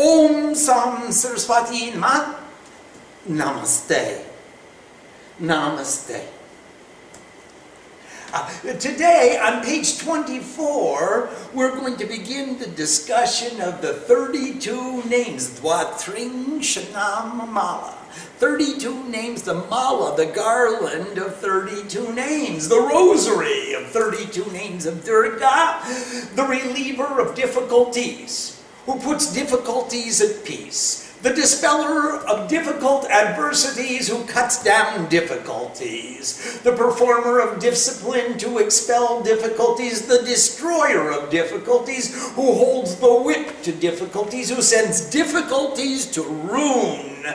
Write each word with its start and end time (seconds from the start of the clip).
Om 0.00 0.54
Sam 0.54 1.12
Saraswati. 1.12 1.92
Namaste. 3.28 4.24
Namaste. 5.38 6.24
Uh, 8.32 8.48
today, 8.78 9.38
on 9.42 9.62
page 9.62 9.98
24, 9.98 11.28
we're 11.52 11.76
going 11.76 11.96
to 11.96 12.06
begin 12.06 12.58
the 12.58 12.68
discussion 12.68 13.60
of 13.60 13.82
the 13.82 13.92
32 13.92 15.02
names, 15.02 15.60
Dwatring 15.60 16.60
Shanam 16.60 17.48
Mala. 17.50 17.98
32 18.38 19.04
names, 19.08 19.42
the 19.42 19.54
mala, 19.54 20.16
the 20.16 20.26
garland 20.26 21.18
of 21.18 21.36
32 21.36 22.12
names, 22.14 22.68
the 22.68 22.80
rosary 22.80 23.74
of 23.74 23.86
32 23.88 24.50
names 24.50 24.86
of 24.86 25.04
Durga, 25.04 25.80
the 26.34 26.46
reliever 26.48 27.20
of 27.20 27.34
difficulties, 27.34 28.59
who 28.86 28.98
puts 28.98 29.32
difficulties 29.32 30.20
at 30.20 30.44
peace. 30.44 31.06
The 31.22 31.34
dispeller 31.34 32.16
of 32.26 32.48
difficult 32.48 33.04
adversities 33.10 34.08
who 34.08 34.24
cuts 34.24 34.64
down 34.64 35.08
difficulties, 35.10 36.60
the 36.60 36.72
performer 36.72 37.40
of 37.40 37.60
discipline 37.60 38.38
to 38.38 38.56
expel 38.56 39.22
difficulties, 39.22 40.08
the 40.08 40.22
destroyer 40.22 41.10
of 41.10 41.28
difficulties 41.28 42.32
who 42.32 42.54
holds 42.54 42.96
the 42.96 43.14
whip 43.14 43.62
to 43.64 43.72
difficulties, 43.72 44.48
who 44.48 44.62
sends 44.62 45.10
difficulties 45.10 46.06
to 46.12 46.22
ruin 46.22 47.26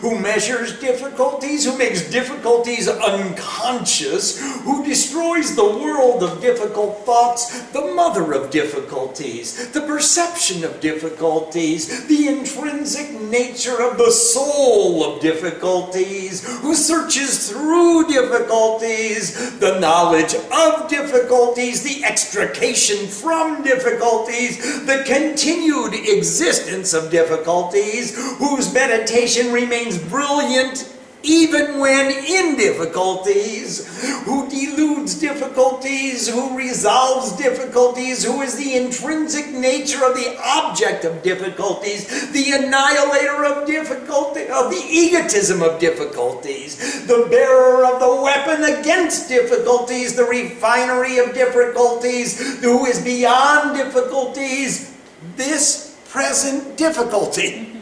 who 0.00 0.18
measures 0.18 0.78
difficulties, 0.80 1.64
who 1.64 1.76
makes 1.76 2.10
difficulties 2.10 2.88
unconscious, 2.88 4.40
who 4.62 4.84
destroys 4.84 5.54
the 5.54 5.64
world 5.64 6.22
of 6.22 6.40
difficult 6.40 7.04
thoughts, 7.04 7.62
the 7.72 7.92
mother 7.94 8.32
of 8.32 8.50
difficulties, 8.50 9.70
the 9.72 9.80
perception 9.82 10.64
of 10.64 10.80
difficulties, 10.80 12.06
the 12.06 12.28
intrinsic 12.28 13.20
nature 13.20 13.82
of 13.82 13.98
the 13.98 14.10
soul 14.10 15.04
of 15.04 15.20
difficulties, 15.20 16.46
who 16.60 16.74
searches 16.74 17.50
through 17.50 18.06
difficulties, 18.08 19.58
the 19.58 19.78
knowledge 19.80 20.34
of 20.34 20.88
difficulties, 20.88 21.82
the 21.82 22.04
extrication 22.04 23.06
from 23.06 23.62
difficulties, 23.62 24.84
the 24.86 25.02
continued 25.06 25.94
existence 25.94 26.92
of 26.92 27.10
difficulties, 27.10 28.16
whose 28.38 28.72
meditation 28.72 29.52
remains 29.52 29.73
remains 29.74 29.98
brilliant 29.98 30.90
even 31.26 31.78
when 31.78 32.10
in 32.10 32.54
difficulties, 32.54 34.02
who 34.24 34.46
deludes 34.50 35.18
difficulties, 35.18 36.28
who 36.28 36.54
resolves 36.54 37.32
difficulties, 37.38 38.22
who 38.22 38.42
is 38.42 38.56
the 38.56 38.76
intrinsic 38.76 39.50
nature 39.52 40.04
of 40.04 40.14
the 40.14 40.38
object 40.44 41.06
of 41.06 41.22
difficulties, 41.22 42.30
the 42.32 42.50
annihilator 42.50 43.42
of 43.42 43.66
difficulty, 43.66 44.42
of 44.48 44.70
the 44.70 44.84
egotism 44.86 45.62
of 45.62 45.80
difficulties, 45.80 47.06
the 47.06 47.26
bearer 47.30 47.86
of 47.86 48.00
the 48.00 48.22
weapon 48.22 48.62
against 48.64 49.26
difficulties, 49.26 50.14
the 50.14 50.24
refinery 50.24 51.16
of 51.16 51.32
difficulties, 51.32 52.60
who 52.60 52.84
is 52.84 53.02
beyond 53.02 53.74
difficulties, 53.78 54.94
this 55.36 55.98
present 56.10 56.76
difficulty 56.76 57.73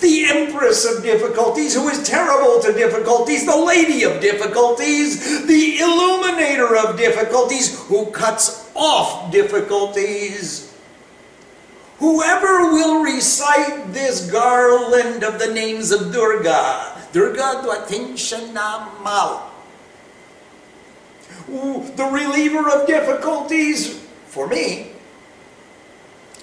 the 0.00 0.24
Empress 0.26 0.84
of 0.84 1.02
Difficulties, 1.02 1.74
who 1.74 1.88
is 1.88 2.06
terrible 2.06 2.60
to 2.62 2.72
difficulties, 2.72 3.46
the 3.46 3.56
Lady 3.56 4.04
of 4.04 4.20
Difficulties, 4.20 5.46
the 5.46 5.78
Illuminator 5.78 6.76
of 6.76 6.96
Difficulties, 6.96 7.78
who 7.86 8.06
cuts 8.10 8.70
off 8.74 9.32
difficulties. 9.32 10.76
Whoever 11.98 12.72
will 12.72 13.02
recite 13.02 13.92
this 13.92 14.30
garland 14.30 15.24
of 15.24 15.38
the 15.38 15.52
names 15.52 15.90
of 15.90 16.12
Durga, 16.12 16.96
Durga 17.12 17.62
Dwatinshanam 17.64 18.98
the 21.48 22.04
reliever 22.04 22.68
of 22.70 22.86
difficulties, 22.86 23.98
for 24.26 24.46
me, 24.46 24.92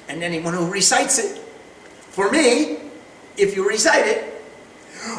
and 0.07 0.23
anyone 0.23 0.53
who 0.53 0.69
recites 0.69 1.19
it, 1.19 1.38
for 2.09 2.31
me, 2.31 2.79
if 3.38 3.56
you 3.56 3.68
recite 3.68 4.07
it, 4.07 4.35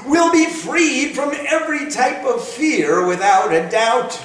will 0.04 0.32
be 0.32 0.46
freed 0.46 1.14
from 1.14 1.32
every 1.48 1.90
type 1.90 2.24
of 2.24 2.46
fear 2.46 3.06
without 3.06 3.52
a 3.52 3.68
doubt. 3.70 4.20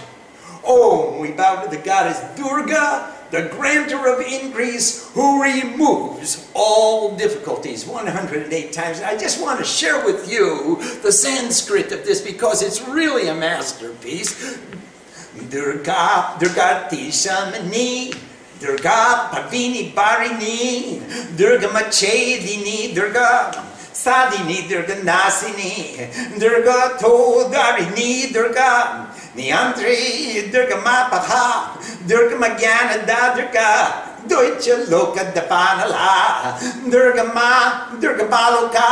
Oh, 0.64 1.20
we 1.20 1.32
bow 1.32 1.64
to 1.64 1.70
the 1.70 1.82
goddess 1.82 2.20
Durga, 2.36 3.16
the 3.32 3.50
granter 3.50 4.08
of 4.08 4.20
increase, 4.22 5.10
who 5.14 5.42
removes 5.42 6.50
all 6.54 7.16
difficulties 7.18 7.86
108 7.86 8.74
times. 8.74 9.02
I 9.02 9.18
just 9.18 9.42
want 9.42 9.60
to 9.60 9.66
share 9.66 10.06
with 10.06 10.32
you 10.32 10.78
the 11.02 11.12
Sanskrit 11.12 11.92
of 11.92 12.06
this 12.06 12.22
because 12.22 12.62
it's 12.62 12.82
really 12.88 13.28
a 13.28 13.36
masterpiece. 13.36 14.60
Durga, 15.50 16.36
Durga 16.40 16.88
Tishamani, 16.92 18.16
Durga 18.60 19.30
Pavini 19.32 19.94
Barini, 19.94 21.38
Durga 21.38 21.68
Machedini, 21.70 22.94
Durga 22.94 23.71
Sadini 24.02 24.68
Durga 24.68 24.96
Nasini 25.06 25.94
Durga 26.40 26.98
Todarini 26.98 28.34
Durga 28.34 29.06
Niantri 29.36 30.50
Durga 30.52 30.78
Mapaha 30.82 31.78
Durga 32.08 32.36
Magyana 32.36 33.06
Da 33.06 33.36
Durga 33.36 33.70
Deutsche 34.28 34.90
Loka 34.90 35.24
Dapanala 35.34 36.58
Durga 36.90 37.26
Ma 37.26 37.94
Durga 38.02 38.26
Baloka 38.26 38.90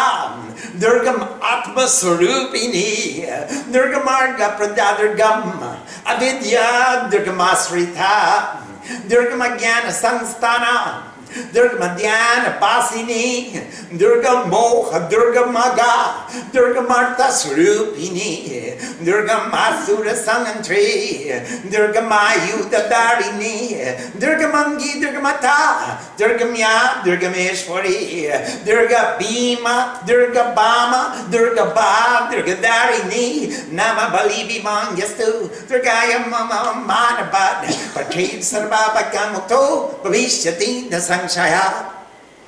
Durga 0.77 1.11
Atma 1.41 1.85
Sarupini 1.87 3.25
Durga 3.71 3.99
Marga 4.05 4.57
Pradadurgam 4.57 5.57
Avidya 6.05 7.09
Durga 7.09 7.31
Masrita 7.31 8.61
Durga 9.09 9.35
Magyana 9.35 9.89
Sanstana 9.89 11.08
Durga 11.53 11.77
Madhyana 11.77 12.59
Pasini, 12.59 13.53
Durga 13.97 14.45
Moha, 14.49 15.09
Durga 15.09 15.45
Maga, 15.45 16.25
Durga 16.51 16.81
Martha 16.81 17.29
Srupini, 17.29 18.77
Durga 19.03 19.49
Masura 19.51 20.15
Sangantri, 20.15 21.29
Durga 21.69 22.01
Mayuda 22.01 22.89
Darini, 22.89 23.79
Durga 24.19 24.47
Mangi, 24.49 24.99
Durga 24.99 25.21
Mata, 25.21 25.99
Durga 26.17 26.45
Mya, 26.45 27.03
Durga 27.03 27.29
Meshwari, 27.29 28.29
Durga 28.65 29.17
Bhima, 29.19 30.01
Durga 30.05 30.53
Bama, 30.55 31.29
Durga 31.29 31.65
Ba, 31.73 32.29
Durga 32.31 32.55
Darini, 32.57 33.71
Nama 33.71 34.09
Balibi 34.09 34.61
Mangyastu, 34.61 35.49
Durgaya 35.67 36.27
Mama 36.29 36.73
Manabad, 36.85 37.69
Patrid 37.93 38.41
Sarvaba 38.41 39.11
Gamuto, 39.11 40.01
Bhavishyati, 40.01 40.89
Sang 41.27 41.51
Shaya. 41.51 41.93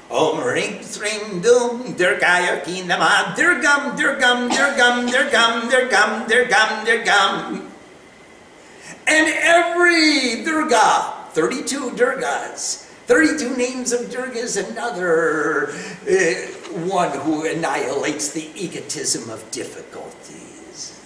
Om 0.09 0.43
Ring 0.43 0.83
Sring 0.83 1.41
Dum 1.41 1.95
Durgaya 1.95 2.63
Kinama 2.63 3.35
Durgam 3.35 3.95
Durgam 3.95 4.49
Durgam 4.49 5.07
Durgam 5.07 5.69
Durgam 5.69 6.27
Durgam 6.27 6.85
Durgam 6.85 7.71
And 9.07 9.27
every 9.39 10.43
Durga, 10.43 11.13
32 11.31 11.91
Durgas, 11.91 12.83
32 13.07 13.55
names 13.55 13.93
of 13.93 14.09
Durgas, 14.09 14.59
another 14.69 15.69
uh, 15.71 16.83
one 16.87 17.11
who 17.19 17.45
annihilates 17.45 18.31
the 18.31 18.49
egotism 18.53 19.29
of 19.29 19.49
difficulties. 19.51 20.99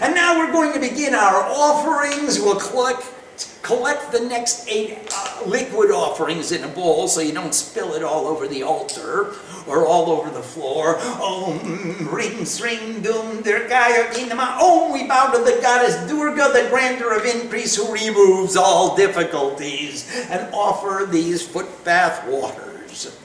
And 0.00 0.14
now 0.14 0.38
we're 0.38 0.52
going 0.52 0.72
to 0.74 0.80
begin 0.80 1.14
our 1.14 1.42
offerings. 1.42 2.38
We'll 2.38 2.60
collect 2.60 3.02
collect 3.62 4.12
the 4.12 4.20
next 4.20 4.68
eight 4.68 4.98
uh, 5.14 5.42
liquid 5.46 5.90
offerings 5.90 6.52
in 6.52 6.64
a 6.64 6.68
bowl 6.68 7.08
so 7.08 7.20
you 7.20 7.32
don't 7.32 7.54
spill 7.54 7.94
it 7.94 8.02
all 8.02 8.26
over 8.26 8.48
the 8.48 8.62
altar 8.62 9.34
or 9.66 9.86
all 9.86 10.10
over 10.10 10.30
the 10.30 10.42
floor. 10.42 10.98
Om 10.98 12.08
ring 12.10 12.44
sring 12.44 13.00
dum 13.02 13.42
durgaya 13.42 14.10
kinama. 14.12 14.58
Om 14.60 14.92
we 14.92 15.06
bow 15.06 15.32
to 15.32 15.38
the 15.38 15.60
goddess 15.60 15.96
Durga, 16.08 16.52
the 16.52 16.68
grantor 16.70 17.12
of 17.14 17.24
increase 17.24 17.76
who 17.76 17.92
removes 17.92 18.56
all 18.56 18.96
difficulties 18.96 20.10
and 20.30 20.52
offer 20.54 21.06
these 21.10 21.46
footbath 21.46 22.26
waters. 22.26 23.18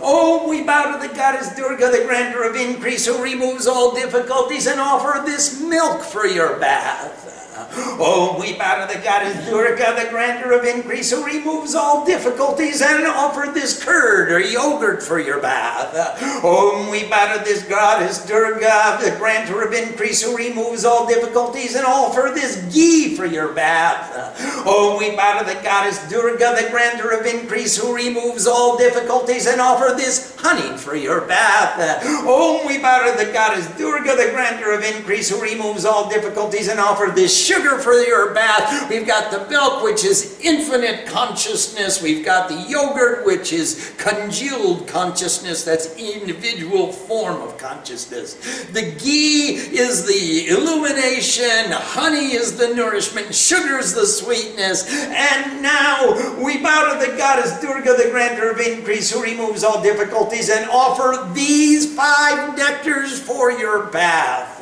Oh, 0.00 0.48
we 0.48 0.62
bow 0.62 0.96
to 0.98 1.06
the 1.06 1.14
goddess 1.14 1.54
Durga, 1.54 1.90
the 1.90 2.04
grantor 2.06 2.44
of 2.44 2.56
increase, 2.56 3.06
who 3.06 3.22
removes 3.22 3.66
all 3.66 3.94
difficulties, 3.94 4.66
and 4.66 4.80
offer 4.80 5.22
this 5.24 5.60
milk 5.60 6.02
for 6.02 6.26
your 6.26 6.58
bath. 6.58 7.35
Oh, 7.58 8.36
we 8.38 8.56
bow 8.58 8.86
to 8.86 8.92
the 8.92 9.02
goddess 9.02 9.48
Durga, 9.48 9.94
the 10.02 10.10
grantor 10.10 10.52
of 10.52 10.64
increase, 10.64 11.10
who 11.10 11.24
removes 11.24 11.74
all 11.74 12.04
difficulties 12.04 12.82
and 12.82 13.06
offer 13.06 13.50
this 13.52 13.82
curd 13.82 14.30
or 14.30 14.40
yogurt 14.40 15.02
for 15.02 15.18
your 15.18 15.40
bath. 15.40 15.92
Oh, 16.44 16.88
we 16.90 17.08
bow 17.08 17.36
to 17.36 17.44
this 17.44 17.62
goddess 17.64 18.26
Durga, 18.26 18.98
the 19.02 19.16
grantor 19.18 19.62
of 19.62 19.72
increase, 19.72 20.22
who 20.22 20.36
removes 20.36 20.84
all 20.84 21.06
difficulties 21.06 21.74
and 21.74 21.86
offer 21.86 22.30
this 22.34 22.56
ghee 22.74 23.14
for 23.16 23.24
your 23.24 23.52
bath. 23.52 24.34
Oh, 24.66 24.96
we 24.98 25.16
bow 25.16 25.38
to 25.38 25.44
the 25.46 25.60
goddess 25.62 25.98
Durga, 26.10 26.56
the 26.60 26.68
grantor 26.70 27.12
of 27.12 27.24
increase, 27.24 27.76
who 27.76 27.94
removes 27.94 28.46
all 28.46 28.76
difficulties 28.76 29.46
and 29.46 29.60
offer 29.60 29.94
this 29.96 30.36
honey 30.38 30.76
for 30.76 30.94
your 30.94 31.22
bath. 31.22 31.76
Oh, 32.04 32.64
we 32.66 32.78
bow 32.78 33.10
to 33.10 33.24
the 33.24 33.32
goddess 33.32 33.66
Durga, 33.78 34.16
the 34.16 34.30
grantor 34.32 34.72
of 34.72 34.84
increase, 34.84 35.30
who 35.30 35.40
removes 35.40 35.84
all 35.84 36.08
difficulties 36.10 36.68
and 36.68 36.78
offer 36.78 37.10
this 37.14 37.45
sugar 37.46 37.78
for 37.78 37.92
your 37.92 38.34
bath. 38.34 38.90
We've 38.90 39.06
got 39.06 39.30
the 39.30 39.48
milk, 39.48 39.84
which 39.84 40.04
is 40.04 40.38
infinite 40.42 41.06
consciousness. 41.06 42.02
We've 42.02 42.24
got 42.24 42.48
the 42.48 42.60
yogurt, 42.68 43.24
which 43.24 43.52
is 43.52 43.94
congealed 43.98 44.88
consciousness. 44.88 45.64
That's 45.64 45.94
individual 45.96 46.92
form 46.92 47.40
of 47.42 47.56
consciousness. 47.56 48.34
The 48.72 48.92
ghee 48.98 49.54
is 49.54 50.06
the 50.06 50.48
illumination. 50.48 51.70
Honey 51.70 52.34
is 52.34 52.56
the 52.56 52.74
nourishment. 52.74 53.32
Sugar 53.34 53.78
is 53.78 53.94
the 53.94 54.06
sweetness. 54.06 54.90
And 54.90 55.62
now 55.62 56.34
we 56.42 56.58
bow 56.58 56.98
to 56.98 57.06
the 57.06 57.16
goddess 57.16 57.60
Durga, 57.60 57.96
the 57.96 58.10
grantor 58.10 58.50
of 58.50 58.60
increase, 58.60 59.12
who 59.12 59.22
removes 59.22 59.62
all 59.62 59.82
difficulties, 59.82 60.50
and 60.50 60.68
offer 60.68 61.32
these 61.32 61.94
five 61.94 62.58
nectars 62.58 63.20
for 63.20 63.52
your 63.52 63.86
bath. 63.86 64.55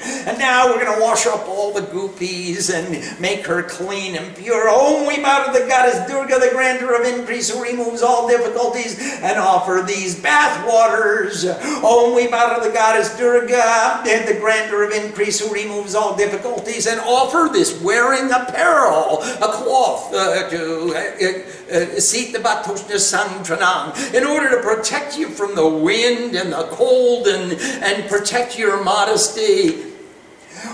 And 0.00 0.38
now 0.38 0.68
we're 0.68 0.84
going 0.84 0.94
to 0.94 1.02
wash 1.02 1.26
up 1.26 1.48
all 1.48 1.72
the 1.72 1.80
goopies 1.80 2.72
and 2.72 3.20
make 3.20 3.46
her 3.46 3.62
clean 3.62 4.14
and 4.16 4.34
pure. 4.36 4.66
Oh, 4.68 5.06
we 5.08 5.20
bow 5.22 5.46
to 5.46 5.58
the 5.58 5.66
goddess 5.66 6.08
Durga, 6.08 6.38
the 6.38 6.50
grandeur 6.52 7.00
of 7.00 7.06
increase, 7.06 7.50
who 7.50 7.62
removes 7.62 8.02
all 8.02 8.28
difficulties, 8.28 8.98
and 8.98 9.38
offer 9.38 9.84
these 9.86 10.20
bath 10.20 10.66
waters. 10.66 11.44
Oh, 11.46 12.14
we 12.14 12.28
bow 12.28 12.54
to 12.56 12.68
the 12.68 12.72
goddess 12.72 13.16
Durga, 13.16 14.02
and 14.06 14.28
the 14.28 14.38
grandeur 14.40 14.84
of 14.84 14.92
increase, 14.92 15.40
who 15.40 15.52
removes 15.52 15.94
all 15.94 16.16
difficulties, 16.16 16.86
and 16.86 17.00
offer 17.00 17.48
this 17.52 17.80
wearing 17.82 18.30
apparel, 18.30 19.22
a 19.22 19.50
cloth 19.52 20.14
uh, 20.14 20.48
to 20.50 20.94
uh, 20.94 21.76
uh, 21.76 22.00
seat 22.00 22.32
the 22.32 22.38
Batushna 22.38 22.96
Santranam, 22.96 24.14
in 24.14 24.24
order 24.24 24.50
to 24.50 24.62
protect 24.62 25.18
you 25.18 25.28
from 25.28 25.54
the 25.54 25.68
wind 25.68 26.34
and 26.34 26.52
the 26.52 26.68
cold 26.70 27.26
and, 27.26 27.52
and 27.52 28.08
protect 28.08 28.58
your 28.58 28.82
modesty. 28.82 29.87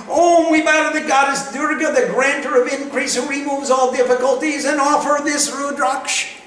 Oh, 0.08 0.48
we 0.50 0.62
bow 0.62 0.90
to 0.90 0.98
the 0.98 1.06
goddess 1.06 1.52
Durga, 1.52 1.92
the 1.92 2.12
grantor 2.12 2.62
of 2.62 2.68
increase, 2.72 3.14
who 3.16 3.28
removes 3.28 3.70
all 3.70 3.92
difficulties, 3.92 4.64
and 4.64 4.80
offer 4.80 5.22
this 5.22 5.50
Rudraksh. 5.50 6.40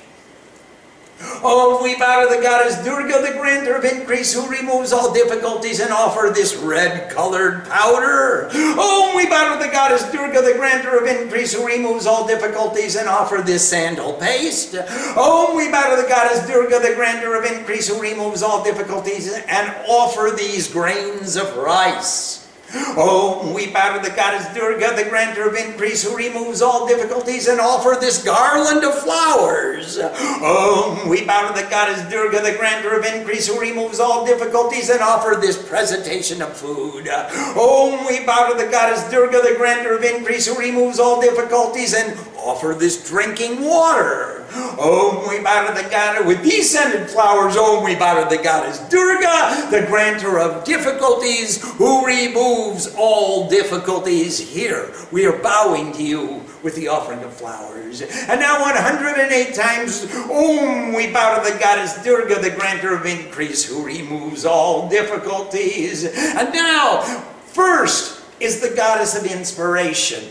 Oh, 1.19 1.81
we 1.84 1.95
bow 1.98 2.28
to 2.28 2.36
the 2.36 2.42
goddess 2.42 2.84
Durga, 2.84 3.22
the 3.22 3.38
grantor 3.39 3.75
of 3.75 3.86
increase, 3.86 4.34
who 4.34 4.48
removes 4.48 4.94
all 4.94 5.12
difficulties, 5.13 5.80
and 5.80 5.92
offer 5.92 6.31
this 6.34 6.56
red-colored 6.56 7.66
powder. 7.66 8.50
Oh, 8.54 9.13
we 9.16 9.25
bow 9.25 9.56
to 9.57 9.66
the 9.66 9.72
goddess 9.72 10.04
Durga, 10.12 10.42
the 10.44 10.54
grantor 10.54 10.98
of 10.98 11.07
increase, 11.07 11.54
who 11.54 11.66
removes 11.66 12.06
all 12.06 12.28
difficulties, 12.28 12.95
and 12.95 13.10
offer 13.10 13.42
this 13.44 13.68
sandal 13.68 14.13
paste. 14.13 14.75
Oh, 14.80 15.56
we 15.56 15.72
bow 15.72 15.95
to 15.95 16.01
the 16.01 16.07
goddess 16.07 16.45
Durga, 16.48 16.80
the 16.80 16.94
grantor 16.95 17.36
of 17.36 17.45
increase, 17.45 17.88
who 17.88 18.00
removes 18.00 18.44
all 18.44 18.63
difficulties, 18.63 19.33
and 19.33 19.75
offer 19.88 20.36
these 20.36 20.68
grains 20.72 21.36
of 21.36 21.57
rice. 21.57 22.47
Oh, 22.74 23.54
we 23.56 23.72
bow 23.72 23.98
to 23.98 24.10
the 24.10 24.16
goddess 24.16 24.46
Durga, 24.54 24.96
the 24.96 25.10
grantor 25.10 25.48
of 25.48 25.56
increase, 25.56 26.04
who 26.04 26.16
removes 26.16 26.62
all 26.62 26.88
difficulties 26.88 27.48
and 27.48 27.60
offer 27.60 27.98
this 28.00 28.24
garland 28.24 28.84
of 28.84 28.94
flowers. 29.00 29.98
Oh, 30.02 31.06
we 31.08 31.25
bow 31.25 31.48
to 31.48 31.54
the 31.62 31.69
goddess 31.69 32.02
Durga, 32.10 32.42
the 32.42 32.58
grantor 32.58 32.98
of 33.00 33.06
increase, 33.06 33.48
who 33.48 33.60
removes 33.60 34.00
all 34.00 34.25
difficulties 34.25 34.90
and 34.90 35.02
offer 35.02 35.40
this 35.40 35.58
presentation 35.68 36.42
of 36.42 36.56
food. 36.58 37.08
Oh, 37.10 38.06
we 38.10 38.25
bow 38.25 38.50
to 38.52 38.58
the 38.58 38.69
goddess 38.69 39.10
Durga, 39.10 39.42
the 39.42 39.56
grantor 39.58 39.96
of 39.96 40.04
increase, 40.04 40.48
who 40.48 40.60
removes 40.60 41.00
all 41.00 41.22
difficulties 41.22 41.94
and 41.94 42.18
offer 42.38 42.74
this 42.74 43.07
drinking 43.07 43.63
water. 43.63 44.45
Oh, 44.80 45.28
we 45.30 45.44
bow 45.44 45.68
to 45.68 45.84
the 45.84 45.89
goddess 45.89 46.25
with 46.25 46.42
these 46.44 46.69
scented 46.69 47.10
flowers. 47.10 47.56
Oh, 47.57 47.84
we 47.84 47.95
bow 47.95 48.24
to 48.24 48.36
the 48.36 48.42
goddess 48.42 48.80
Durga, 48.89 49.68
the 49.69 49.86
grantor 49.88 50.39
of 50.39 50.63
difficulties, 50.63 51.62
who 51.74 52.06
removes 52.06 52.94
all 52.98 53.50
difficulties. 53.50 54.39
Here, 54.39 54.94
we 55.12 55.25
are 55.25 55.38
bowing 55.38 55.92
to 55.94 56.04
you 56.04 56.44
with 56.63 56.75
the 56.75 56.88
offering 56.88 57.24
of 57.24 57.34
flowers. 57.34 58.01
And 58.01 58.40
now 58.40 58.62
108 58.62 59.54
times, 59.54 60.06
Om, 60.16 60.94
we 60.94 61.12
bow 61.12 61.42
to 61.42 61.51
the 61.51 61.60
goddess 61.60 62.01
Durga, 62.04 62.42
the 62.42 62.51
grantor 62.51 62.95
of 62.95 63.06
increase, 63.06 63.66
who 63.66 63.86
removes 63.86 64.45
all 64.45 64.90
difficulties. 64.90 66.06
And 66.06 66.54
now, 66.54 67.01
first 67.45 68.24
is 68.40 68.62
the 68.62 68.75
goddess 68.75 69.16
of 69.16 69.25
inspiration. 69.25 70.24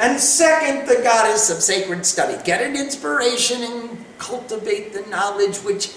And 0.00 0.18
second, 0.20 0.86
the 0.86 1.02
goddess 1.02 1.50
of 1.50 1.62
sacred 1.62 2.04
study. 2.04 2.42
Get 2.44 2.62
an 2.62 2.76
inspiration 2.76 3.62
and 3.62 4.04
cultivate 4.18 4.92
the 4.92 5.02
knowledge 5.10 5.58
which 5.58 5.94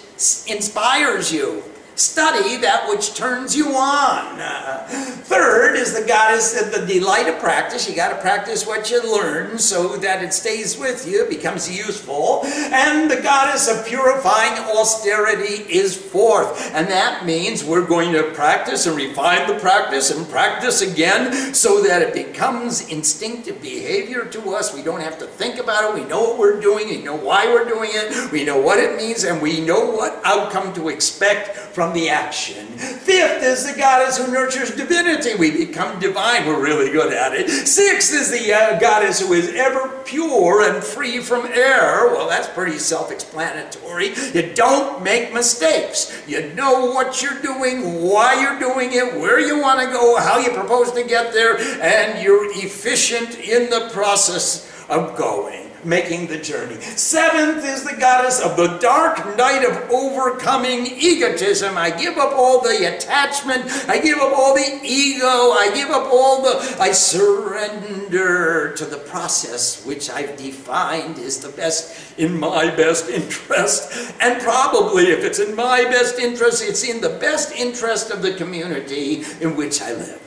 inspires 0.48 1.32
you. 1.32 1.64
Study 2.00 2.56
that 2.56 2.88
which 2.88 3.14
turns 3.14 3.54
you 3.54 3.76
on. 3.76 4.40
Uh, 4.40 4.88
third 4.88 5.76
is 5.76 5.94
the 5.94 6.08
goddess 6.08 6.60
of 6.62 6.72
the 6.72 6.86
delight 6.86 7.28
of 7.28 7.40
practice. 7.40 7.90
You 7.90 7.94
got 7.94 8.16
to 8.16 8.22
practice 8.22 8.66
what 8.66 8.90
you 8.90 9.04
learn 9.04 9.60
so 9.60 9.98
that 9.98 10.24
it 10.24 10.34
stays 10.34 10.78
with 10.78 11.06
you, 11.06 11.26
becomes 11.26 11.70
useful. 11.70 12.46
And 12.46 13.12
the 13.12 13.20
goddess 13.20 13.68
of 13.68 13.86
purifying 13.86 14.54
austerity 14.78 15.70
is 15.70 15.98
fourth. 15.98 16.74
And 16.74 16.88
that 16.88 17.26
means 17.26 17.66
we're 17.66 17.86
going 17.86 18.14
to 18.14 18.32
practice 18.32 18.86
and 18.86 18.96
refine 18.96 19.46
the 19.50 19.60
practice 19.60 20.10
and 20.10 20.26
practice 20.30 20.82
again 20.82 21.54
so 21.54 21.84
that 21.84 22.02
it 22.02 22.14
becomes 22.14 22.88
instinctive 22.88 23.62
behavior 23.62 24.24
to 24.24 24.56
us. 24.56 24.74
We 24.74 24.84
don't 24.84 25.02
have 25.02 25.20
to 25.20 25.26
think 25.26 25.58
about 25.58 25.90
it. 25.90 26.02
We 26.02 26.08
know 26.08 26.22
what 26.22 26.40
we're 26.40 26.62
doing. 26.62 26.88
We 26.88 27.02
know 27.02 27.18
why 27.18 27.48
we're 27.48 27.68
doing 27.68 27.90
it. 27.92 28.32
We 28.32 28.46
know 28.46 28.58
what 28.58 28.80
it 28.80 28.96
means 28.96 29.26
and 29.26 29.42
we 29.42 29.60
know 29.60 29.92
what 29.92 30.22
outcome 30.24 30.74
to 30.76 30.88
expect 30.88 31.69
from 31.80 31.94
the 31.94 32.10
action. 32.10 32.68
Fifth 32.78 33.42
is 33.42 33.66
the 33.66 33.80
goddess 33.80 34.18
who 34.18 34.30
nurtures 34.34 34.76
divinity. 34.76 35.36
We 35.36 35.66
become 35.66 35.98
divine. 35.98 36.46
We're 36.46 36.62
really 36.62 36.92
good 36.92 37.14
at 37.14 37.34
it. 37.34 37.50
Sixth 37.50 38.14
is 38.14 38.30
the 38.30 38.54
uh, 38.54 38.80
goddess 38.82 39.22
who 39.22 39.32
is 39.32 39.48
ever 39.54 39.88
pure 40.04 40.70
and 40.70 40.84
free 40.84 41.22
from 41.22 41.46
error. 41.46 42.14
Well, 42.14 42.28
that's 42.28 42.50
pretty 42.50 42.80
self-explanatory. 42.80 44.14
You 44.34 44.54
don't 44.54 45.02
make 45.02 45.34
mistakes. 45.34 46.22
You 46.28 46.52
know 46.54 46.88
what 46.88 47.22
you're 47.22 47.42
doing, 47.42 48.04
why 48.04 48.42
you're 48.42 48.60
doing 48.60 48.92
it, 48.92 49.18
where 49.18 49.40
you 49.40 49.62
want 49.62 49.80
to 49.80 49.86
go, 49.86 50.20
how 50.20 50.38
you 50.38 50.52
propose 50.52 50.92
to 50.92 51.06
get 51.06 51.32
there, 51.32 51.58
and 51.82 52.22
you're 52.22 52.52
efficient 52.58 53.40
in 53.40 53.70
the 53.70 53.90
process 53.94 54.70
of 54.90 55.16
going 55.16 55.69
making 55.84 56.28
the 56.28 56.38
journey. 56.38 56.76
Seventh 56.82 57.66
is 57.66 57.84
the 57.84 57.96
goddess 57.96 58.40
of 58.40 58.58
the 58.58 58.78
dark 58.78 59.38
night 59.38 59.64
of 59.64 59.90
overcoming 59.92 60.86
egotism. 60.86 61.78
I 61.78 61.90
give 61.90 62.18
up 62.18 62.34
all 62.34 62.62
the 62.62 62.96
attachment. 62.96 63.66
I 63.88 64.00
give 64.00 64.18
up 64.18 64.38
all 64.38 64.54
the 64.56 64.80
ego. 64.84 65.28
I 65.28 65.72
give 65.74 65.90
up 65.90 66.12
all 66.12 66.42
the. 66.42 66.78
I 66.80 66.92
surrender 66.92 68.74
to 68.74 68.86
the 68.86 68.98
process 68.98 69.86
which 69.86 70.10
I've 70.10 70.38
defined 70.38 71.18
is 71.18 71.40
the 71.40 71.50
best 71.50 72.18
in 72.18 72.40
my 72.40 72.70
best 72.76 73.10
interest. 73.10 74.14
And 74.20 74.42
probably, 74.42 75.08
if 75.08 75.24
it's 75.24 75.40
in 75.40 75.56
my 75.56 75.84
best 75.84 76.20
interest, 76.20 76.64
it's 76.64 76.84
in 76.84 77.02
the 77.02 77.10
best 77.10 77.54
interest 77.56 78.12
of 78.12 78.22
the 78.22 78.34
community 78.34 79.24
in 79.42 79.56
which 79.56 79.82
I 79.82 79.94
live. 79.94 80.22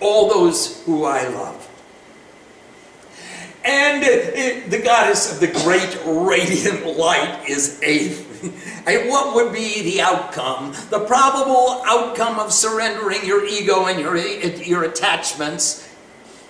All 0.00 0.28
those 0.28 0.82
who 0.84 1.04
I 1.04 1.26
love 1.28 1.68
and 3.66 4.70
the 4.70 4.78
goddess 4.78 5.32
of 5.32 5.40
the 5.40 5.48
great 5.48 5.98
radiant 6.06 6.96
light 6.96 7.48
is 7.48 7.80
eighth. 7.82 8.24
And 8.86 9.08
what 9.08 9.34
would 9.34 9.52
be 9.52 9.82
the 9.82 10.00
outcome? 10.00 10.72
The 10.90 11.00
probable 11.00 11.82
outcome 11.84 12.38
of 12.38 12.52
surrendering 12.52 13.24
your 13.24 13.44
ego 13.44 13.86
and 13.86 13.98
your, 13.98 14.16
your 14.16 14.84
attachments, 14.84 15.92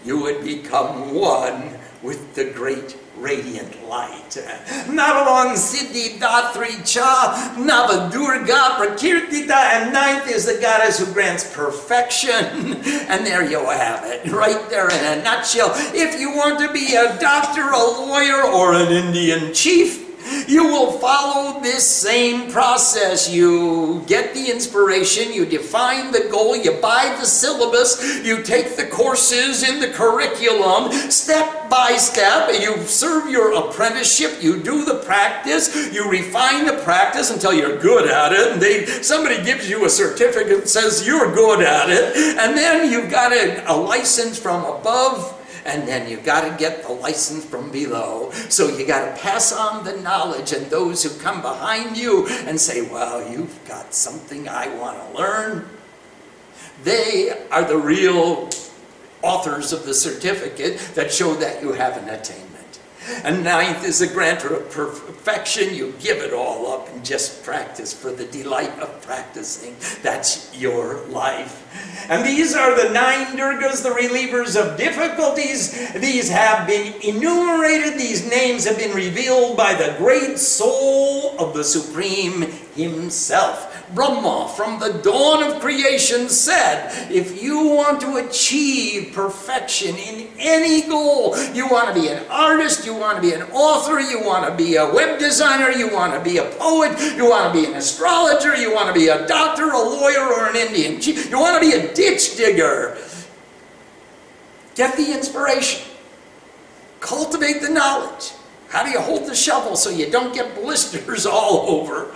you 0.05 0.21
would 0.21 0.45
become 0.45 1.15
one 1.15 1.79
with 2.03 2.35
the 2.35 2.45
great 2.45 2.99
radiant 3.19 3.89
light. 3.89 4.31
Navalong 4.87 5.55
Siddhi 5.55 6.19
Datri 6.19 6.85
Cha, 6.85 7.55
Navadurga 7.57 8.77
Prakirtita, 8.77 9.51
and 9.51 9.93
ninth 9.93 10.29
is 10.31 10.47
the 10.47 10.61
goddess 10.61 10.99
who 10.99 11.13
grants 11.13 11.53
perfection. 11.55 12.83
And 13.09 13.25
there 13.25 13.49
you 13.49 13.65
have 13.65 14.05
it, 14.05 14.31
right 14.33 14.69
there 14.69 14.89
in 14.89 15.19
a 15.19 15.23
nutshell. 15.23 15.71
If 15.95 16.21
you 16.21 16.35
want 16.35 16.59
to 16.59 16.73
be 16.73 16.95
a 16.95 17.19
doctor, 17.19 17.63
a 17.63 17.79
lawyer, 17.79 18.43
or 18.43 18.75
an 18.75 18.91
Indian 18.93 19.55
chief, 19.55 20.06
You 20.49 20.65
will 20.65 20.93
follow 20.93 21.61
this 21.61 21.87
same 21.87 22.51
process. 22.51 23.31
You 23.31 24.05
get 24.07 24.35
the 24.35 24.51
inspiration, 24.51 25.33
you 25.33 25.47
define 25.47 26.13
the 26.13 26.29
goal, 26.31 26.57
you 26.57 26.73
buy 26.73 27.17
the 27.19 27.27
syllabus, 27.27 28.25
you 28.25 28.43
take 28.43 28.77
the 28.77 28.87
courses 28.87 29.63
in 29.63 29.81
the 29.81 29.89
curriculum 29.89 30.93
step 31.11 31.69
by 31.71 31.97
step. 31.97 32.51
You 32.61 32.79
serve 32.85 33.31
your 33.31 33.55
apprenticeship, 33.55 34.43
you 34.43 34.63
do 34.63 34.85
the 34.85 34.97
practice, 35.05 35.93
you 35.93 36.09
refine 36.09 36.67
the 36.67 36.81
practice 36.85 37.31
until 37.31 37.53
you're 37.53 37.79
good 37.79 38.09
at 38.09 38.33
it. 38.33 38.53
And 38.53 38.63
they, 38.63 38.87
somebody 39.03 39.43
gives 39.45 39.69
you 39.69 39.85
a 39.85 39.91
certificate 39.91 40.61
that 40.61 40.69
says 40.69 41.07
you're 41.07 41.33
good 41.35 41.61
at 41.61 41.91
it. 41.91 42.17
And 42.39 42.57
then 42.57 42.91
you've 42.91 43.11
got 43.11 43.33
a, 43.33 43.71
a 43.71 43.75
license 43.75 44.39
from 44.39 44.65
above 44.65 45.36
and 45.67 45.87
then 45.87 46.09
you 46.09 46.17
got 46.19 46.49
to 46.49 46.57
get 46.57 46.83
the 46.83 46.93
license 46.93 47.45
from 47.45 47.71
below. 47.71 48.31
So 48.49 48.69
you 48.77 48.87
got 48.87 49.05
to 49.05 49.21
pass 49.21 49.53
on 49.53 49.85
the 49.85 49.97
knowledge, 49.97 50.53
and 50.53 50.67
those 50.67 51.03
who 51.03 51.11
come 51.21 51.43
behind 51.43 51.97
you 51.97 52.27
and 52.29 52.61
say, 52.61 52.83
Well, 52.83 53.31
you've 53.31 53.59
got 53.67 53.93
something 53.93 54.49
I 54.49 54.69
want 54.77 54.99
to 54.99 55.19
learn, 55.19 55.69
they 56.85 57.47
are 57.51 57.65
the 57.65 57.79
real 57.79 58.49
authors 59.23 59.73
of 59.73 59.85
the 59.85 59.95
certificate 59.95 60.79
that 60.95 61.13
show 61.13 61.35
that 61.35 61.63
you 61.63 61.73
have 61.73 61.97
an 61.97 62.09
attainment. 62.09 62.46
And 63.23 63.45
ninth 63.45 63.85
is 63.85 64.01
a 64.01 64.07
grantor 64.07 64.55
of 64.55 64.71
perfection. 64.71 65.75
You 65.75 65.95
give 66.01 66.19
it 66.19 66.33
all 66.33 66.73
up 66.73 66.89
and 66.93 67.05
just 67.05 67.45
practice 67.45 67.93
for 67.93 68.11
the 68.11 68.25
delight 68.25 68.79
of 68.81 69.01
practicing. 69.03 69.77
That's 70.03 70.57
your 70.59 71.07
life. 71.07 71.63
And 72.09 72.25
these 72.25 72.55
are 72.55 72.75
the 72.75 72.93
nine 72.93 73.37
Durgas, 73.37 73.83
the 73.83 73.91
relievers 73.91 74.61
of 74.61 74.77
difficulties. 74.77 75.93
These 75.93 76.31
have 76.31 76.67
been 76.67 76.95
enumerated. 77.03 77.99
These 77.99 78.29
names 78.29 78.65
have 78.65 78.79
been 78.79 78.95
revealed 78.95 79.57
by 79.57 79.75
the 79.75 79.95
great 79.99 80.39
soul 80.39 81.37
of 81.39 81.55
the 81.55 81.65
Supreme 81.65 82.43
Himself. 82.75 83.76
Brahma, 83.95 84.53
from 84.57 84.81
the 84.81 84.95
dawn 85.03 85.43
of 85.43 85.61
creation, 85.61 86.29
said 86.29 87.11
if 87.11 87.43
you 87.43 87.69
want 87.69 88.01
to 88.01 88.17
achieve 88.17 89.13
perfection 89.13 89.95
in 89.97 90.29
any 90.39 90.83
goal, 90.83 91.37
you 91.53 91.69
want 91.69 91.95
to 91.95 92.01
be 92.01 92.09
an 92.09 92.25
artist, 92.29 92.85
you 92.85 92.95
want 92.95 93.17
to 93.17 93.23
be 93.23 93.33
an 93.33 93.43
author, 93.53 94.01
you 94.01 94.23
want 94.23 94.47
to 94.47 94.55
be 94.57 94.77
a 94.77 94.93
web 94.93 95.19
designer, 95.19 95.71
you 95.71 95.89
want 95.93 96.13
to 96.13 96.21
be 96.21 96.39
a 96.39 96.45
poet, 96.59 96.99
you 97.17 97.29
want 97.29 97.53
to 97.53 97.61
be 97.61 97.67
an 97.67 97.75
astrologer, 97.75 98.57
you 98.57 98.75
want 98.75 98.89
to 98.89 98.95
be 98.95 99.09
a 99.09 99.27
doctor, 99.27 99.71
a 99.71 99.79
lawyer, 99.79 100.21
or 100.21 100.49
an 100.49 100.57
Indian 100.57 100.97
you 101.07 101.39
want 101.39 101.63
to 101.63 101.69
be 101.69 101.75
a 101.77 101.95
ditch 101.95 102.37
digger. 102.37 102.99
Get 104.75 104.97
the 104.97 105.13
inspiration, 105.13 105.89
cultivate 107.01 107.63
the 107.63 107.71
knowledge. 107.71 108.33
How 108.69 108.83
do 108.83 108.91
you 108.91 109.01
hold 109.01 109.27
the 109.27 109.35
shovel 109.35 109.77
so 109.77 109.91
you 109.91 110.11
don't 110.11 110.35
get 110.35 110.55
blisters 110.55 111.25
all 111.27 111.69
over? 111.69 112.13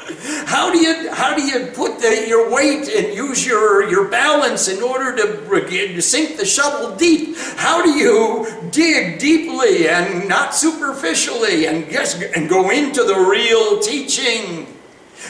How 0.46 0.72
do 0.72 0.78
you 0.78 1.10
how 1.12 1.34
do 1.34 1.42
you 1.42 1.66
put 1.68 2.00
the, 2.00 2.26
your 2.26 2.50
weight 2.50 2.88
and 2.88 3.14
use 3.14 3.46
your, 3.46 3.88
your 3.88 4.08
balance 4.08 4.68
in 4.68 4.82
order 4.82 5.14
to 5.16 6.02
sink 6.02 6.36
the 6.36 6.44
shovel 6.44 6.96
deep? 6.96 7.36
How 7.56 7.82
do 7.82 7.90
you 7.90 8.46
dig 8.70 9.18
deeply 9.18 9.88
and 9.88 10.28
not 10.28 10.54
superficially 10.54 11.66
and 11.66 11.88
guess, 11.88 12.20
and 12.20 12.48
go 12.48 12.70
into 12.70 13.04
the 13.04 13.14
real 13.14 13.78
teaching? 13.80 14.66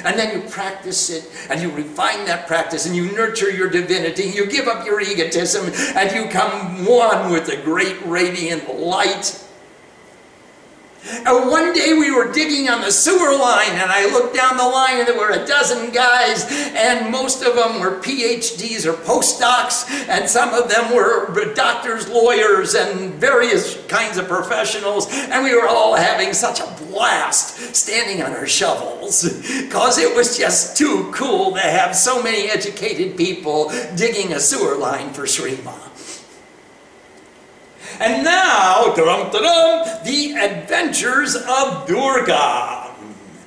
And 0.05 0.19
then 0.19 0.41
you 0.41 0.49
practice 0.49 1.11
it 1.11 1.29
and 1.51 1.61
you 1.61 1.71
refine 1.71 2.25
that 2.27 2.47
practice 2.47 2.87
and 2.87 2.97
you 2.97 3.13
nurture 3.13 3.51
your 3.51 3.69
divinity. 3.69 4.23
You 4.23 4.47
give 4.47 4.69
up 4.69 4.87
your 4.87 5.01
egotism 5.01 5.71
and 5.97 6.13
you 6.15 6.31
come 6.31 6.87
one 6.87 7.31
with 7.31 7.47
the 7.47 7.57
great 7.57 8.01
radiant 8.07 8.73
light 8.79 9.45
and 11.05 11.49
one 11.49 11.73
day 11.73 11.95
we 11.95 12.11
were 12.11 12.33
digging 12.33 12.69
on 12.69 12.81
the 12.81 12.93
sewer 12.93 13.37
line, 13.37 13.73
and 13.73 13.91
I 13.91 14.07
looked 14.13 14.35
down 14.35 14.57
the 14.57 14.65
line, 14.65 14.99
and 14.99 15.09
there 15.09 15.19
were 15.19 15.31
a 15.31 15.47
dozen 15.47 15.91
guys, 15.93 16.47
and 16.75 17.11
most 17.11 17.43
of 17.43 17.55
them 17.55 17.81
were 17.81 18.01
PhDs 18.01 18.87
or 18.87 18.93
postdocs, 18.93 19.91
and 20.09 20.29
some 20.29 20.55
of 20.55 20.69
them 20.69 20.95
were 20.95 21.33
doctors, 21.55 22.09
lawyers, 22.09 22.75
and 22.75 23.15
various 23.15 23.85
kinds 23.87 24.19
of 24.19 24.29
professionals. 24.29 25.07
And 25.11 25.45
we 25.45 25.55
were 25.55 25.69
all 25.69 25.95
having 25.95 26.33
such 26.33 26.61
a 26.61 26.67
blast 26.85 27.75
standing 27.75 28.23
on 28.23 28.33
our 28.33 28.47
shovels 28.47 29.23
because 29.63 29.99
it 29.99 30.15
was 30.15 30.37
just 30.37 30.77
too 30.77 31.11
cool 31.13 31.53
to 31.53 31.61
have 31.61 31.97
so 31.97 32.23
many 32.23 32.49
educated 32.49 33.17
people 33.17 33.71
digging 33.97 34.33
a 34.33 34.41
sewer 34.41 34.77
line 34.77 35.13
for 35.13 35.27
Sri 35.27 35.59
Ma. 35.63 35.90
And 38.01 38.25
now, 38.25 38.95
dum, 38.97 39.31
dum, 39.31 40.05
the 40.05 40.33
adventures 40.33 41.37
of 41.37 41.87
Durga. 41.87 42.87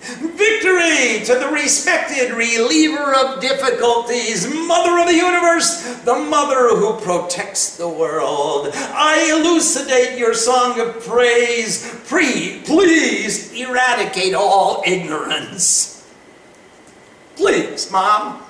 Victory 0.03 1.23
to 1.25 1.39
the 1.39 1.49
respected 1.51 2.31
reliever 2.33 3.15
of 3.15 3.39
difficulties, 3.39 4.45
mother 4.53 4.99
of 4.99 5.07
the 5.07 5.15
universe, 5.15 5.81
the 6.03 6.13
mother 6.13 6.75
who 6.75 6.99
protects 6.99 7.77
the 7.77 7.87
world. 7.87 8.69
I 8.75 9.33
elucidate 9.35 10.19
your 10.19 10.35
song 10.35 10.79
of 10.79 11.03
praise. 11.03 11.99
Pre, 12.05 12.61
please 12.63 13.51
eradicate 13.53 14.35
all 14.35 14.83
ignorance. 14.85 16.05
Please, 17.37 17.89
Mom. 17.89 18.42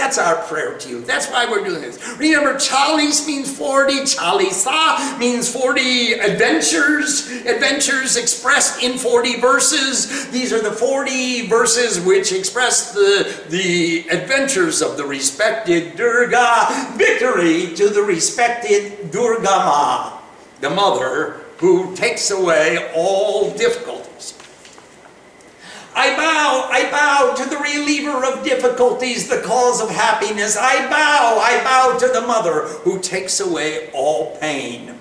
That's 0.00 0.16
our 0.16 0.36
prayer 0.44 0.78
to 0.78 0.88
you. 0.88 1.02
That's 1.02 1.26
why 1.30 1.44
we're 1.44 1.62
doing 1.62 1.82
this. 1.82 1.98
Remember, 2.18 2.54
Chalis 2.54 3.26
means 3.26 3.54
40. 3.54 3.92
Chalisa 4.04 5.18
means 5.18 5.52
40 5.52 6.14
adventures. 6.14 7.30
Adventures 7.44 8.16
expressed 8.16 8.82
in 8.82 8.96
40 8.96 9.42
verses. 9.42 10.30
These 10.30 10.54
are 10.54 10.62
the 10.62 10.72
40 10.72 11.48
verses 11.48 12.00
which 12.00 12.32
express 12.32 12.94
the, 12.94 13.44
the 13.50 14.08
adventures 14.08 14.80
of 14.80 14.96
the 14.96 15.04
respected 15.04 15.96
Durga. 15.96 16.94
Victory 16.96 17.74
to 17.74 17.90
the 17.90 18.02
respected 18.02 19.10
Durga 19.10 19.42
Ma, 19.42 20.18
the 20.62 20.70
mother 20.70 21.42
who 21.58 21.94
takes 21.94 22.30
away 22.30 22.90
all 22.96 23.54
difficulties. 23.54 24.09
I 25.94 26.16
bow, 26.16 26.68
I 26.70 26.90
bow 26.90 27.34
to 27.36 27.50
the 27.50 27.56
reliever 27.56 28.24
of 28.24 28.44
difficulties, 28.44 29.28
the 29.28 29.42
cause 29.42 29.80
of 29.80 29.90
happiness. 29.90 30.56
I 30.56 30.88
bow, 30.88 31.38
I 31.42 31.62
bow 31.64 31.98
to 31.98 32.08
the 32.08 32.26
mother 32.26 32.66
who 32.84 33.00
takes 33.00 33.40
away 33.40 33.90
all 33.92 34.36
pain. 34.38 34.98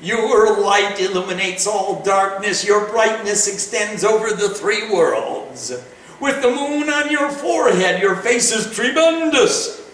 Your 0.00 0.60
light 0.60 1.00
illuminates 1.00 1.66
all 1.66 2.02
darkness. 2.02 2.66
Your 2.66 2.86
brightness 2.88 3.48
extends 3.52 4.04
over 4.04 4.30
the 4.30 4.50
three 4.50 4.90
worlds. 4.90 5.72
With 6.20 6.42
the 6.42 6.50
moon 6.50 6.88
on 6.90 7.10
your 7.10 7.30
forehead, 7.30 8.00
your 8.00 8.16
face 8.16 8.52
is 8.52 8.74
tremendous. 8.74 9.86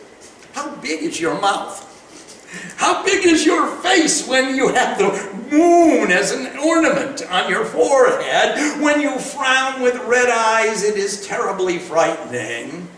How 0.52 0.75
big 0.76 1.02
is 1.02 1.21
your 1.21 1.40
mouth? 1.40 1.88
How 2.76 3.04
big 3.04 3.25
is 3.26 3.44
your 3.47 3.66
face 3.76 4.26
when 4.26 4.54
you 4.56 4.68
have 4.68 4.99
the 4.99 5.11
moon 5.50 6.11
as 6.11 6.32
an 6.32 6.59
ornament 6.59 7.23
on 7.30 7.50
your 7.50 7.64
forehead? 7.64 8.82
When 8.82 9.00
you 9.00 9.18
frown 9.18 9.82
with 9.82 9.97
red 10.06 10.28
eyes, 10.28 10.82
it 10.82 10.97
is 10.97 11.26
terribly 11.26 11.78
frightening. 11.78 12.88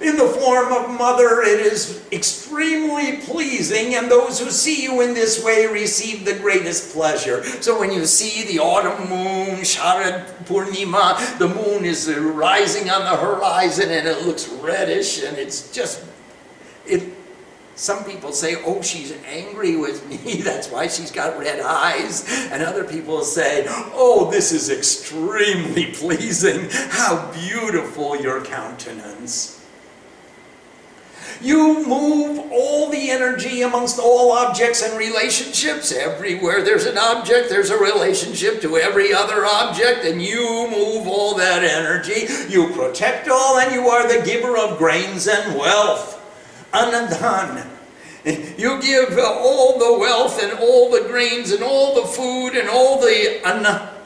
In 0.00 0.16
the 0.16 0.28
form 0.28 0.72
of 0.72 0.96
mother, 0.96 1.42
it 1.42 1.58
is 1.58 2.06
extremely 2.12 3.16
pleasing, 3.16 3.96
and 3.96 4.08
those 4.08 4.38
who 4.38 4.48
see 4.48 4.80
you 4.84 5.00
in 5.00 5.12
this 5.12 5.42
way 5.42 5.66
receive 5.66 6.24
the 6.24 6.34
greatest 6.34 6.94
pleasure. 6.94 7.42
So 7.60 7.80
when 7.80 7.90
you 7.90 8.06
see 8.06 8.44
the 8.44 8.60
autumn 8.60 9.08
moon, 9.08 9.60
Sharad 9.62 10.24
Purnima, 10.44 11.38
the 11.38 11.48
moon 11.48 11.84
is 11.84 12.08
rising 12.08 12.90
on 12.90 13.02
the 13.02 13.16
horizon 13.16 13.90
and 13.90 14.06
it 14.06 14.24
looks 14.24 14.48
reddish, 14.48 15.24
and 15.24 15.36
it's 15.36 15.72
just, 15.72 16.04
it 16.86 17.02
some 17.78 18.02
people 18.02 18.32
say, 18.32 18.56
oh, 18.66 18.82
she's 18.82 19.12
angry 19.24 19.76
with 19.76 20.04
me, 20.08 20.42
that's 20.42 20.68
why 20.68 20.88
she's 20.88 21.12
got 21.12 21.38
red 21.38 21.60
eyes. 21.60 22.26
And 22.50 22.60
other 22.60 22.82
people 22.82 23.22
say, 23.22 23.66
oh, 23.68 24.28
this 24.32 24.50
is 24.50 24.68
extremely 24.68 25.86
pleasing. 25.94 26.66
How 26.70 27.30
beautiful 27.32 28.16
your 28.16 28.44
countenance. 28.44 29.54
You 31.40 31.86
move 31.86 32.50
all 32.50 32.90
the 32.90 33.10
energy 33.10 33.62
amongst 33.62 34.00
all 34.00 34.32
objects 34.32 34.82
and 34.82 34.98
relationships. 34.98 35.92
Everywhere 35.92 36.64
there's 36.64 36.86
an 36.86 36.98
object, 36.98 37.48
there's 37.48 37.70
a 37.70 37.78
relationship 37.78 38.60
to 38.62 38.76
every 38.76 39.12
other 39.12 39.46
object, 39.46 40.04
and 40.04 40.20
you 40.20 40.66
move 40.68 41.06
all 41.06 41.36
that 41.36 41.62
energy. 41.62 42.26
You 42.52 42.72
protect 42.72 43.28
all, 43.28 43.58
and 43.58 43.72
you 43.72 43.88
are 43.88 44.08
the 44.08 44.26
giver 44.26 44.58
of 44.58 44.78
grains 44.78 45.28
and 45.28 45.56
wealth. 45.56 46.17
Anandan. 46.72 47.66
You 48.58 48.82
give 48.82 49.18
all 49.18 49.78
the 49.78 49.98
wealth 49.98 50.42
and 50.42 50.52
all 50.58 50.90
the 50.90 51.08
grains 51.08 51.52
and 51.52 51.62
all 51.62 51.94
the 51.94 52.06
food 52.06 52.56
and 52.56 52.68
all 52.68 53.00
the 53.00 53.40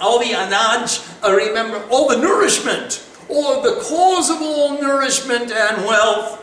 all 0.00 0.19
the 0.19 0.26
anaj, 0.26 1.25
uh, 1.25 1.33
remember, 1.33 1.83
all 1.90 2.09
the 2.09 2.19
nourishment, 2.19 3.04
all 3.28 3.62
the 3.62 3.81
cause 3.83 4.31
of 4.31 4.42
all 4.42 4.81
nourishment 4.81 5.50
and 5.50 5.87
wealth. 5.87 6.38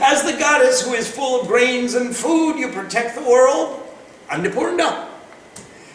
As 0.00 0.22
the 0.22 0.38
goddess 0.38 0.82
who 0.82 0.94
is 0.94 1.10
full 1.10 1.40
of 1.40 1.48
grains 1.48 1.94
and 1.94 2.14
food, 2.14 2.58
you 2.58 2.68
protect 2.68 3.16
the 3.16 3.22
world. 3.22 3.82
Annapurna. 4.28 5.08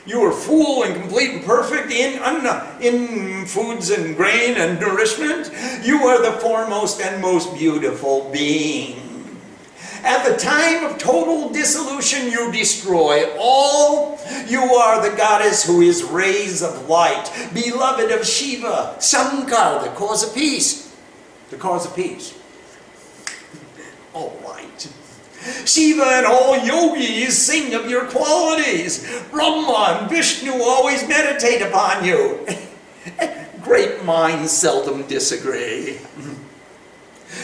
You 0.06 0.22
are 0.24 0.32
full 0.32 0.84
and 0.84 0.96
complete 0.96 1.32
and 1.32 1.46
perfect 1.46 1.92
in, 1.92 2.20
in 2.82 3.46
foods 3.46 3.92
and 3.92 4.16
grain 4.16 4.56
and 4.58 4.80
nourishment. 4.80 5.52
You 5.84 6.08
are 6.08 6.22
the 6.22 6.40
foremost 6.40 7.02
and 7.02 7.22
most 7.22 7.56
beautiful 7.56 8.30
being. 8.32 9.11
At 10.04 10.26
the 10.26 10.36
time 10.36 10.84
of 10.86 10.98
total 10.98 11.50
dissolution, 11.50 12.32
you 12.32 12.52
destroy 12.52 13.30
all. 13.38 14.20
You 14.48 14.62
are 14.62 15.08
the 15.08 15.16
goddess 15.16 15.64
who 15.64 15.82
is 15.82 16.04
rays 16.04 16.64
of 16.64 16.90
light, 16.90 17.32
beloved 17.54 18.12
of 18.12 18.26
Shiva, 18.26 18.98
Shankar, 19.00 19.84
the 19.84 19.90
cause 19.90 20.28
of 20.28 20.34
peace. 20.34 20.96
The 21.50 21.58
cause 21.58 21.86
of 21.86 21.96
peace. 21.96 22.38
All 24.14 24.40
right. 24.46 24.94
Shiva 25.66 26.04
and 26.04 26.26
all 26.26 26.58
yogis 26.58 27.46
sing 27.46 27.74
of 27.74 27.90
your 27.90 28.06
qualities. 28.06 29.08
Brahma 29.32 30.00
and 30.00 30.10
Vishnu 30.10 30.52
always 30.52 31.08
meditate 31.08 31.62
upon 31.62 32.06
you. 32.06 32.46
Great 33.62 34.04
minds 34.04 34.52
seldom 34.52 35.08
disagree. 35.08 36.00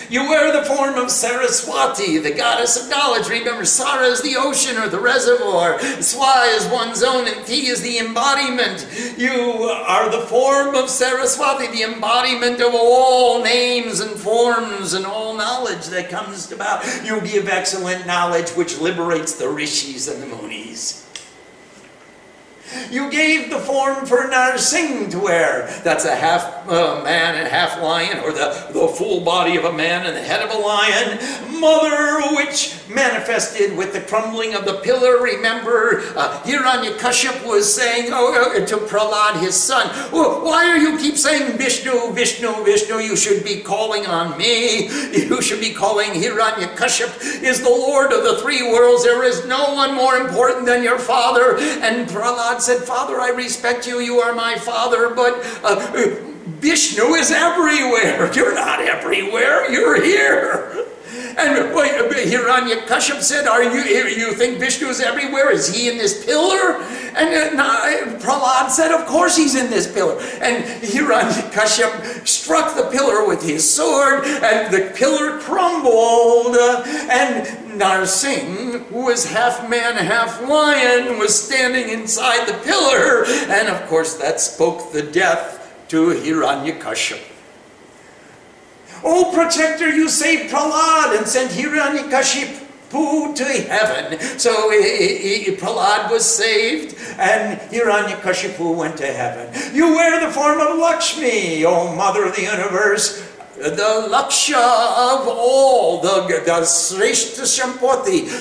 You 0.09 0.23
wear 0.23 0.51
the 0.51 0.65
form 0.65 0.95
of 0.95 1.11
Saraswati, 1.11 2.17
the 2.17 2.33
goddess 2.33 2.81
of 2.81 2.89
knowledge. 2.89 3.29
Remember, 3.29 3.65
Sara 3.65 4.07
is 4.07 4.21
the 4.21 4.35
ocean 4.37 4.77
or 4.77 4.87
the 4.87 4.99
reservoir. 4.99 5.79
Swa 5.99 6.55
is 6.55 6.65
one's 6.67 7.03
own, 7.03 7.27
and 7.27 7.45
Ti 7.45 7.67
is 7.67 7.81
the 7.81 7.99
embodiment. 7.99 8.87
You 9.17 9.31
are 9.31 10.09
the 10.09 10.25
form 10.27 10.75
of 10.75 10.89
Saraswati, 10.89 11.67
the 11.67 11.83
embodiment 11.83 12.61
of 12.61 12.73
all 12.73 13.43
names 13.43 13.99
and 13.99 14.19
forms 14.19 14.93
and 14.93 15.05
all 15.05 15.35
knowledge 15.35 15.87
that 15.87 16.09
comes 16.09 16.51
about. 16.51 16.85
You 17.05 17.21
give 17.21 17.47
excellent 17.47 18.05
knowledge 18.05 18.49
which 18.51 18.79
liberates 18.79 19.35
the 19.35 19.49
rishis 19.49 20.07
and 20.07 20.21
the 20.21 20.27
munis. 20.27 21.06
You 22.89 23.09
gave 23.09 23.49
the 23.49 23.59
form 23.59 24.05
for 24.05 24.27
Narsingh 24.27 25.11
to 25.11 25.19
wear. 25.19 25.67
That's 25.83 26.05
a 26.05 26.15
half 26.15 26.67
uh, 26.67 27.01
man 27.03 27.35
and 27.35 27.47
half 27.47 27.81
lion, 27.81 28.19
or 28.19 28.31
the, 28.31 28.67
the 28.71 28.87
full 28.87 29.21
body 29.21 29.57
of 29.57 29.65
a 29.65 29.73
man 29.73 30.05
and 30.05 30.15
the 30.15 30.21
head 30.21 30.41
of 30.41 30.53
a 30.53 30.57
lion. 30.57 31.19
Mother, 31.59 32.35
which 32.35 32.77
manifested 32.89 33.75
with 33.75 33.93
the 33.93 34.01
crumbling 34.01 34.53
of 34.53 34.65
the 34.65 34.75
pillar. 34.75 35.21
Remember, 35.21 36.01
uh, 36.15 36.41
Hiranyakashipu 36.43 37.45
was 37.45 37.73
saying 37.73 38.09
oh, 38.11 38.55
uh, 38.55 38.65
to 38.65 38.77
Prahlad, 38.77 39.39
his 39.39 39.55
son, 39.55 39.87
well, 40.11 40.43
why 40.43 40.69
are 40.69 40.77
you 40.77 40.97
keep 40.97 41.17
saying 41.17 41.57
Vishnu, 41.57 42.13
Vishnu, 42.13 42.63
Vishnu? 42.63 42.97
You 42.97 43.15
should 43.15 43.43
be 43.43 43.61
calling 43.61 44.05
on 44.05 44.37
me. 44.37 44.87
You 45.27 45.41
should 45.41 45.59
be 45.59 45.73
calling 45.73 46.11
Hiranyakashipu 46.11 47.43
is 47.43 47.61
the 47.61 47.69
Lord 47.69 48.13
of 48.13 48.23
the 48.23 48.37
three 48.41 48.63
worlds. 48.71 49.03
There 49.03 49.23
is 49.23 49.45
no 49.45 49.73
one 49.73 49.95
more 49.95 50.15
important 50.15 50.65
than 50.65 50.83
your 50.83 50.99
father. 50.99 51.57
And 51.57 52.09
Prahlad 52.57 52.61
said, 52.61 52.83
Father, 52.83 53.19
I 53.19 53.29
respect 53.29 53.87
you. 53.87 53.99
You 53.99 54.19
are 54.19 54.33
my 54.33 54.57
father, 54.57 55.13
but 55.13 55.33
uh, 55.63 55.79
Vishnu 56.59 57.13
is 57.15 57.31
everywhere. 57.31 58.31
You're 58.35 58.55
not 58.55 58.79
everywhere. 58.79 59.69
You're 59.71 60.01
here. 60.01 60.86
And 61.37 61.57
Hiranyakashipu 61.57 63.21
said, 63.21 63.47
Are 63.47 63.63
you, 63.63 63.81
you 63.81 64.33
think 64.33 64.59
Vishnu 64.59 64.87
is 64.87 64.99
everywhere? 64.99 65.51
Is 65.51 65.73
he 65.73 65.89
in 65.89 65.97
this 65.97 66.25
pillar? 66.25 66.81
And 67.15 67.59
uh, 67.59 68.19
Prahlad 68.19 68.69
said, 68.69 68.91
Of 68.91 69.05
course 69.07 69.37
he's 69.37 69.55
in 69.55 69.69
this 69.69 69.91
pillar. 69.91 70.19
And 70.41 70.63
Hiranyakashipu 70.83 72.27
struck 72.27 72.75
the 72.75 72.89
pillar 72.91 73.27
with 73.27 73.41
his 73.43 73.69
sword, 73.69 74.25
and 74.25 74.73
the 74.73 74.91
pillar 74.95 75.39
crumbled. 75.39 76.55
And 76.57 77.47
Narsingh, 77.79 78.85
who 78.87 79.05
was 79.05 79.25
half 79.25 79.69
man, 79.69 79.95
half 79.95 80.41
lion, 80.41 81.19
was 81.19 81.41
standing 81.41 81.89
inside 81.89 82.47
the 82.47 82.57
pillar. 82.63 83.25
And 83.49 83.67
of 83.67 83.87
course, 83.87 84.15
that 84.15 84.39
spoke 84.39 84.91
the 84.91 85.03
death 85.03 85.85
to 85.89 86.07
Hiranyakashipu. 86.07 87.36
Oh, 89.03 89.31
protector, 89.33 89.89
you 89.89 90.09
saved 90.09 90.51
Prahlad 90.51 91.17
and 91.17 91.27
sent 91.27 91.51
Hiranyakashipu 91.51 93.35
to 93.35 93.43
heaven. 93.43 94.19
So 94.39 94.71
Prahlad 94.71 96.11
was 96.11 96.25
saved 96.25 96.95
and 97.19 97.59
Hiranyakashipu 97.71 98.75
went 98.75 98.97
to 98.97 99.07
heaven. 99.07 99.75
You 99.75 99.95
wear 99.95 100.25
the 100.25 100.31
form 100.31 100.59
of 100.59 100.77
Lakshmi, 100.77 101.65
O 101.65 101.95
Mother 101.95 102.25
of 102.25 102.35
the 102.35 102.43
Universe. 102.43 103.23
The 103.57 104.07
Laksha 104.11 104.53
of 104.53 105.27
all, 105.27 105.99
the, 105.99 106.27
the 106.27 106.61
Sreshta 106.61 107.43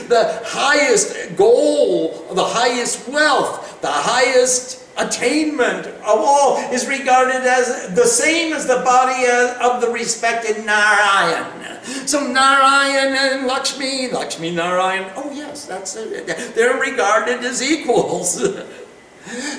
the 0.09 0.43
highest 0.45 1.37
goal, 1.37 2.27
the 2.33 2.45
highest 2.45 3.09
wealth, 3.09 3.81
the 3.81 3.91
highest 3.91 4.86
attainment 4.97 5.87
of 5.87 6.05
all 6.05 6.59
is 6.73 6.87
regarded 6.89 7.43
as 7.43 7.95
the 7.95 8.05
same 8.07 8.53
as 8.53 8.67
the 8.67 8.83
body 8.85 9.27
of 9.61 9.81
the 9.81 9.89
respected 9.91 10.65
Narayan. 10.65 11.81
So 12.07 12.27
Narayan 12.27 13.15
and 13.15 13.47
Lakshmi, 13.47 14.11
Lakshmi 14.11 14.51
Narayan, 14.51 15.13
oh 15.17 15.31
yes, 15.33 15.67
that's 15.67 15.97
it. 15.97 16.27
They're 16.55 16.81
regarded 16.81 17.45
as 17.45 17.63
equals. 17.63 18.43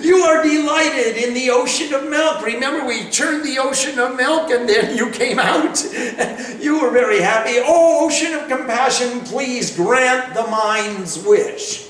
You 0.01 0.19
are 0.19 0.41
delighted 0.43 1.17
in 1.17 1.33
the 1.33 1.49
ocean 1.49 1.93
of 1.93 2.09
milk. 2.09 2.45
Remember, 2.45 2.85
we 2.87 3.09
churned 3.09 3.43
the 3.43 3.59
ocean 3.59 3.99
of 3.99 4.15
milk 4.15 4.49
and 4.49 4.67
then 4.67 4.95
you 4.95 5.09
came 5.09 5.39
out. 5.39 5.83
You 6.59 6.81
were 6.81 6.89
very 6.89 7.21
happy. 7.21 7.55
Oh, 7.57 8.05
ocean 8.05 8.33
of 8.33 8.47
compassion, 8.47 9.21
please 9.21 9.75
grant 9.75 10.33
the 10.33 10.47
mind's 10.47 11.19
wish. 11.19 11.86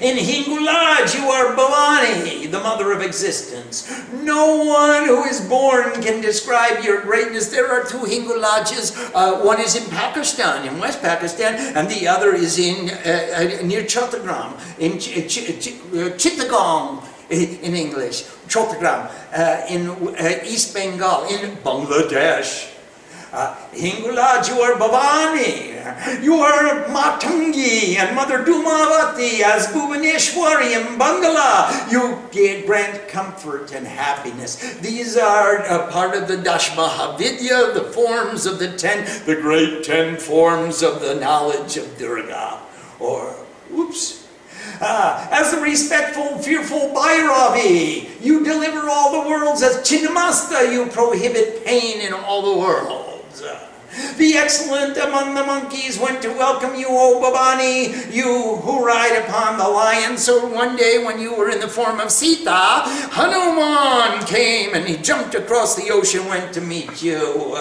In 0.00 0.16
Hingulaj, 0.16 1.14
you 1.16 1.28
are 1.28 1.56
Bhavani, 1.56 2.50
the 2.50 2.60
mother 2.60 2.92
of 2.92 3.00
existence. 3.00 3.90
No 4.12 4.62
one 4.64 5.06
who 5.06 5.24
is 5.24 5.40
born 5.40 6.02
can 6.02 6.20
describe 6.20 6.84
your 6.84 7.00
greatness. 7.02 7.48
There 7.48 7.70
are 7.70 7.84
two 7.84 8.04
Hingulajas. 8.04 9.12
Uh, 9.14 9.42
one 9.42 9.60
is 9.60 9.74
in 9.74 9.88
Pakistan, 9.90 10.68
in 10.68 10.78
West 10.78 11.00
Pakistan, 11.00 11.54
and 11.76 11.88
the 11.88 12.06
other 12.06 12.34
is 12.34 12.58
in 12.58 12.90
uh, 12.90 13.60
uh, 13.62 13.64
near 13.64 13.82
Chattogram, 13.82 14.52
in 14.78 14.98
Ch 14.98 15.26
Ch 15.28 15.48
Ch 15.58 15.68
uh, 15.68 16.12
Chittagong 16.20 17.02
in 17.30 17.74
English, 17.74 18.22
Chattogram, 18.48 19.10
uh, 19.32 19.66
in 19.68 19.88
uh, 19.90 20.44
East 20.44 20.74
Bengal, 20.74 21.24
in 21.26 21.56
Bangladesh. 21.64 22.75
Uh, 23.32 23.56
Hingulaj, 23.72 24.48
you 24.48 24.60
are 24.60 24.74
Bhavani. 24.74 26.22
You 26.22 26.34
are 26.36 26.84
Matangi 26.86 27.96
and 27.96 28.14
Mother 28.14 28.44
Dhumavati 28.44 29.40
as 29.40 29.66
Bhuvaneshwari 29.68 30.72
in 30.72 30.98
Bangala. 30.98 31.90
You 31.90 32.18
grant 32.66 33.08
comfort 33.08 33.72
and 33.72 33.86
happiness. 33.86 34.56
These 34.78 35.16
are 35.16 35.60
uh, 35.60 35.90
part 35.90 36.14
of 36.14 36.28
the 36.28 36.36
Dashmahavidya, 36.36 37.74
the 37.74 37.90
forms 37.92 38.46
of 38.46 38.58
the 38.58 38.76
ten, 38.76 39.04
the 39.26 39.34
great 39.34 39.84
ten 39.84 40.16
forms 40.16 40.82
of 40.82 41.00
the 41.00 41.14
knowledge 41.16 41.76
of 41.76 41.98
Durga. 41.98 42.60
Or, 42.98 43.36
oops, 43.72 44.26
uh, 44.80 45.28
as 45.30 45.52
the 45.52 45.60
respectful, 45.60 46.38
fearful 46.38 46.92
Bhairavi, 46.94 48.22
you 48.22 48.44
deliver 48.44 48.88
all 48.88 49.22
the 49.22 49.28
worlds. 49.28 49.62
As 49.62 49.76
Chinnamasta, 49.78 50.72
you 50.72 50.86
prohibit 50.86 51.64
pain 51.64 52.00
in 52.00 52.12
all 52.12 52.54
the 52.54 52.60
world. 52.60 53.05
The 54.16 54.34
excellent 54.34 54.96
among 54.96 55.34
the 55.34 55.44
monkeys 55.44 55.98
went 55.98 56.20
to 56.22 56.28
welcome 56.30 56.74
you, 56.74 56.86
O 56.88 57.20
Bhavani, 57.22 58.12
you 58.12 58.56
who 58.56 58.84
ride 58.84 59.16
upon 59.24 59.58
the 59.58 59.68
lion. 59.68 60.18
So 60.18 60.46
one 60.46 60.76
day 60.76 61.02
when 61.04 61.20
you 61.20 61.34
were 61.34 61.50
in 61.50 61.60
the 61.60 61.68
form 61.68 62.00
of 62.00 62.10
Sita, 62.10 62.82
Hanuman 63.12 64.26
came 64.26 64.74
and 64.74 64.86
he 64.86 64.96
jumped 64.96 65.34
across 65.34 65.76
the 65.76 65.90
ocean, 65.90 66.26
went 66.26 66.52
to 66.54 66.60
meet 66.60 67.02
you. 67.02 67.56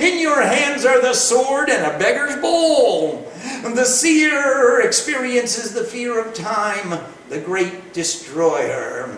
In 0.00 0.18
your 0.18 0.40
hands 0.42 0.84
are 0.84 1.00
the 1.02 1.14
sword 1.14 1.68
and 1.68 1.84
a 1.84 1.98
beggar's 1.98 2.36
bowl. 2.36 3.30
The 3.62 3.84
seer 3.84 4.80
experiences 4.80 5.74
the 5.74 5.84
fear 5.84 6.18
of 6.18 6.34
time, 6.34 7.00
the 7.28 7.40
great 7.40 7.92
destroyer. 7.92 9.10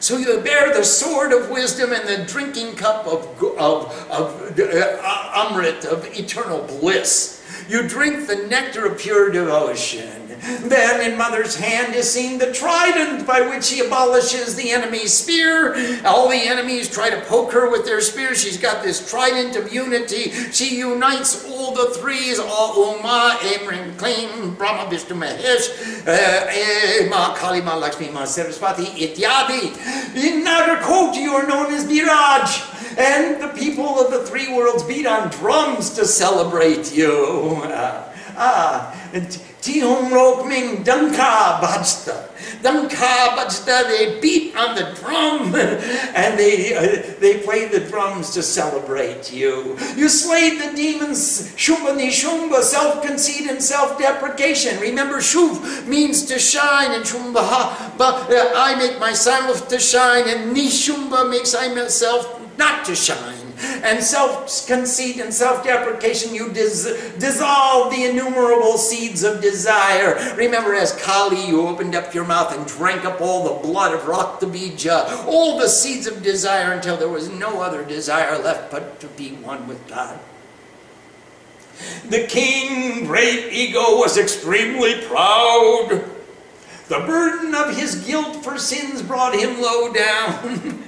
So 0.00 0.16
you 0.16 0.40
bear 0.40 0.72
the 0.72 0.84
sword 0.84 1.32
of 1.32 1.50
wisdom 1.50 1.92
and 1.92 2.06
the 2.08 2.24
drinking 2.30 2.76
cup 2.76 3.06
of, 3.06 3.26
of, 3.58 4.10
of 4.10 4.58
uh, 4.58 5.48
Amrit, 5.50 5.84
of 5.84 6.06
eternal 6.18 6.62
bliss. 6.62 7.44
You 7.68 7.86
drink 7.86 8.26
the 8.28 8.46
nectar 8.48 8.86
of 8.86 8.98
pure 8.98 9.30
devotion. 9.30 10.17
Then 10.40 11.10
in 11.10 11.18
mother's 11.18 11.56
hand 11.56 11.94
is 11.94 12.10
seen 12.10 12.38
the 12.38 12.52
trident 12.52 13.26
by 13.26 13.40
which 13.40 13.64
she 13.64 13.80
abolishes 13.80 14.54
the 14.56 14.70
enemy's 14.70 15.12
spear. 15.12 15.74
All 16.04 16.28
the 16.28 16.36
enemies 16.36 16.88
try 16.88 17.10
to 17.10 17.20
poke 17.22 17.52
her 17.52 17.70
with 17.70 17.84
their 17.84 18.00
spears. 18.00 18.42
She's 18.42 18.56
got 18.56 18.82
this 18.82 19.10
trident 19.10 19.56
of 19.56 19.72
unity. 19.72 20.30
She 20.52 20.76
unites 20.76 21.44
all 21.46 21.74
the 21.74 21.94
threes, 21.94 22.38
all 22.38 22.96
Uma, 22.96 23.38
Emrim, 23.40 23.96
Klim, 23.98 24.54
Brahma, 24.54 24.88
Vishnu, 24.90 25.16
Mahesh, 25.16 26.06
uh, 26.06 27.08
Ma, 27.10 27.34
Kali, 27.34 27.60
Ma, 27.60 27.76
Lakshmi, 27.76 28.10
Ma, 28.10 28.24
Saraswati, 28.24 28.84
Ityadi. 28.84 29.74
In 30.16 30.44
Nagarkot, 30.44 31.16
you 31.16 31.32
are 31.32 31.46
known 31.46 31.72
as 31.72 31.84
Viraj. 31.84 32.76
And 32.98 33.40
the 33.40 33.48
people 33.48 34.00
of 34.00 34.10
the 34.10 34.24
three 34.26 34.52
worlds 34.52 34.82
beat 34.82 35.06
on 35.06 35.30
drums 35.30 35.90
to 35.90 36.04
celebrate 36.04 36.92
you. 36.92 37.60
Uh, 37.64 38.04
ah, 38.38 38.94
Tium 39.60 40.10
Rokming 40.10 40.84
Damka 40.84 41.60
Bajta. 41.60 42.28
Damka 42.62 43.36
Bajta, 43.36 43.88
they 43.88 44.20
beat 44.20 44.56
on 44.56 44.76
the 44.76 44.94
drum 44.94 45.54
and 46.14 46.38
they, 46.38 46.74
uh, 46.74 47.14
they 47.18 47.40
play 47.40 47.66
the 47.66 47.80
drums 47.80 48.30
to 48.30 48.42
celebrate 48.42 49.32
you. 49.32 49.76
You 49.96 50.08
slayed 50.08 50.60
the 50.60 50.76
demons, 50.76 51.52
Shumba 51.56 51.98
Nishumba, 51.98 52.62
self 52.62 53.04
conceit 53.04 53.50
and 53.50 53.62
self 53.62 53.98
deprecation. 53.98 54.80
Remember, 54.80 55.16
Shuv 55.16 55.86
means 55.86 56.24
to 56.26 56.38
shine, 56.38 56.92
and 56.92 57.04
Shumba, 57.04 57.98
but 57.98 58.32
uh, 58.32 58.52
I 58.54 58.76
make 58.76 59.00
myself 59.00 59.68
to 59.68 59.78
shine, 59.78 60.28
and 60.28 60.56
Nishumba 60.56 61.28
makes 61.28 61.54
I 61.54 61.74
myself 61.74 62.40
not 62.56 62.84
to 62.86 62.94
shine 62.94 63.47
and 63.60 64.02
self-conceit 64.02 65.20
and 65.20 65.32
self-deprecation, 65.32 66.34
you 66.34 66.50
dis 66.50 66.84
dissolve 67.18 67.92
the 67.92 68.04
innumerable 68.04 68.78
seeds 68.78 69.22
of 69.22 69.40
desire. 69.40 70.34
Remember, 70.36 70.74
as 70.74 70.92
Kali, 71.02 71.46
you 71.46 71.66
opened 71.66 71.94
up 71.94 72.14
your 72.14 72.24
mouth 72.24 72.56
and 72.56 72.66
drank 72.66 73.04
up 73.04 73.20
all 73.20 73.44
the 73.44 73.66
blood 73.66 73.94
of 73.94 74.00
Raktabija, 74.02 75.26
all 75.26 75.58
the 75.58 75.68
seeds 75.68 76.06
of 76.06 76.22
desire 76.22 76.72
until 76.72 76.96
there 76.96 77.08
was 77.08 77.28
no 77.28 77.60
other 77.60 77.84
desire 77.84 78.38
left 78.38 78.70
but 78.70 79.00
to 79.00 79.06
be 79.08 79.30
one 79.30 79.66
with 79.66 79.86
God. 79.88 80.18
The 82.08 82.26
king, 82.26 83.04
great 83.06 83.52
ego, 83.52 83.96
was 83.98 84.18
extremely 84.18 85.00
proud. 85.02 86.04
The 86.88 87.00
burden 87.00 87.54
of 87.54 87.76
his 87.76 87.96
guilt 87.96 88.42
for 88.42 88.58
sins 88.58 89.02
brought 89.02 89.34
him 89.34 89.60
low 89.60 89.92
down. 89.92 90.84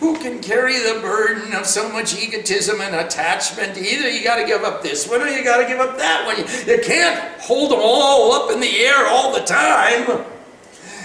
Who 0.00 0.18
can 0.18 0.40
carry 0.42 0.78
the 0.78 1.00
burden 1.00 1.54
of 1.54 1.64
so 1.64 1.88
much 1.90 2.20
egotism 2.20 2.80
and 2.80 2.94
attachment? 2.94 3.78
Either 3.78 4.10
you 4.10 4.22
got 4.22 4.36
to 4.36 4.46
give 4.46 4.62
up 4.62 4.82
this 4.82 5.08
one 5.08 5.22
or 5.22 5.28
you 5.28 5.42
got 5.42 5.56
to 5.58 5.66
give 5.66 5.80
up 5.80 5.96
that 5.96 6.26
one. 6.26 6.36
You 6.66 6.82
can't 6.82 7.40
hold 7.40 7.70
them 7.70 7.80
all 7.82 8.32
up 8.32 8.52
in 8.52 8.60
the 8.60 8.78
air 8.78 9.06
all 9.06 9.32
the 9.32 9.40
time. 9.40 10.24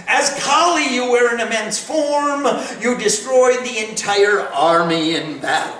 As 0.08 0.38
Kali, 0.44 0.94
you 0.94 1.10
were 1.10 1.34
an 1.34 1.40
immense 1.40 1.82
form. 1.82 2.46
You 2.82 2.98
destroyed 2.98 3.64
the 3.64 3.88
entire 3.90 4.42
army 4.42 5.16
in 5.16 5.40
battle. 5.40 5.78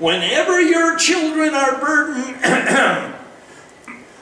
Whenever 0.00 0.60
your 0.60 0.96
children 0.96 1.54
are 1.54 1.78
burdened, 1.80 2.36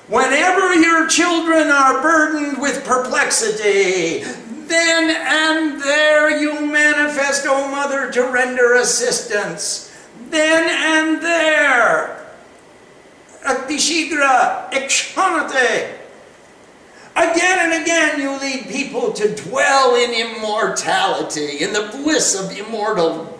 whenever 0.08 0.74
your 0.74 1.06
children 1.06 1.68
are 1.68 2.02
burdened 2.02 2.60
with 2.60 2.84
perplexity, 2.84 4.24
then 4.68 5.10
and 5.10 5.82
there 5.82 6.40
you 6.40 6.66
manifest, 6.66 7.46
O 7.46 7.70
Mother, 7.70 8.10
to 8.12 8.22
render 8.24 8.74
assistance. 8.74 9.92
Then 10.30 10.68
and 10.68 11.22
there. 11.22 12.26
Aktishigra, 13.44 14.70
Ikshanate. 14.72 15.98
Again 17.14 17.72
and 17.72 17.82
again 17.82 18.20
you 18.20 18.38
lead 18.38 18.68
people 18.68 19.12
to 19.12 19.34
dwell 19.34 19.94
in 19.94 20.12
immortality, 20.12 21.62
in 21.62 21.72
the 21.72 21.88
bliss 22.02 22.38
of 22.38 22.56
immortal 22.56 23.35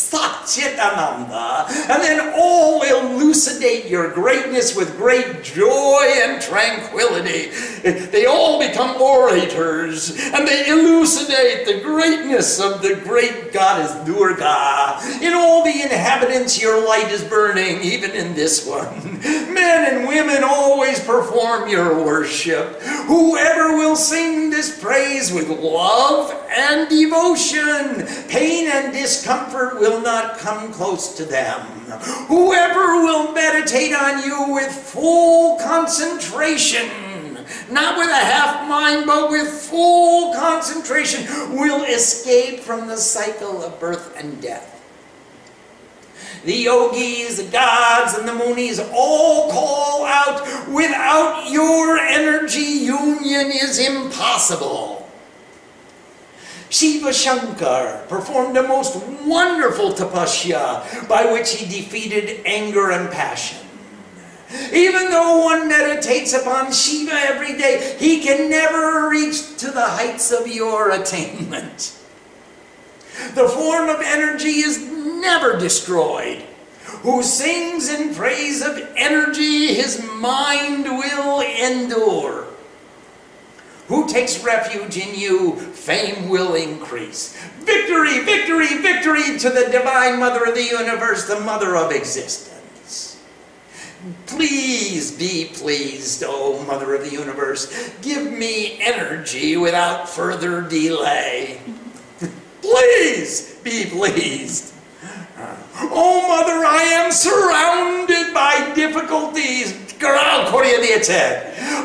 Satchitananda, 0.00 1.68
and 1.90 2.02
then 2.02 2.32
all 2.36 2.82
elucidate 2.82 3.86
your 3.86 4.10
greatness 4.12 4.74
with 4.74 4.96
great 4.96 5.42
joy 5.42 6.12
and 6.22 6.40
tranquility. 6.40 7.50
They 7.82 8.26
all 8.26 8.58
become 8.58 9.00
orators, 9.00 10.10
and 10.18 10.46
they 10.46 10.68
elucidate 10.68 11.66
the 11.66 11.80
greatness 11.82 12.60
of 12.60 12.82
the 12.82 12.96
great 12.96 13.52
goddess 13.52 13.92
Durga. 14.06 15.00
In 15.22 15.34
all 15.34 15.59
inhabitants, 15.82 16.60
your 16.60 16.86
light 16.86 17.10
is 17.10 17.22
burning, 17.24 17.80
even 17.82 18.12
in 18.12 18.34
this 18.34 18.66
one. 18.66 19.20
Men 19.20 19.94
and 19.94 20.08
women 20.08 20.42
always 20.44 21.00
perform 21.00 21.68
your 21.68 22.04
worship. 22.04 22.80
Whoever 22.82 23.76
will 23.76 23.96
sing 23.96 24.50
this 24.50 24.80
praise 24.80 25.32
with 25.32 25.48
love 25.48 26.32
and 26.50 26.88
devotion, 26.88 28.06
pain 28.28 28.68
and 28.68 28.92
discomfort 28.92 29.78
will 29.78 30.00
not 30.00 30.38
come 30.38 30.72
close 30.72 31.14
to 31.16 31.24
them. 31.24 31.60
Whoever 32.28 33.02
will 33.02 33.32
meditate 33.32 33.92
on 33.92 34.24
you 34.24 34.54
with 34.54 34.72
full 34.72 35.58
concentration, 35.58 36.88
not 37.70 37.98
with 37.98 38.08
a 38.08 38.14
half 38.14 38.68
mind, 38.68 39.06
but 39.06 39.30
with 39.30 39.48
full 39.48 40.34
concentration, 40.34 41.24
will 41.56 41.84
escape 41.84 42.60
from 42.60 42.86
the 42.86 42.96
cycle 42.96 43.62
of 43.62 43.78
birth 43.80 44.14
and 44.16 44.40
death. 44.40 44.79
The 46.44 46.54
yogis, 46.54 47.36
the 47.36 47.50
gods, 47.50 48.14
and 48.14 48.26
the 48.26 48.34
munis 48.34 48.80
all 48.92 49.50
call 49.50 50.04
out, 50.06 50.68
without 50.68 51.50
your 51.50 51.98
energy, 51.98 52.60
union 52.60 53.50
is 53.52 53.78
impossible. 53.78 55.08
Shiva 56.70 57.12
Shankar 57.12 58.04
performed 58.08 58.56
a 58.56 58.62
most 58.62 58.96
wonderful 59.24 59.92
tapasya 59.92 61.08
by 61.08 61.30
which 61.32 61.56
he 61.56 61.66
defeated 61.66 62.42
anger 62.46 62.92
and 62.92 63.10
passion. 63.10 63.58
Even 64.72 65.10
though 65.10 65.44
one 65.44 65.68
meditates 65.68 66.32
upon 66.32 66.72
Shiva 66.72 67.12
every 67.12 67.56
day, 67.58 67.96
he 67.98 68.22
can 68.22 68.48
never 68.48 69.08
reach 69.08 69.56
to 69.58 69.70
the 69.70 69.84
heights 69.84 70.32
of 70.32 70.48
your 70.48 70.90
attainment. 70.90 71.99
The 73.34 73.48
form 73.48 73.88
of 73.88 74.00
energy 74.00 74.60
is 74.60 74.78
never 74.78 75.58
destroyed. 75.58 76.44
Who 77.02 77.22
sings 77.22 77.88
in 77.88 78.14
praise 78.14 78.62
of 78.62 78.76
energy, 78.96 79.74
his 79.74 80.02
mind 80.16 80.84
will 80.84 81.40
endure. 81.40 82.46
Who 83.88 84.06
takes 84.06 84.44
refuge 84.44 84.96
in 84.96 85.18
you, 85.18 85.56
fame 85.56 86.28
will 86.28 86.54
increase. 86.54 87.36
Victory, 87.60 88.20
victory, 88.20 88.78
victory 88.78 89.38
to 89.38 89.50
the 89.50 89.68
Divine 89.72 90.20
Mother 90.20 90.44
of 90.44 90.54
the 90.54 90.62
Universe, 90.64 91.26
the 91.26 91.40
Mother 91.40 91.76
of 91.76 91.90
Existence. 91.90 93.20
Please 94.26 95.10
be 95.10 95.50
pleased, 95.52 96.22
O 96.24 96.62
Mother 96.64 96.94
of 96.94 97.02
the 97.02 97.10
Universe. 97.10 97.92
Give 98.00 98.30
me 98.30 98.80
energy 98.80 99.56
without 99.56 100.08
further 100.08 100.62
delay. 100.62 101.60
Please 102.62 103.54
be 103.62 103.86
pleased. 103.86 104.74
Oh, 105.82 106.26
Mother, 106.28 106.64
I 106.64 106.82
am 106.82 107.10
surrounded 107.12 108.34
by 108.34 108.72
difficulties. 108.74 109.74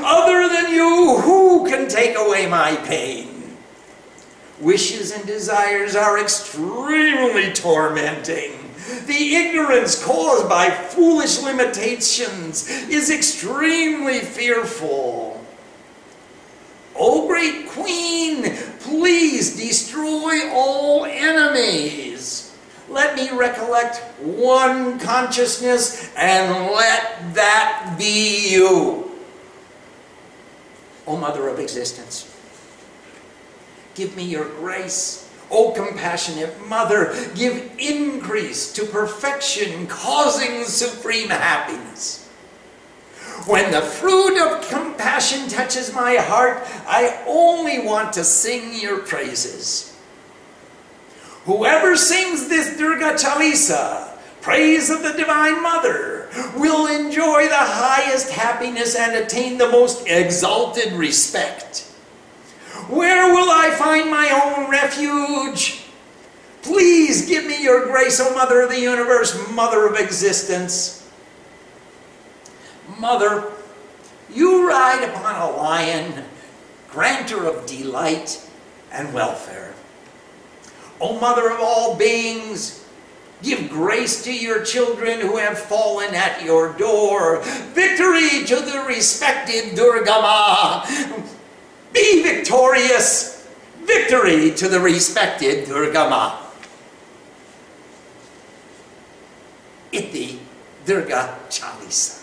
Other 0.07 0.49
than 0.49 0.71
you, 0.71 1.17
who 1.21 1.67
can 1.67 1.88
take 1.88 2.17
away 2.17 2.47
my 2.47 2.75
pain? 2.77 3.57
Wishes 4.61 5.11
and 5.11 5.25
desires 5.25 5.95
are 5.95 6.19
extremely 6.19 7.51
tormenting. 7.53 8.53
The 9.05 9.35
ignorance 9.35 10.03
caused 10.03 10.47
by 10.47 10.69
foolish 10.69 11.41
limitations 11.41 12.69
is 12.69 13.09
extremely 13.11 14.19
fearful. 14.19 15.35
O 16.97 17.27
great 17.27 17.67
queen, 17.69 18.55
please 18.79 19.58
destroy 19.58 20.49
all 20.51 21.05
enemies. 21.05 22.55
Let 22.89 23.15
me 23.15 23.31
recollect 23.31 23.97
one 24.21 24.99
consciousness 24.99 26.12
and 26.15 26.71
let 26.71 27.34
that 27.34 27.95
be 27.97 28.51
you. 28.53 29.12
O 31.08 31.17
Mother 31.17 31.47
of 31.47 31.60
Existence, 31.60 32.34
give 33.93 34.15
me 34.15 34.23
your 34.23 34.45
grace. 34.45 35.29
O 35.51 35.71
compassionate 35.71 36.67
Mother, 36.67 37.13
give 37.36 37.71
increase 37.77 38.73
to 38.73 38.86
perfection, 38.86 39.86
causing 39.88 40.63
supreme 40.63 41.29
happiness. 41.29 42.24
When 43.45 43.71
the 43.71 43.82
fruit 43.82 44.41
of 44.41 44.67
compassion 44.69 45.48
touches 45.50 45.93
my 45.93 46.15
heart, 46.15 46.63
I 46.88 47.21
only 47.28 47.80
want 47.80 48.13
to 48.13 48.24
sing 48.24 48.74
your 48.80 49.00
praises. 49.00 49.95
Whoever 51.43 51.95
sings 51.95 52.48
this 52.48 52.76
Durga 52.78 53.13
Chalisa, 53.13 54.17
praise 54.41 54.89
of 54.89 55.04
the 55.04 55.13
Divine 55.13 55.62
Mother, 55.62 56.28
will 56.58 56.88
enjoy 56.88 57.48
the 57.48 57.56
highest 57.56 58.32
happiness 58.32 58.95
and 58.95 59.15
attain 59.15 59.60
the 59.60 59.69
most 59.69 60.08
exalted 60.08 60.93
respect. 60.93 61.82
Where 62.89 63.32
will 63.34 63.52
I 63.52 63.69
find 63.71 64.10
my 64.10 64.30
own 64.43 64.71
refuge? 64.71 65.84
Please 66.62 67.28
give 67.28 67.45
me 67.45 67.62
your 67.62 67.86
grace, 67.86 68.19
O 68.19 68.34
Mother 68.34 68.62
of 68.62 68.69
the 68.69 68.80
Universe, 68.80 69.52
Mother 69.52 69.86
of 69.88 70.00
Existence. 70.00 70.94
Mother, 73.00 73.52
you 74.34 74.67
ride 74.67 75.04
upon 75.04 75.36
a 75.36 75.56
lion, 75.56 76.24
granter 76.89 77.45
of 77.45 77.65
delight 77.65 78.48
and 78.91 79.13
welfare. 79.13 79.74
O 81.02 81.19
Mother 81.19 81.50
of 81.50 81.60
all 81.60 81.95
beings, 81.95 82.86
Give 83.45 83.69
grace 83.69 84.24
to 84.24 84.34
your 84.34 84.63
children 84.63 85.19
who 85.19 85.38
have 85.38 85.60
fallen 85.60 86.15
at 86.15 86.43
your 86.43 86.74
door. 86.74 87.41
Victory 87.43 88.43
to 88.45 88.56
the 88.56 88.84
respected 88.88 89.76
Durga 89.76 90.10
Ma. 90.10 90.86
Be 91.93 92.24
victorious. 92.24 93.48
Victory 93.84 94.52
to 94.52 94.67
the 94.67 94.80
respected 94.80 95.67
Durga 95.67 96.10
Ma. 96.10 96.41
Iti 99.91 100.39
Durga 100.86 101.38
Chalisa. 101.50 102.14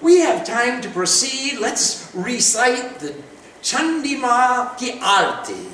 We 0.00 0.20
have 0.20 0.46
time 0.46 0.80
to 0.82 0.90
proceed. 0.90 1.58
Let's 1.58 2.10
recite 2.14 3.00
the 3.00 3.14
Chandima 3.62 4.76
Ki 4.78 4.98
Arti. 5.02 5.66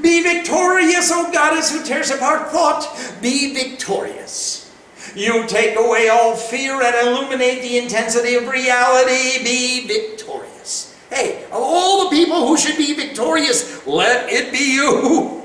Be 0.00 0.22
victorious, 0.22 1.10
O 1.12 1.30
goddess 1.32 1.70
who 1.70 1.84
tears 1.84 2.10
apart 2.10 2.50
thought. 2.50 2.88
Be 3.20 3.52
victorious. 3.52 4.72
You 5.14 5.46
take 5.46 5.76
away 5.76 6.08
all 6.08 6.36
fear 6.36 6.80
and 6.80 7.08
illuminate 7.08 7.62
the 7.62 7.78
intensity 7.78 8.34
of 8.34 8.48
reality. 8.48 9.44
Be 9.44 9.86
victorious. 9.86 10.96
Hey, 11.10 11.44
of 11.46 11.52
all 11.54 12.04
the 12.04 12.16
people 12.16 12.46
who 12.46 12.56
should 12.56 12.78
be 12.78 12.94
victorious, 12.94 13.86
let 13.86 14.30
it 14.32 14.52
be 14.52 14.74
you. 14.74 15.38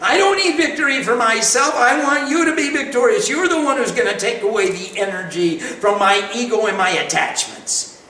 I 0.00 0.16
don't 0.16 0.36
need 0.36 0.56
victory 0.56 1.02
for 1.02 1.14
myself. 1.14 1.74
I 1.74 2.02
want 2.02 2.30
you 2.30 2.46
to 2.46 2.56
be 2.56 2.70
victorious. 2.70 3.28
You're 3.28 3.48
the 3.48 3.60
one 3.60 3.76
who's 3.76 3.92
going 3.92 4.10
to 4.12 4.18
take 4.18 4.42
away 4.42 4.70
the 4.70 4.98
energy 4.98 5.58
from 5.58 5.98
my 5.98 6.30
ego 6.34 6.66
and 6.66 6.76
my 6.78 6.90
attachments. 6.90 8.02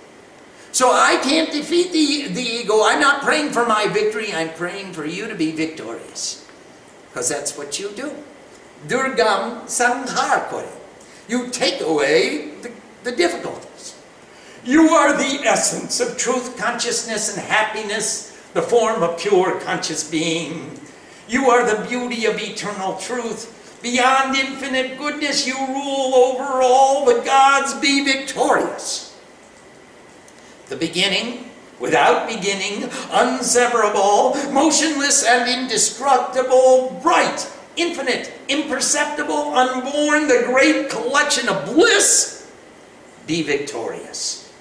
So 0.72 0.92
I 0.92 1.16
can't 1.16 1.50
defeat 1.50 1.92
the, 1.92 2.32
the 2.32 2.42
ego. 2.42 2.84
I'm 2.84 3.00
not 3.00 3.22
praying 3.22 3.50
for 3.50 3.66
my 3.66 3.88
victory. 3.88 4.32
I'm 4.32 4.50
praying 4.50 4.92
for 4.92 5.04
you 5.04 5.26
to 5.26 5.34
be 5.34 5.50
victorious. 5.50 6.48
Because 7.08 7.28
that's 7.28 7.58
what 7.58 7.80
you 7.80 7.90
do. 7.90 8.14
Durgam 8.86 9.66
sanghar. 9.66 10.68
You 11.28 11.50
take 11.50 11.80
away 11.80 12.52
the, 12.62 12.70
the 13.02 13.12
difficulties. 13.12 13.96
You 14.64 14.90
are 14.90 15.16
the 15.16 15.44
essence 15.44 16.00
of 16.00 16.16
truth, 16.16 16.56
consciousness, 16.56 17.36
and 17.36 17.44
happiness, 17.44 18.30
the 18.52 18.62
form 18.62 19.02
of 19.02 19.18
pure 19.18 19.58
conscious 19.60 20.08
being. 20.08 20.78
You 21.30 21.48
are 21.50 21.64
the 21.64 21.88
beauty 21.88 22.26
of 22.26 22.38
eternal 22.38 22.96
truth. 22.98 23.78
Beyond 23.82 24.36
infinite 24.36 24.98
goodness, 24.98 25.46
you 25.46 25.56
rule 25.56 26.14
over 26.14 26.60
all 26.60 27.06
the 27.06 27.22
gods. 27.22 27.72
Be 27.74 28.04
victorious 28.04 29.10
the 30.70 30.76
beginning, 30.76 31.50
without 31.80 32.28
beginning, 32.28 32.84
unseverable, 33.10 34.52
motionless 34.52 35.26
and 35.26 35.50
indestructible, 35.50 36.98
bright, 37.02 37.50
infinite, 37.76 38.32
imperceptible, 38.48 39.52
unborn, 39.54 40.28
the 40.28 40.44
great 40.46 40.88
collection 40.88 41.48
of 41.48 41.66
bliss, 41.66 42.50
be 43.26 43.42
victorious. 43.42 44.52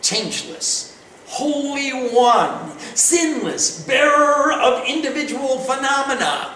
Changeless, 0.00 0.87
Holy 1.28 1.90
One, 2.10 2.76
sinless, 2.94 3.84
bearer 3.84 4.52
of 4.52 4.84
individual 4.86 5.58
phenomena. 5.58 6.54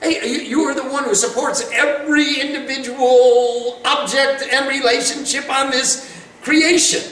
Hey, 0.00 0.46
you 0.46 0.62
are 0.62 0.74
the 0.74 0.84
one 0.84 1.04
who 1.04 1.14
supports 1.14 1.68
every 1.72 2.40
individual 2.40 3.80
object 3.84 4.44
and 4.50 4.68
relationship 4.68 5.50
on 5.50 5.70
this 5.70 6.08
creation, 6.40 7.02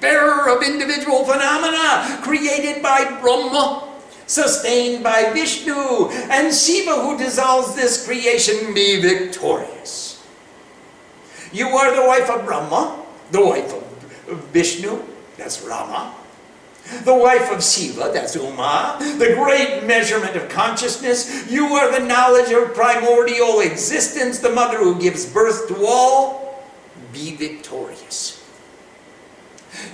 bearer 0.00 0.48
of 0.48 0.62
individual 0.62 1.24
phenomena, 1.24 2.20
created 2.22 2.82
by 2.82 3.04
Brahma, 3.20 3.92
sustained 4.26 5.02
by 5.02 5.32
Vishnu, 5.32 6.08
and 6.30 6.54
Shiva 6.54 6.94
who 7.02 7.18
dissolves 7.18 7.74
this 7.74 8.06
creation 8.06 8.72
be 8.72 9.02
victorious. 9.02 10.24
You 11.52 11.68
are 11.68 11.94
the 11.94 12.06
wife 12.06 12.30
of 12.30 12.46
Brahma, 12.46 13.04
the 13.32 13.44
wife 13.44 13.74
of 13.74 14.44
Vishnu, 14.52 15.02
that's 15.38 15.62
Rama, 15.62 16.14
the 17.04 17.14
wife 17.14 17.50
of 17.52 17.62
Shiva, 17.62 18.10
that's 18.12 18.34
Uma, 18.34 18.98
the 19.00 19.34
great 19.34 19.84
measurement 19.84 20.36
of 20.36 20.48
consciousness. 20.48 21.50
You 21.50 21.66
are 21.66 21.98
the 21.98 22.04
knowledge 22.04 22.50
of 22.50 22.74
primordial 22.74 23.60
existence, 23.60 24.40
the 24.40 24.50
mother 24.50 24.78
who 24.78 25.00
gives 25.00 25.24
birth 25.24 25.68
to 25.68 25.86
all. 25.86 26.64
Be 27.12 27.34
victorious. 27.36 28.44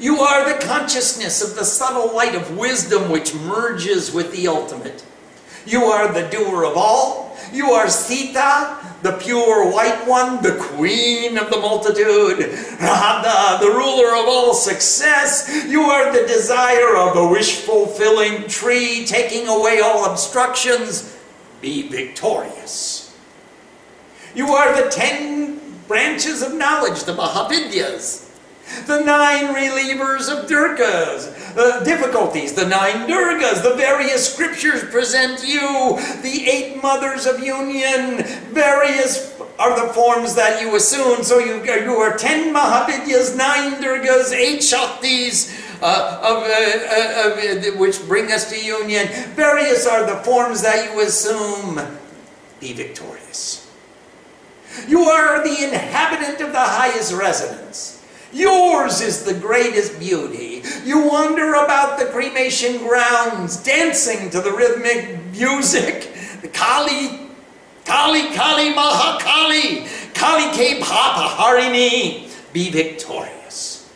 You 0.00 0.20
are 0.20 0.52
the 0.52 0.64
consciousness 0.64 1.42
of 1.42 1.57
the 1.57 1.64
subtle 1.64 2.14
light 2.14 2.35
of 2.35 2.57
wisdom 2.57 3.11
which 3.11 3.35
merges 3.35 4.12
with 4.12 4.33
the 4.33 4.48
ultimate. 4.48 5.04
You 5.66 5.85
are 5.85 6.12
the 6.12 6.28
doer 6.28 6.64
of 6.64 6.76
all. 6.76 7.34
You 7.55 7.71
are 7.71 7.88
Sita, 7.88 8.77
the 9.03 9.12
pure 9.12 9.71
white 9.71 10.07
one, 10.09 10.43
the 10.43 10.57
queen 10.57 11.38
of 11.38 11.51
the 11.51 11.59
multitude. 11.59 12.40
Radha, 12.81 13.64
the 13.64 13.71
ruler 13.71 14.17
of 14.17 14.27
all 14.27 14.55
success. 14.55 15.64
You 15.69 15.83
are 15.83 16.12
the 16.12 16.27
desire 16.27 16.97
of 16.97 17.14
the 17.14 17.29
wish-fulfilling 17.29 18.49
tree, 18.49 19.05
taking 19.07 19.47
away 19.47 19.81
all 19.81 20.11
obstructions. 20.11 21.17
Be 21.61 21.88
victorious. 21.88 23.17
You 24.35 24.49
are 24.49 24.75
the 24.83 24.90
ten 24.90 25.61
branches 25.87 26.43
of 26.43 26.55
knowledge, 26.55 27.05
the 27.05 27.14
Mahavidyas 27.14 28.24
the 28.87 29.00
nine 29.05 29.55
relievers 29.55 30.29
of 30.31 30.48
Durgas, 30.48 31.57
uh, 31.57 31.85
difficulties, 31.85 32.53
the 32.55 32.66
nine 32.66 33.09
Durgas, 33.09 33.62
the 33.62 33.74
various 33.77 34.33
scriptures 34.33 34.83
present 34.85 35.46
you, 35.46 35.98
the 36.22 36.48
eight 36.48 36.83
mothers 36.83 37.27
of 37.27 37.40
union, 37.40 38.24
various 38.53 39.33
are 39.59 39.87
the 39.87 39.92
forms 39.92 40.35
that 40.35 40.61
you 40.61 40.74
assume. 40.74 41.22
So 41.22 41.38
you, 41.38 41.62
you 41.64 41.92
are 41.92 42.16
ten 42.16 42.53
Mahavidyas, 42.53 43.37
nine 43.37 43.81
Durgas, 43.81 44.33
eight 44.33 44.61
Shaktis, 44.61 45.61
uh, 45.81 46.20
of, 46.22 46.42
uh, 46.42 47.70
uh, 47.70 47.79
which 47.79 48.07
bring 48.09 48.33
us 48.33 48.50
to 48.50 48.59
union. 48.64 49.07
Various 49.35 49.87
are 49.87 50.07
the 50.07 50.22
forms 50.24 50.62
that 50.62 50.90
you 50.90 51.00
assume. 51.03 51.81
Be 52.59 52.72
victorious. 52.72 53.70
You 54.88 55.03
are 55.03 55.44
the 55.44 55.64
inhabitant 55.64 56.40
of 56.40 56.53
the 56.53 56.59
highest 56.59 57.12
residence. 57.12 57.93
Yours 58.35 59.01
is 59.01 59.23
the 59.23 59.35
greatest 59.35 59.99
beauty. 60.01 60.62
You 60.85 61.07
wander 61.09 61.55
about 61.55 61.99
the 61.99 62.07
cremation 62.07 62.79
grounds, 62.79 63.62
dancing 63.62 64.29
to 64.31 64.40
the 64.40 64.51
rhythmic 64.51 65.20
music. 65.33 66.12
The 66.42 66.49
Kali, 66.49 67.31
Kali, 67.85 68.35
Kali, 68.35 68.75
Mahakali, 68.75 70.14
Kali 70.14 70.51
Ke 70.51 70.83
Papa 70.83 71.37
Harini. 71.37 72.29
Be 72.53 72.70
victorious. 72.70 73.90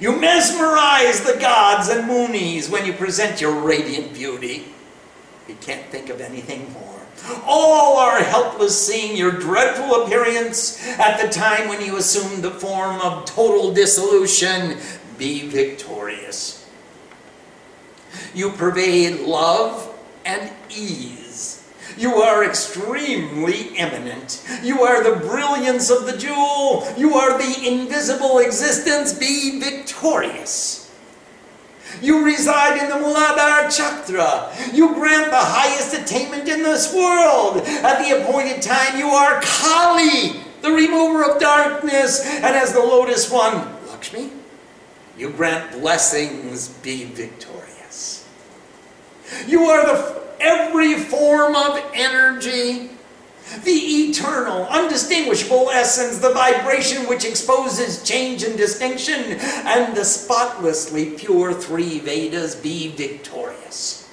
You 0.00 0.16
mesmerize 0.18 1.22
the 1.22 1.38
gods 1.38 1.88
and 1.88 2.06
munis 2.06 2.68
when 2.68 2.84
you 2.84 2.92
present 2.92 3.40
your 3.40 3.52
radiant 3.52 4.12
beauty. 4.12 4.66
You 5.48 5.56
can't 5.60 5.86
think 5.86 6.10
of 6.10 6.20
anything 6.20 6.72
more. 6.72 6.89
All 7.44 7.98
are 7.98 8.22
helpless 8.22 8.86
seeing 8.86 9.16
your 9.16 9.32
dreadful 9.32 10.04
appearance 10.04 10.86
at 10.98 11.20
the 11.20 11.28
time 11.28 11.68
when 11.68 11.84
you 11.84 11.96
assumed 11.96 12.42
the 12.42 12.50
form 12.50 13.00
of 13.00 13.24
total 13.24 13.72
dissolution. 13.72 14.78
Be 15.18 15.48
victorious. 15.48 16.68
You 18.34 18.52
pervade 18.52 19.20
love 19.20 19.94
and 20.24 20.50
ease. 20.70 21.68
You 21.96 22.14
are 22.16 22.44
extremely 22.44 23.76
eminent. 23.76 24.42
You 24.62 24.82
are 24.82 25.02
the 25.02 25.26
brilliance 25.26 25.90
of 25.90 26.06
the 26.06 26.16
jewel. 26.16 26.86
You 26.96 27.14
are 27.14 27.36
the 27.36 27.66
invisible 27.66 28.38
existence. 28.38 29.12
Be 29.12 29.60
victorious. 29.60 30.89
You 32.02 32.24
reside 32.24 32.82
in 32.82 32.88
the 32.88 32.96
Muladhara 32.96 33.74
Chakra. 33.74 34.52
You 34.72 34.94
grant 34.94 35.30
the 35.30 35.36
highest 35.36 35.94
attainment 35.94 36.48
in 36.48 36.62
this 36.62 36.94
world. 36.94 37.58
At 37.58 37.98
the 37.98 38.20
appointed 38.22 38.62
time, 38.62 38.98
you 38.98 39.08
are 39.08 39.40
Kali, 39.42 40.40
the 40.62 40.70
remover 40.70 41.30
of 41.30 41.40
darkness. 41.40 42.24
And 42.24 42.56
as 42.56 42.72
the 42.72 42.80
lotus 42.80 43.30
one, 43.30 43.54
Lakshmi, 43.88 44.30
you 45.18 45.30
grant 45.30 45.72
blessings, 45.72 46.68
be 46.68 47.04
victorious. 47.04 48.26
You 49.46 49.64
are 49.64 49.84
the 49.84 50.20
every 50.40 50.94
form 50.94 51.54
of 51.54 51.78
energy 51.92 52.90
the 53.64 53.70
eternal, 53.70 54.64
undistinguishable 54.66 55.70
essence, 55.70 56.18
the 56.18 56.32
vibration 56.32 57.08
which 57.08 57.24
exposes 57.24 58.02
change 58.02 58.42
and 58.42 58.56
distinction, 58.56 59.20
and 59.66 59.96
the 59.96 60.04
spotlessly 60.04 61.10
pure 61.10 61.52
three 61.52 61.98
Vedas 61.98 62.54
be 62.54 62.88
victorious. 62.88 64.08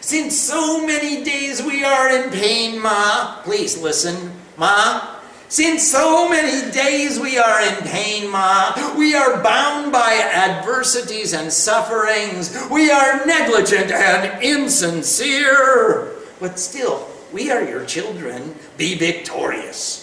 Since 0.00 0.38
so 0.38 0.86
many 0.86 1.24
days 1.24 1.62
we 1.62 1.82
are 1.84 2.10
in 2.10 2.30
pain, 2.30 2.80
Ma, 2.80 3.40
please 3.42 3.80
listen, 3.80 4.32
Ma. 4.58 5.12
Since 5.48 5.90
so 5.90 6.28
many 6.28 6.70
days 6.72 7.18
we 7.20 7.38
are 7.38 7.62
in 7.62 7.76
pain, 7.84 8.28
Ma, 8.30 8.74
we 8.98 9.14
are 9.14 9.42
bound 9.42 9.92
by 9.92 10.12
adversities 10.34 11.32
and 11.32 11.52
sufferings. 11.52 12.54
We 12.70 12.90
are 12.90 13.24
negligent 13.24 13.92
and 13.92 14.42
insincere. 14.42 16.16
But 16.40 16.58
still, 16.58 17.08
we 17.34 17.50
are 17.50 17.62
your 17.62 17.84
children. 17.84 18.54
Be 18.78 18.94
victorious. 18.94 20.00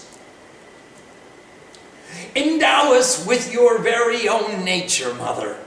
Endow 2.35 2.93
us 2.93 3.25
with 3.25 3.51
your 3.51 3.79
very 3.79 4.27
own 4.27 4.65
nature, 4.65 5.13
Mother. 5.13 5.57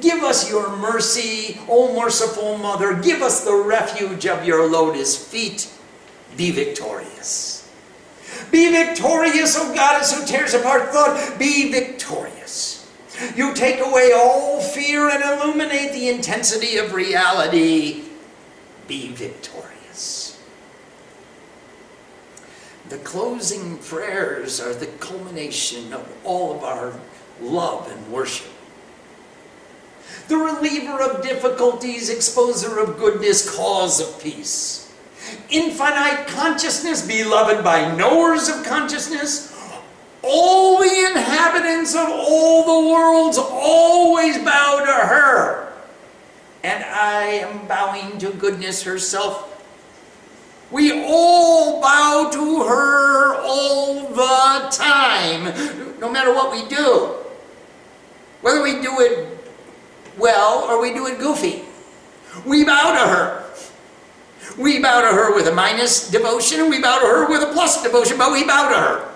Give 0.00 0.22
us 0.22 0.50
your 0.50 0.76
mercy, 0.76 1.60
O 1.68 1.94
merciful 1.98 2.58
Mother. 2.58 2.94
Give 2.94 3.22
us 3.22 3.44
the 3.44 3.54
refuge 3.54 4.26
of 4.26 4.44
your 4.44 4.68
lotus 4.68 5.16
feet. 5.16 5.72
Be 6.36 6.50
victorious. 6.50 7.70
Be 8.50 8.70
victorious, 8.70 9.56
O 9.56 9.72
Goddess 9.74 10.12
who 10.12 10.26
tears 10.26 10.54
apart 10.54 10.90
thought. 10.90 11.38
Be 11.38 11.70
victorious. 11.70 12.90
You 13.36 13.54
take 13.54 13.80
away 13.80 14.12
all 14.12 14.60
fear 14.60 15.08
and 15.08 15.22
illuminate 15.22 15.92
the 15.92 16.08
intensity 16.08 16.78
of 16.78 16.94
reality. 16.94 18.04
Be 18.88 19.08
victorious. 19.08 19.49
The 22.90 22.98
closing 22.98 23.78
prayers 23.78 24.60
are 24.60 24.74
the 24.74 24.88
culmination 24.98 25.92
of 25.92 26.12
all 26.24 26.56
of 26.56 26.64
our 26.64 26.92
love 27.40 27.88
and 27.88 28.12
worship. 28.12 28.48
The 30.26 30.36
reliever 30.36 31.00
of 31.00 31.22
difficulties, 31.22 32.10
exposer 32.10 32.82
of 32.82 32.98
goodness, 32.98 33.56
cause 33.56 34.00
of 34.00 34.20
peace. 34.20 34.92
Infinite 35.50 36.26
consciousness, 36.26 37.06
beloved 37.06 37.62
by 37.62 37.94
knowers 37.94 38.48
of 38.48 38.64
consciousness, 38.64 39.56
all 40.22 40.80
the 40.80 41.12
inhabitants 41.12 41.94
of 41.94 42.08
all 42.08 42.64
the 42.64 42.90
worlds 42.90 43.38
always 43.38 44.36
bow 44.38 44.84
to 44.84 45.06
her. 45.06 45.72
And 46.64 46.82
I 46.84 47.22
am 47.22 47.68
bowing 47.68 48.18
to 48.18 48.32
goodness 48.32 48.82
herself 48.82 49.49
we 50.70 51.04
all 51.04 51.80
bow 51.80 52.30
to 52.32 52.62
her 52.62 53.40
all 53.42 54.08
the 54.08 54.68
time, 54.70 55.98
no 55.98 56.10
matter 56.10 56.32
what 56.32 56.52
we 56.52 56.68
do. 56.68 57.16
Whether 58.40 58.62
we 58.62 58.80
do 58.80 59.00
it 59.00 59.38
well 60.18 60.64
or 60.68 60.80
we 60.80 60.94
do 60.94 61.06
it 61.06 61.18
goofy. 61.18 61.64
We 62.46 62.64
bow 62.64 62.92
to 62.92 63.10
her. 63.10 63.44
We 64.58 64.80
bow 64.80 65.00
to 65.00 65.08
her 65.08 65.34
with 65.34 65.46
a 65.46 65.54
minus 65.54 66.10
devotion, 66.10 66.70
we 66.70 66.80
bow 66.80 66.98
to 67.00 67.06
her 67.06 67.28
with 67.28 67.42
a 67.42 67.52
plus 67.52 67.82
devotion, 67.82 68.18
but 68.18 68.32
we 68.32 68.44
bow 68.44 68.68
to 68.68 68.76
her. 68.76 69.08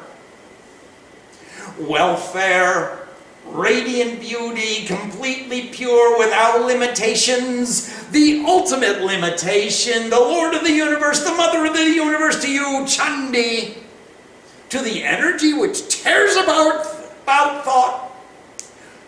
Welfare, 1.79 3.04
radiant 3.47 4.21
beauty, 4.21 4.85
completely 4.87 5.69
pure, 5.69 6.19
without 6.19 6.65
limitations, 6.65 8.09
the 8.09 8.45
ultimate 8.47 9.03
limitation, 9.03 10.11
the 10.11 10.19
Lord 10.19 10.55
of 10.55 10.63
the 10.63 10.73
universe, 10.73 11.25
the 11.25 11.35
Mother 11.35 11.65
of 11.67 11.75
the 11.75 11.85
universe, 11.85 12.43
to 12.43 12.51
you, 12.51 12.85
Chandi, 12.85 13.79
to 14.71 14.81
the 14.81 15.05
energy 15.05 15.53
which 15.53 15.89
tears 15.89 16.37
apart 16.37 16.87
about 17.23 17.65
thought, 17.65 18.13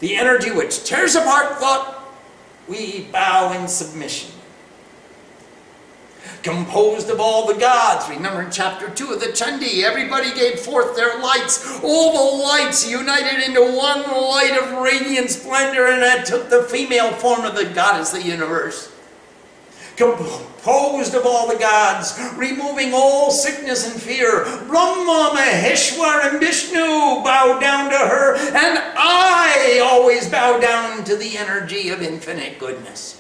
the 0.01 0.17
energy 0.17 0.51
which 0.51 0.85
tears 0.85 1.15
apart 1.15 1.59
thought, 1.59 2.05
we 2.69 3.09
bow 3.13 3.53
in 3.53 3.69
submission 3.69 4.33
composed 6.43 7.11
of 7.11 7.21
all 7.21 7.47
the 7.47 7.59
gods. 7.59 8.09
Remember 8.09 8.43
in 8.43 8.51
chapter 8.51 8.89
2 8.89 9.13
of 9.13 9.21
the 9.21 9.27
Chandi, 9.27 9.83
everybody 9.83 10.33
gave 10.35 10.61
forth 10.61 10.97
their 10.97 11.21
lights. 11.21 11.81
All 11.83 12.13
the 12.13 12.45
lights 12.45 12.89
united 12.89 13.45
into 13.45 13.61
one 13.61 14.03
light 14.03 14.57
of 14.61 14.83
radiant 14.83 15.31
splendor, 15.31 15.87
and 15.87 16.03
that 16.03 16.27
took 16.27 16.49
the 16.49 16.63
female 16.65 17.13
form 17.13 17.45
of 17.45 17.55
the 17.55 17.67
goddess 17.67 18.15
of 18.15 18.23
the 18.23 18.29
universe. 18.29 18.93
Composed 19.97 21.15
of 21.15 21.25
all 21.25 21.49
the 21.49 21.59
gods, 21.59 22.19
removing 22.37 22.93
all 22.93 23.31
sickness 23.31 23.91
and 23.91 24.01
fear. 24.01 24.45
Brahma, 24.67 25.33
Maheshwar, 25.35 26.31
and 26.31 26.39
Vishnu 26.39 26.79
bow 27.25 27.59
down 27.59 27.91
to 27.91 27.97
her, 27.97 28.37
and 28.37 28.79
I 28.97 29.81
always 29.83 30.29
bow 30.29 30.59
down 30.59 31.03
to 31.05 31.17
the 31.17 31.39
energy 31.39 31.89
of 31.89 32.03
infinite 32.03 32.59
goodness 32.59 33.16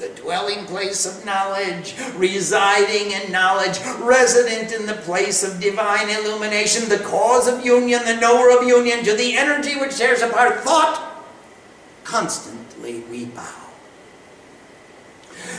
the 0.00 0.08
dwelling 0.20 0.64
place 0.64 1.04
of 1.04 1.26
knowledge, 1.26 1.94
residing 2.16 3.12
in 3.12 3.30
knowledge, 3.30 3.78
resident 3.98 4.72
in 4.72 4.86
the 4.86 4.94
place 5.02 5.44
of 5.44 5.60
divine 5.60 6.08
illumination, 6.08 6.88
the 6.88 7.04
cause 7.04 7.46
of 7.46 7.64
union, 7.64 8.02
the 8.06 8.16
knower 8.16 8.50
of 8.50 8.66
union, 8.66 9.04
to 9.04 9.14
the 9.14 9.36
energy 9.36 9.78
which 9.78 9.98
tears 9.98 10.22
apart 10.22 10.60
thought, 10.60 11.22
constantly 12.02 13.00
we 13.10 13.26
bow. 13.26 13.54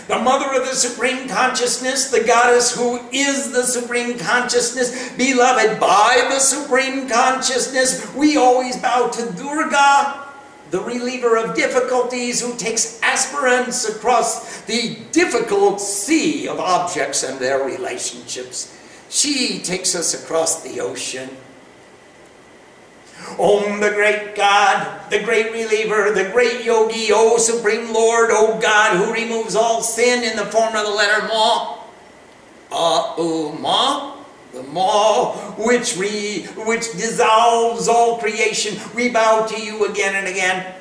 The 0.07 0.17
mother 0.17 0.59
of 0.59 0.67
the 0.67 0.75
supreme 0.75 1.27
consciousness, 1.27 2.09
the 2.09 2.23
goddess 2.23 2.75
who 2.75 2.99
is 3.11 3.51
the 3.51 3.63
supreme 3.63 4.17
consciousness, 4.17 5.11
beloved 5.17 5.79
by 5.79 6.27
the 6.29 6.39
supreme 6.39 7.07
consciousness, 7.07 8.11
we 8.15 8.37
always 8.37 8.75
bow 8.77 9.07
to 9.09 9.31
Durga, 9.33 10.30
the 10.71 10.81
reliever 10.81 11.37
of 11.37 11.53
difficulties 11.53 12.41
who 12.41 12.55
takes 12.55 12.99
aspirants 13.03 13.87
across 13.87 14.61
the 14.61 14.97
difficult 15.11 15.81
sea 15.81 16.47
of 16.47 16.59
objects 16.59 17.23
and 17.23 17.37
their 17.39 17.63
relationships. 17.65 18.77
She 19.09 19.59
takes 19.59 19.93
us 19.95 20.13
across 20.13 20.63
the 20.63 20.79
ocean. 20.79 21.29
Om, 23.37 23.81
the 23.81 23.91
great 23.91 24.33
God, 24.35 25.09
the 25.11 25.21
great 25.21 25.51
reliever, 25.51 26.11
the 26.11 26.29
great 26.31 26.63
yogi, 26.63 27.09
O 27.11 27.37
supreme 27.37 27.93
Lord, 27.93 28.29
O 28.31 28.57
God, 28.59 28.97
who 28.97 29.13
removes 29.13 29.55
all 29.55 29.81
sin 29.81 30.23
in 30.23 30.37
the 30.37 30.45
form 30.45 30.75
of 30.75 30.85
the 30.85 30.91
letter 30.91 31.27
Ma. 31.27 31.79
Ah, 32.71 33.15
Uh, 33.17 33.51
Ma 33.59 34.20
the 34.53 34.63
maw 34.63 35.33
which, 35.57 35.97
re, 35.97 36.43
which 36.65 36.91
dissolves 36.93 37.87
all 37.87 38.17
creation, 38.17 38.77
we 38.95 39.09
bow 39.09 39.45
to 39.45 39.61
you 39.61 39.85
again 39.85 40.15
and 40.15 40.27
again. 40.27 40.75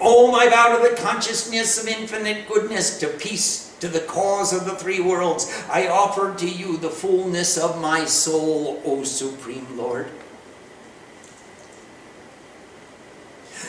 Oh, 0.00 0.32
I 0.34 0.48
bow 0.48 0.76
to 0.76 0.88
the 0.88 0.96
consciousness 1.00 1.82
of 1.82 1.88
infinite 1.88 2.48
goodness, 2.48 2.98
to 3.00 3.08
peace, 3.08 3.74
to 3.80 3.88
the 3.88 4.00
cause 4.00 4.52
of 4.52 4.64
the 4.64 4.76
three 4.76 5.00
worlds. 5.00 5.50
I 5.70 5.88
offer 5.88 6.34
to 6.34 6.48
you 6.48 6.76
the 6.76 6.90
fullness 6.90 7.58
of 7.58 7.80
my 7.80 8.04
soul, 8.04 8.80
O 8.84 9.02
Supreme 9.04 9.76
Lord. 9.76 10.08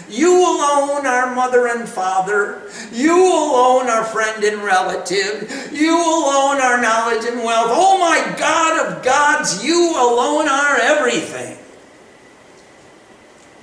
You 0.10 0.41
alone 0.41 1.06
are 1.06 1.36
mother 1.36 1.67
and 1.67 1.88
father. 1.88 2.63
You 2.91 3.15
alone 3.15 3.89
are 3.89 4.04
friend 4.04 4.43
and 4.43 4.63
relative. 4.63 5.69
You 5.72 5.95
alone 5.95 6.60
are 6.62 6.82
knowledge 6.82 7.26
and 7.26 7.43
wealth. 7.43 7.69
Oh 7.72 7.98
my 8.00 8.38
God 8.38 8.88
of 8.88 9.04
gods, 9.04 9.63
you 9.63 9.91
alone 9.91 10.48
are 10.48 10.78
everything. 10.80 11.58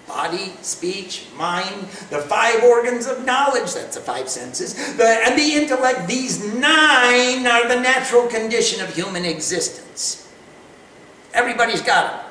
Body, 0.06 0.54
speech, 0.62 1.26
mind, 1.36 1.82
the 2.10 2.20
five 2.20 2.62
organs 2.62 3.06
of 3.06 3.24
knowledge, 3.26 3.74
that's 3.74 3.96
the 3.96 4.00
five 4.00 4.28
senses, 4.28 4.96
the, 4.96 5.04
and 5.04 5.38
the 5.38 5.52
intellect, 5.54 6.06
these 6.06 6.54
nine 6.54 7.46
are 7.46 7.68
the 7.68 7.78
natural 7.80 8.26
condition 8.28 8.82
of 8.82 8.94
human 8.94 9.24
existence. 9.24 10.32
Everybody's 11.34 11.82
got 11.82 12.12
them. 12.12 12.25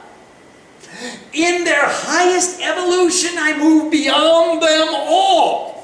In 1.34 1.64
their 1.64 1.86
highest 1.86 2.62
evolution, 2.62 3.32
I 3.38 3.58
move 3.58 3.92
beyond 3.92 4.62
them 4.62 4.88
all. 4.92 5.76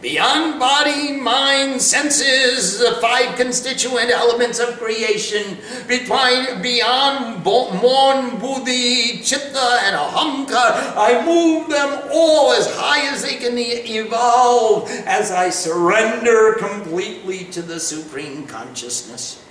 Beyond 0.00 0.58
body, 0.58 1.12
mind, 1.12 1.82
senses, 1.82 2.78
the 2.78 2.92
five 3.02 3.36
constituent 3.36 4.10
elements 4.10 4.58
of 4.58 4.78
creation, 4.78 5.58
beyond 5.86 7.44
Mon, 7.44 8.38
Buddhi, 8.38 9.18
Chitta, 9.18 9.80
and 9.84 9.96
Ahamkar, 9.96 10.96
I 10.96 11.22
move 11.26 11.68
them 11.68 12.08
all 12.10 12.52
as 12.52 12.66
high 12.74 13.12
as 13.12 13.22
they 13.22 13.36
can 13.36 13.58
evolve 13.58 14.88
as 15.04 15.30
I 15.30 15.50
surrender 15.50 16.54
completely 16.54 17.44
to 17.52 17.60
the 17.60 17.78
Supreme 17.78 18.46
Consciousness. 18.46 19.44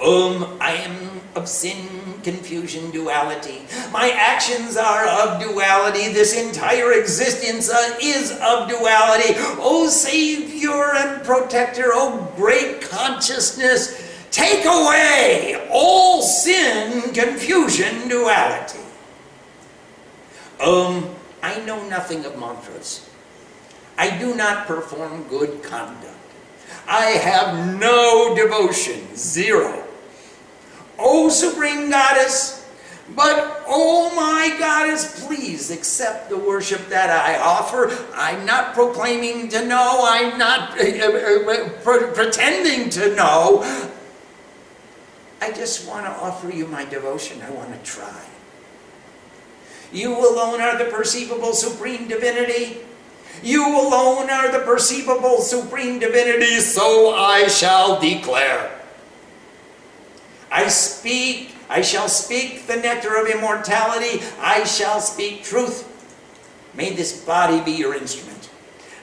Um, 0.00 0.58
I 0.60 0.72
am 0.72 1.20
of 1.34 1.48
sin, 1.48 2.20
confusion, 2.22 2.90
duality. 2.90 3.62
My 3.92 4.10
actions 4.10 4.76
are 4.76 5.06
of 5.06 5.40
duality. 5.40 6.12
This 6.12 6.36
entire 6.36 6.92
existence 6.92 7.70
uh, 7.70 7.96
is 8.02 8.32
of 8.42 8.68
duality. 8.68 9.34
Oh, 9.58 9.88
Savior 9.88 10.94
and 10.96 11.24
Protector, 11.24 11.90
oh, 11.92 12.30
great 12.36 12.82
consciousness, 12.82 14.26
take 14.30 14.64
away 14.66 15.68
all 15.70 16.20
sin, 16.20 17.14
confusion, 17.14 18.08
duality. 18.08 18.80
Um, 20.60 21.08
I 21.42 21.60
know 21.64 21.86
nothing 21.88 22.24
of 22.24 22.38
mantras. 22.38 23.08
I 23.98 24.18
do 24.18 24.34
not 24.34 24.66
perform 24.66 25.22
good 25.28 25.62
conduct. 25.62 26.12
I 26.86 27.06
have 27.12 27.78
no 27.78 28.34
devotion, 28.34 29.16
zero. 29.16 29.85
O 30.98 31.28
Supreme 31.28 31.90
Goddess, 31.90 32.66
But 33.14 33.62
oh 33.68 34.12
my 34.16 34.56
Goddess, 34.58 35.24
please 35.24 35.70
accept 35.70 36.28
the 36.28 36.36
worship 36.36 36.88
that 36.88 37.10
I 37.10 37.38
offer. 37.38 37.96
I'm 38.14 38.44
not 38.44 38.74
proclaiming 38.74 39.48
to 39.50 39.64
know, 39.64 40.04
I'm 40.04 40.38
not 40.38 40.78
uh, 40.78 40.82
uh, 40.82 41.50
uh, 41.50 42.12
pretending 42.12 42.90
to 42.90 43.14
know. 43.14 43.62
I 45.40 45.52
just 45.52 45.86
want 45.86 46.06
to 46.06 46.10
offer 46.10 46.50
you 46.50 46.66
my 46.66 46.84
devotion. 46.84 47.42
I 47.42 47.50
want 47.50 47.72
to 47.72 47.78
try. 47.88 48.24
You 49.92 50.12
alone 50.18 50.60
are 50.60 50.76
the 50.76 50.90
perceivable 50.90 51.52
supreme 51.52 52.08
divinity. 52.08 52.78
You 53.42 53.64
alone 53.68 54.30
are 54.30 54.50
the 54.50 54.60
perceivable 54.60 55.40
supreme 55.40 56.00
divinity, 56.00 56.60
so 56.60 57.14
I 57.14 57.48
shall 57.48 58.00
declare. 58.00 58.75
I 60.50 60.68
speak, 60.68 61.54
I 61.68 61.82
shall 61.82 62.08
speak 62.08 62.66
the 62.66 62.76
nectar 62.76 63.16
of 63.16 63.28
immortality, 63.28 64.22
I 64.40 64.64
shall 64.64 65.00
speak 65.00 65.42
truth. 65.42 65.92
May 66.74 66.94
this 66.94 67.24
body 67.24 67.60
be 67.60 67.72
your 67.72 67.94
instrument. 67.94 68.50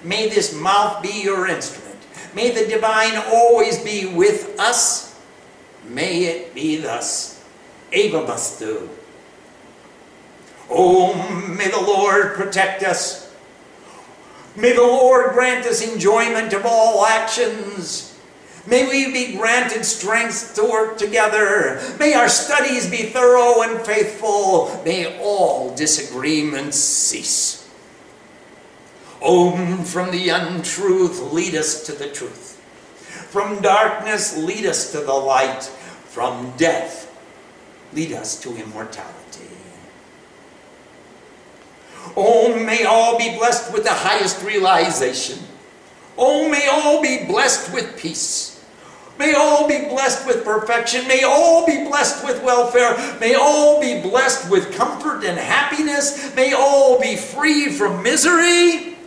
May 0.04 0.30
this 0.30 0.54
mouth 0.54 1.02
be 1.02 1.24
your 1.24 1.48
instrument. 1.48 1.98
May 2.36 2.52
the 2.52 2.68
divine 2.68 3.16
always 3.28 3.84
be 3.84 4.06
with 4.06 4.60
us. 4.60 5.20
May 5.88 6.26
it 6.26 6.56
be 6.56 6.78
thus. 6.78 7.44
Do. 7.92 8.90
Oh, 10.70 11.14
may 11.58 11.70
the 11.70 11.82
Lord 11.82 12.34
protect 12.34 12.84
us. 12.84 13.32
May 14.56 14.74
the 14.74 14.82
Lord 14.82 15.34
grant 15.34 15.66
us 15.66 15.88
enjoyment 15.88 16.54
of 16.54 16.66
all 16.66 17.06
actions. 17.06 18.13
May 18.66 18.88
we 18.88 19.12
be 19.12 19.36
granted 19.36 19.84
strength 19.84 20.56
to 20.56 20.64
work 20.64 20.98
together. 20.98 21.82
May 22.00 22.14
our 22.14 22.30
studies 22.30 22.90
be 22.90 23.04
thorough 23.04 23.62
and 23.62 23.86
faithful. 23.86 24.82
May 24.86 25.20
all 25.20 25.76
disagreements 25.76 26.78
cease. 26.78 27.70
Om, 29.22 29.84
from 29.84 30.12
the 30.12 30.30
untruth, 30.30 31.34
lead 31.34 31.56
us 31.56 31.86
to 31.86 31.92
the 31.92 32.10
truth. 32.10 32.62
From 33.30 33.62
darkness, 33.62 34.38
lead 34.38 34.66
us 34.66 34.92
to 34.92 35.00
the 35.00 35.14
light. 35.14 35.64
From 35.64 36.54
death, 36.56 37.12
lead 37.94 38.14
us 38.14 38.40
to 38.42 38.56
immortality. 38.56 39.48
Oh, 42.16 42.58
may 42.64 42.86
all 42.86 43.18
be 43.18 43.36
blessed 43.38 43.74
with 43.74 43.84
the 43.84 43.94
highest 43.94 44.44
realization. 44.44 45.40
Oh, 46.18 46.50
may 46.50 46.68
all 46.68 47.02
be 47.02 47.26
blessed 47.26 47.74
with 47.74 47.98
peace. 47.98 48.53
May 49.20 49.34
all 49.34 49.68
be 49.68 49.88
blessed 49.90 50.26
with 50.26 50.44
perfection. 50.44 51.08
May 51.08 51.24
all 51.24 51.66
be 51.66 51.86
blessed 51.86 52.26
with 52.26 52.44
welfare. 52.44 52.98
May 53.20 53.36
all 53.36 53.80
be 53.80 54.02
blessed 54.02 54.50
with 54.50 54.74
comfort 54.74 55.24
and 55.24 55.38
happiness. 55.38 56.36
May 56.36 56.54
all 56.54 57.00
be 57.00 57.16
free 57.16 57.70
from 57.70 58.02
misery. 58.02 58.98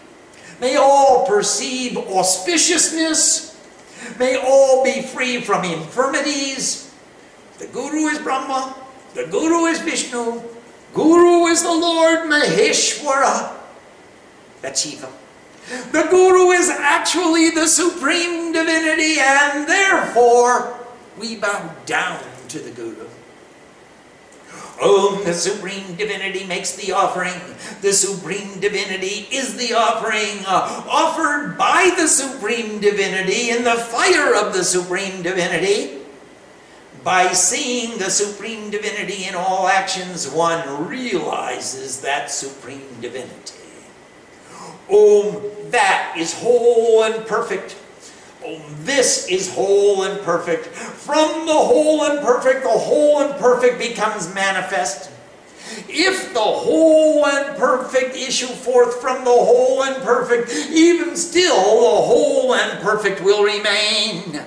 May 0.60 0.76
all 0.76 1.26
perceive 1.26 1.92
auspiciousness. 1.92 3.54
May 4.18 4.36
all 4.36 4.84
be 4.84 5.02
free 5.02 5.40
from 5.40 5.64
infirmities. 5.64 6.94
The 7.58 7.66
Guru 7.66 8.06
is 8.06 8.18
Brahma. 8.20 8.76
The 9.14 9.26
Guru 9.26 9.64
is 9.66 9.80
Vishnu. 9.80 10.42
Guru 10.94 11.46
is 11.46 11.62
the 11.62 11.72
Lord 11.72 12.20
Maheshwara. 12.20 13.54
That's 14.62 14.80
Shiva. 14.80 15.08
The 15.68 16.06
Guru 16.10 16.50
is 16.50 16.68
actually 16.68 17.50
the 17.50 17.66
supreme 17.66 18.52
divinity, 18.52 19.18
and 19.18 19.68
therefore 19.68 20.78
we 21.18 21.36
bow 21.36 21.74
down 21.86 22.20
to 22.48 22.58
the 22.60 22.70
Guru. 22.70 23.06
Oh, 24.80 25.22
the 25.24 25.32
supreme 25.32 25.96
divinity 25.96 26.44
makes 26.44 26.76
the 26.76 26.92
offering. 26.92 27.34
The 27.80 27.92
supreme 27.92 28.60
divinity 28.60 29.26
is 29.32 29.56
the 29.56 29.74
offering 29.74 30.44
uh, 30.46 30.84
offered 30.88 31.56
by 31.56 31.94
the 31.96 32.06
supreme 32.06 32.78
divinity 32.78 33.50
in 33.50 33.64
the 33.64 33.74
fire 33.74 34.36
of 34.36 34.52
the 34.52 34.62
supreme 34.62 35.22
divinity. 35.22 36.02
By 37.02 37.32
seeing 37.32 37.98
the 37.98 38.10
supreme 38.10 38.70
divinity 38.70 39.24
in 39.24 39.34
all 39.34 39.66
actions, 39.68 40.28
one 40.28 40.88
realizes 40.88 42.00
that 42.02 42.30
supreme 42.30 43.00
divinity. 43.00 43.65
Oh, 44.90 45.50
that 45.70 46.14
is 46.16 46.32
whole 46.40 47.04
and 47.04 47.26
perfect. 47.26 47.76
Oh, 48.44 48.60
this 48.80 49.28
is 49.28 49.52
whole 49.52 50.04
and 50.04 50.20
perfect. 50.22 50.66
From 50.66 51.46
the 51.46 51.52
whole 51.52 52.04
and 52.04 52.20
perfect, 52.20 52.62
the 52.62 52.68
whole 52.68 53.20
and 53.22 53.38
perfect 53.40 53.78
becomes 53.78 54.32
manifest. 54.34 55.10
If 55.88 56.32
the 56.32 56.40
whole 56.40 57.26
and 57.26 57.56
perfect 57.58 58.16
issue 58.16 58.46
forth 58.46 59.00
from 59.00 59.24
the 59.24 59.30
whole 59.30 59.82
and 59.82 60.00
perfect, 60.04 60.52
even 60.70 61.16
still 61.16 61.56
the 61.56 62.02
whole 62.02 62.54
and 62.54 62.80
perfect 62.80 63.20
will 63.22 63.42
remain. 63.42 64.40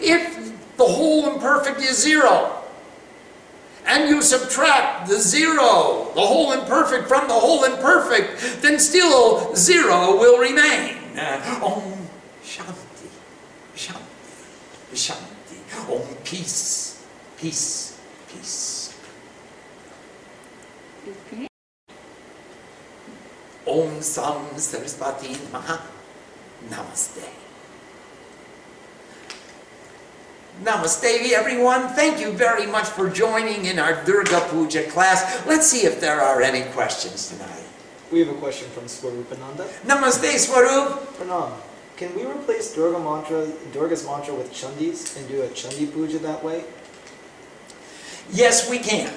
If 0.00 0.76
the 0.76 0.84
whole 0.84 1.30
and 1.30 1.40
perfect 1.40 1.80
is 1.80 2.02
zero, 2.02 2.57
and 3.88 4.08
you 4.08 4.20
subtract 4.20 5.08
the 5.08 5.18
zero, 5.18 6.12
the 6.14 6.20
whole 6.20 6.52
and 6.52 6.68
perfect 6.68 7.08
from 7.08 7.26
the 7.26 7.34
whole 7.34 7.64
and 7.64 7.74
perfect, 7.80 8.62
then 8.62 8.78
still 8.78 9.54
zero 9.56 10.16
will 10.18 10.38
remain. 10.38 10.96
Uh, 11.16 11.60
om 11.64 12.06
Shanti, 12.44 13.08
Shanti, 13.74 14.94
Shanti. 14.94 15.58
Om 15.90 16.06
peace, 16.22 17.02
peace, 17.38 17.98
peace. 18.28 18.94
Om 23.66 24.02
Sam 24.02 24.44
Saraswati 24.56 25.34
Namaha. 25.34 25.80
Namaste. 26.68 27.47
Namaste, 30.62 31.30
everyone. 31.30 31.88
Thank 31.90 32.18
you 32.18 32.32
very 32.32 32.66
much 32.66 32.86
for 32.86 33.08
joining 33.08 33.66
in 33.66 33.78
our 33.78 34.04
Durga 34.04 34.40
Puja 34.50 34.82
class. 34.90 35.46
Let's 35.46 35.68
see 35.68 35.86
if 35.86 36.00
there 36.00 36.20
are 36.20 36.42
any 36.42 36.68
questions 36.72 37.28
tonight. 37.28 37.62
We 38.10 38.20
have 38.20 38.28
a 38.30 38.38
question 38.40 38.68
from 38.70 38.84
Swarupananda. 38.84 39.68
Namaste, 39.86 40.36
Swarup. 40.38 41.14
Pranam. 41.16 41.52
Can 41.96 42.12
we 42.16 42.24
replace 42.24 42.74
Durga 42.74 42.98
mantra, 42.98 43.46
Durga's 43.72 44.04
mantra 44.04 44.34
with 44.34 44.52
Chandis 44.52 45.16
and 45.16 45.28
do 45.28 45.42
a 45.42 45.48
Chandi 45.48 45.92
Puja 45.92 46.18
that 46.18 46.42
way? 46.42 46.64
Yes, 48.32 48.68
we 48.68 48.78
can. 48.78 49.12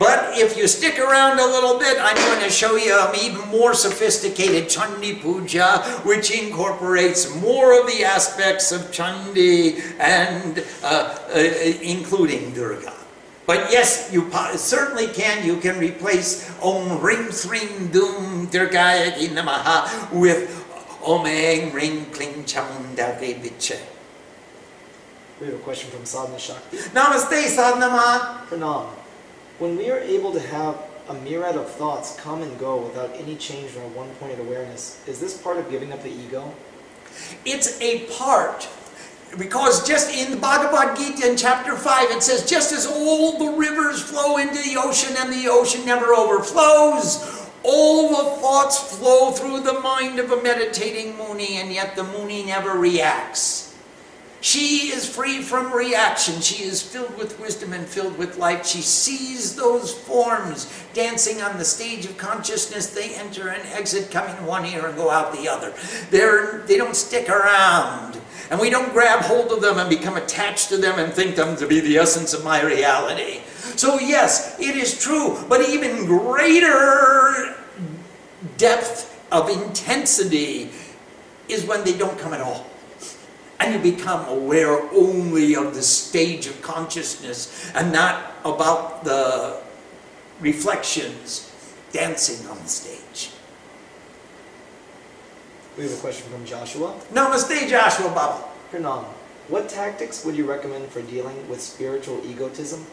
But 0.00 0.38
if 0.38 0.56
you 0.56 0.66
stick 0.66 0.98
around 0.98 1.38
a 1.38 1.44
little 1.44 1.78
bit, 1.78 1.98
I'm 2.00 2.16
going 2.16 2.40
to 2.40 2.48
show 2.48 2.76
you 2.76 2.98
an 2.98 3.14
even 3.20 3.46
more 3.48 3.74
sophisticated 3.74 4.64
Chandi 4.64 5.20
Puja, 5.20 5.82
which 6.08 6.30
incorporates 6.30 7.28
more 7.36 7.78
of 7.78 7.86
the 7.86 8.02
aspects 8.02 8.72
of 8.72 8.80
Chandi 8.90 9.78
and 10.00 10.64
uh, 10.82 11.20
uh, 11.34 11.38
including 11.82 12.54
Durga. 12.54 12.94
But 13.44 13.70
yes, 13.70 14.08
you 14.10 14.30
certainly 14.56 15.08
can. 15.08 15.44
You 15.44 15.60
can 15.60 15.78
replace 15.78 16.48
Om 16.62 17.02
Ring 17.02 17.30
Sring 17.30 17.88
Dum 17.88 18.48
Durgaya 18.48 19.12
Namaha 19.28 20.10
with 20.12 20.48
Om 21.04 21.26
Eng 21.26 21.74
Ring 21.74 22.06
Kling 22.06 22.44
Chamunda 22.44 23.20
Viche. 23.20 23.76
We 25.42 25.48
have 25.48 25.56
a 25.56 25.58
question 25.58 25.90
from 25.90 26.06
Sadhana 26.06 26.38
Shakti. 26.38 26.78
Namaste, 26.96 27.48
Sadhana 27.48 27.88
Ma. 27.88 28.46
Pranam. 28.48 28.99
When 29.60 29.76
we 29.76 29.90
are 29.90 29.98
able 29.98 30.32
to 30.32 30.40
have 30.40 30.82
a 31.10 31.12
myriad 31.12 31.54
of 31.54 31.70
thoughts 31.70 32.18
come 32.18 32.40
and 32.40 32.58
go 32.58 32.78
without 32.80 33.14
any 33.16 33.36
change 33.36 33.68
from 33.68 33.94
one 33.94 34.08
point 34.14 34.32
of 34.32 34.40
awareness, 34.40 35.06
is 35.06 35.20
this 35.20 35.36
part 35.36 35.58
of 35.58 35.70
giving 35.70 35.92
up 35.92 36.02
the 36.02 36.08
ego? 36.08 36.54
It's 37.44 37.78
a 37.78 38.06
part. 38.06 38.66
Because 39.36 39.86
just 39.86 40.14
in 40.14 40.30
the 40.30 40.38
Bhagavad 40.38 40.96
Gita 40.96 41.30
in 41.30 41.36
chapter 41.36 41.76
5, 41.76 42.10
it 42.10 42.22
says, 42.22 42.48
just 42.48 42.72
as 42.72 42.86
all 42.86 43.38
the 43.38 43.58
rivers 43.58 44.02
flow 44.02 44.38
into 44.38 44.62
the 44.62 44.78
ocean 44.78 45.14
and 45.18 45.30
the 45.30 45.46
ocean 45.50 45.84
never 45.84 46.14
overflows, 46.14 47.46
all 47.62 48.08
the 48.08 48.40
thoughts 48.40 48.96
flow 48.96 49.30
through 49.30 49.60
the 49.60 49.78
mind 49.80 50.18
of 50.18 50.32
a 50.32 50.42
meditating 50.42 51.18
Muni, 51.18 51.58
and 51.58 51.70
yet 51.70 51.96
the 51.96 52.04
Muni 52.04 52.46
never 52.46 52.78
reacts. 52.78 53.69
She 54.40 54.90
is 54.90 55.06
free 55.06 55.42
from 55.42 55.72
reaction. 55.72 56.40
She 56.40 56.64
is 56.64 56.80
filled 56.80 57.16
with 57.18 57.38
wisdom 57.38 57.74
and 57.74 57.86
filled 57.86 58.16
with 58.16 58.38
light. 58.38 58.64
She 58.64 58.80
sees 58.80 59.54
those 59.54 59.92
forms 59.92 60.72
dancing 60.94 61.42
on 61.42 61.58
the 61.58 61.64
stage 61.64 62.06
of 62.06 62.16
consciousness. 62.16 62.88
They 62.88 63.14
enter 63.14 63.48
and 63.48 63.62
exit, 63.68 64.10
come 64.10 64.28
in 64.28 64.46
one 64.46 64.64
ear 64.64 64.86
and 64.86 64.96
go 64.96 65.10
out 65.10 65.34
the 65.34 65.46
other. 65.46 65.74
They're, 66.10 66.60
they 66.66 66.78
don't 66.78 66.96
stick 66.96 67.28
around. 67.28 68.18
And 68.50 68.58
we 68.58 68.70
don't 68.70 68.92
grab 68.92 69.20
hold 69.20 69.52
of 69.52 69.60
them 69.60 69.78
and 69.78 69.90
become 69.90 70.16
attached 70.16 70.70
to 70.70 70.78
them 70.78 70.98
and 70.98 71.12
think 71.12 71.36
them 71.36 71.56
to 71.56 71.66
be 71.66 71.80
the 71.80 71.98
essence 71.98 72.32
of 72.32 72.42
my 72.42 72.62
reality. 72.62 73.40
So, 73.76 74.00
yes, 74.00 74.58
it 74.58 74.74
is 74.74 74.98
true, 74.98 75.44
but 75.48 75.68
even 75.68 76.06
greater 76.06 77.56
depth 78.56 79.06
of 79.30 79.50
intensity 79.50 80.70
is 81.48 81.64
when 81.64 81.84
they 81.84 81.96
don't 81.96 82.18
come 82.18 82.32
at 82.32 82.40
all 82.40 82.69
and 83.60 83.74
you 83.74 83.92
become 83.92 84.26
aware 84.26 84.82
only 84.92 85.54
of 85.54 85.74
the 85.74 85.82
stage 85.82 86.46
of 86.46 86.60
consciousness 86.62 87.70
and 87.74 87.92
not 87.92 88.32
about 88.44 89.04
the 89.04 89.60
reflections 90.40 91.52
dancing 91.92 92.48
on 92.48 92.56
the 92.58 92.68
stage. 92.68 93.30
We 95.76 95.84
have 95.84 95.92
a 95.92 96.00
question 96.00 96.30
from 96.30 96.44
Joshua. 96.44 96.94
Namaste, 97.12 97.68
Joshua 97.68 98.08
Baba. 98.08 98.44
Pranam, 98.72 99.04
what 99.48 99.68
tactics 99.68 100.24
would 100.24 100.36
you 100.36 100.48
recommend 100.48 100.88
for 100.88 101.02
dealing 101.02 101.48
with 101.48 101.60
spiritual 101.60 102.20
egotism? 102.24 102.86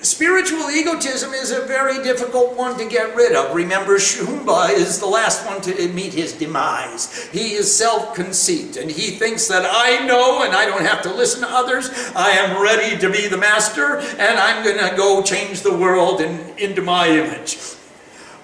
Spiritual 0.00 0.70
egotism 0.70 1.32
is 1.32 1.50
a 1.50 1.62
very 1.62 2.00
difficult 2.04 2.56
one 2.56 2.78
to 2.78 2.88
get 2.88 3.16
rid 3.16 3.34
of. 3.34 3.52
Remember, 3.52 3.96
Shumba 3.96 4.70
is 4.70 5.00
the 5.00 5.06
last 5.06 5.44
one 5.44 5.60
to 5.62 5.88
meet 5.88 6.14
his 6.14 6.32
demise. 6.34 7.26
He 7.32 7.54
is 7.54 7.74
self 7.74 8.14
conceit, 8.14 8.76
and 8.76 8.88
he 8.88 9.16
thinks 9.16 9.48
that 9.48 9.68
I 9.68 10.06
know 10.06 10.44
and 10.44 10.54
I 10.54 10.66
don't 10.66 10.84
have 10.84 11.02
to 11.02 11.12
listen 11.12 11.40
to 11.40 11.48
others. 11.48 11.90
I 12.14 12.30
am 12.30 12.62
ready 12.62 12.96
to 12.96 13.10
be 13.10 13.26
the 13.26 13.38
master, 13.38 13.98
and 13.98 14.38
I'm 14.38 14.62
going 14.62 14.78
to 14.78 14.96
go 14.96 15.20
change 15.20 15.62
the 15.62 15.76
world 15.76 16.20
in, 16.20 16.56
into 16.58 16.80
my 16.80 17.08
image. 17.08 17.58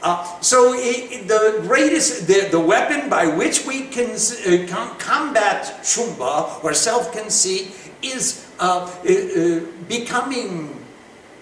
Uh, 0.03 0.41
so 0.41 0.73
the 0.73 1.61
greatest, 1.69 2.27
the, 2.27 2.49
the 2.51 2.61
weapon 2.61 3.09
by 3.09 3.29
which 3.29 3.65
we 3.65 3.87
can 3.87 4.11
uh, 4.11 4.97
combat 4.99 5.79
shumba 5.83 6.63
or 6.65 6.75
self-conceit 6.75 7.71
is 8.03 8.45
uh, 8.59 8.91
uh 9.09 9.61
becoming 9.89 10.84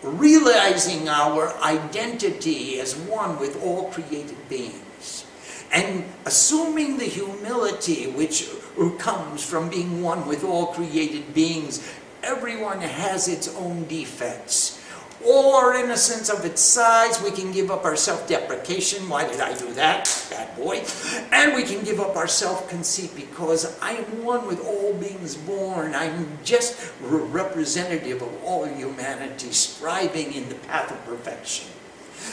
realizing 0.02 1.08
our 1.08 1.54
identity 1.62 2.80
as 2.80 2.96
one 2.96 3.38
with 3.38 3.62
all 3.62 3.90
created 3.90 4.36
beings 4.48 5.24
and 5.72 6.04
assuming 6.26 6.98
the 6.98 7.04
humility 7.04 8.10
which 8.10 8.50
comes 8.98 9.44
from 9.44 9.70
being 9.70 10.02
one 10.02 10.26
with 10.26 10.44
all 10.44 10.66
created 10.66 11.32
beings. 11.34 11.88
Everyone 12.22 12.80
has 12.80 13.28
its 13.28 13.54
own 13.56 13.84
defects 13.86 14.81
all 15.24 15.54
our 15.56 15.74
innocence 15.74 16.28
of 16.28 16.44
its 16.44 16.60
size. 16.60 17.22
We 17.22 17.30
can 17.30 17.52
give 17.52 17.70
up 17.70 17.84
our 17.84 17.96
self-deprecation. 17.96 19.08
Why 19.08 19.26
did 19.26 19.40
I 19.40 19.56
do 19.56 19.72
that? 19.74 20.26
Bad 20.30 20.56
boy. 20.56 20.84
And 21.32 21.54
we 21.54 21.62
can 21.64 21.84
give 21.84 22.00
up 22.00 22.16
our 22.16 22.28
self-conceit 22.28 23.14
because 23.14 23.78
I 23.80 23.92
am 23.92 24.24
one 24.24 24.46
with 24.46 24.64
all 24.64 24.94
beings 24.94 25.36
born. 25.36 25.94
I'm 25.94 26.38
just 26.44 26.92
representative 27.00 28.22
of 28.22 28.44
all 28.44 28.64
humanity 28.64 29.52
striving 29.52 30.32
in 30.32 30.48
the 30.48 30.54
path 30.56 30.90
of 30.90 31.04
perfection. 31.04 31.68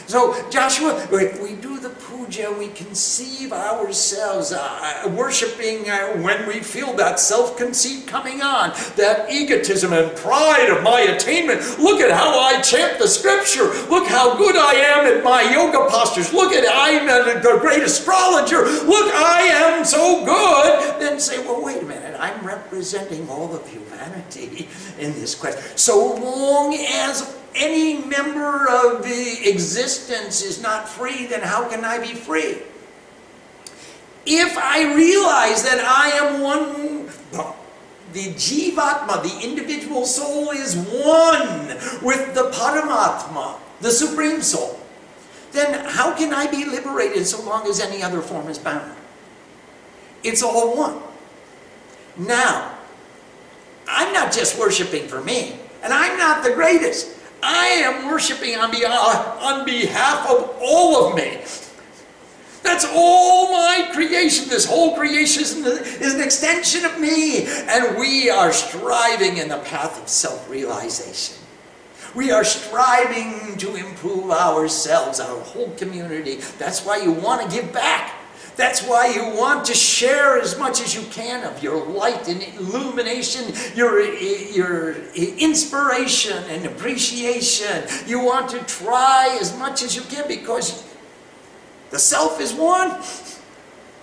So, 0.08 0.50
Joshua, 0.50 1.08
if 1.12 1.42
we 1.42 1.56
do 1.56 1.80
the 1.80 1.90
puja, 1.90 2.52
we 2.52 2.70
conceive 2.70 3.54
ourselves 3.54 4.52
uh, 4.52 5.14
worshiping 5.16 5.90
uh, 5.90 6.18
when 6.18 6.48
we 6.48 6.60
feel 6.60 6.94
that 6.96 7.20
self 7.20 7.58
conceit 7.58 8.08
coming 8.08 8.42
on, 8.42 8.72
that 8.96 9.32
egotism 9.32 9.94
and 9.94 10.16
pride 10.18 10.70
of 10.70 10.84
my 10.84 11.02
attainment. 11.02 11.62
Look 11.80 12.02
at 12.02 12.12
how 12.12 12.40
I 12.40 12.62
chant 12.62 13.00
the 13.00 13.08
scripture. 13.08 13.66
Look 13.90 14.08
how 14.08 14.36
good 14.38 14.56
I 14.56 14.74
am 14.74 15.06
at 15.06 15.24
my 15.24 15.42
yoga 15.44 15.90
postures. 15.90 16.34
Look 16.34 16.54
at 16.54 16.66
I'm 16.68 17.08
the 17.08 17.58
great 17.60 17.84
astrologer. 17.84 18.64
Look, 18.64 19.14
I 19.14 19.42
am 19.42 19.86
so 19.86 20.26
good. 20.26 21.00
Then 21.00 21.20
say, 21.20 21.40
well, 21.46 21.64
wait 21.64 21.82
a 21.82 21.86
minute. 21.86 22.16
I'm 22.20 22.46
representing 22.46 23.30
all 23.30 23.54
of 23.56 23.68
humanity 23.68 24.68
in 25.00 25.14
this 25.14 25.36
quest. 25.36 25.78
So 25.78 26.16
long 26.16 26.76
as 26.76 27.39
any 27.56 27.98
member 28.06 28.68
of 28.70 29.04
the 29.04 29.50
existence 29.50 30.42
is 30.42 30.62
not 30.62 30.88
free, 30.88 31.26
then 31.26 31.42
how 31.42 31.68
can 31.68 31.84
I 31.84 32.00
be 32.00 32.14
free? 32.14 32.60
If 34.26 34.58
I 34.58 34.94
realize 34.94 35.64
that 35.64 35.84
I 35.84 36.10
am 36.10 36.42
one, 36.42 37.06
the 38.14 38.34
Jivatma, 38.34 39.24
the 39.24 39.46
individual 39.46 40.06
soul, 40.06 40.52
is 40.52 40.76
one 40.76 41.68
with 42.04 42.34
the 42.36 42.50
Paramatma, 42.52 43.58
the 43.82 43.92
Supreme 43.92 44.42
Soul, 44.42 44.80
then 45.52 45.86
how 45.86 46.16
can 46.16 46.34
I 46.34 46.48
be 46.48 46.66
liberated 46.66 47.26
so 47.26 47.42
long 47.42 47.68
as 47.68 47.80
any 47.80 48.04
other 48.04 48.22
form 48.22 48.50
is 48.50 48.60
bound? 48.60 48.96
It's 50.24 50.44
all 50.44 50.78
one. 50.78 51.02
Now, 52.18 52.78
I'm 53.88 54.14
not 54.14 54.32
just 54.32 54.60
worshiping 54.60 55.08
for 55.08 55.22
me, 55.22 55.58
and 55.82 55.94
I'm 55.94 56.18
not 56.18 56.44
the 56.44 56.54
greatest. 56.54 57.16
I 57.42 57.68
am 57.68 58.08
worshiping 58.08 58.56
on 58.58 58.72
behalf, 58.72 58.94
uh, 58.94 59.46
on 59.46 59.66
behalf 59.66 60.30
of 60.30 60.58
all 60.62 61.08
of 61.08 61.16
me. 61.16 61.38
That's 62.62 62.86
all 62.94 63.52
my 63.52 63.90
creation. 63.94 64.50
This 64.50 64.66
whole 64.66 64.96
creation 64.96 65.44
is 65.44 66.14
an 66.14 66.22
extension 66.22 66.86
of 66.86 67.00
me. 67.00 67.46
And 67.46 67.98
we 67.98 68.30
are 68.30 68.52
striving 68.52 69.38
in 69.38 69.48
the 69.50 69.60
path 69.60 70.02
of 70.02 70.10
self 70.10 70.50
realization. 70.50 71.38
We 72.16 72.32
are 72.32 72.44
striving 72.44 73.58
to 73.58 73.76
improve 73.76 74.32
ourselves, 74.32 75.20
our 75.20 75.40
whole 75.40 75.70
community. 75.72 76.36
That's 76.58 76.86
why 76.86 76.98
you 76.98 77.12
want 77.12 77.50
to 77.50 77.56
give 77.56 77.72
back. 77.72 78.19
That's 78.60 78.84
why 78.84 79.08
you 79.08 79.24
want 79.24 79.64
to 79.68 79.74
share 79.74 80.38
as 80.38 80.60
much 80.60 80.82
as 80.82 80.94
you 80.94 81.02
can 81.12 81.46
of 81.46 81.64
your 81.64 81.82
light 81.88 82.28
and 82.28 82.44
illumination, 82.58 83.54
your, 83.74 84.04
your 84.04 84.96
inspiration 85.16 86.44
and 86.50 86.66
appreciation. 86.66 87.86
You 88.06 88.20
want 88.20 88.50
to 88.50 88.60
try 88.66 89.38
as 89.40 89.58
much 89.58 89.82
as 89.82 89.96
you 89.96 90.02
can 90.02 90.28
because 90.28 90.86
the 91.92 92.00
self 92.00 92.42
is 92.42 92.54
one. 92.54 93.02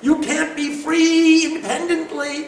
You 0.00 0.22
can't 0.22 0.56
be 0.56 0.76
free 0.76 1.44
independently. 1.44 2.46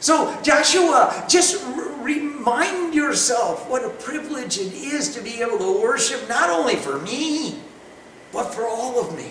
So, 0.00 0.36
Joshua, 0.42 1.24
just 1.28 1.64
remind 2.00 2.96
yourself 2.96 3.70
what 3.70 3.84
a 3.84 3.90
privilege 3.90 4.58
it 4.58 4.74
is 4.74 5.14
to 5.14 5.22
be 5.22 5.40
able 5.40 5.58
to 5.58 5.80
worship 5.80 6.28
not 6.28 6.50
only 6.50 6.74
for 6.74 6.98
me, 6.98 7.60
but 8.32 8.52
for 8.52 8.66
all 8.66 8.98
of 8.98 9.16
me 9.16 9.30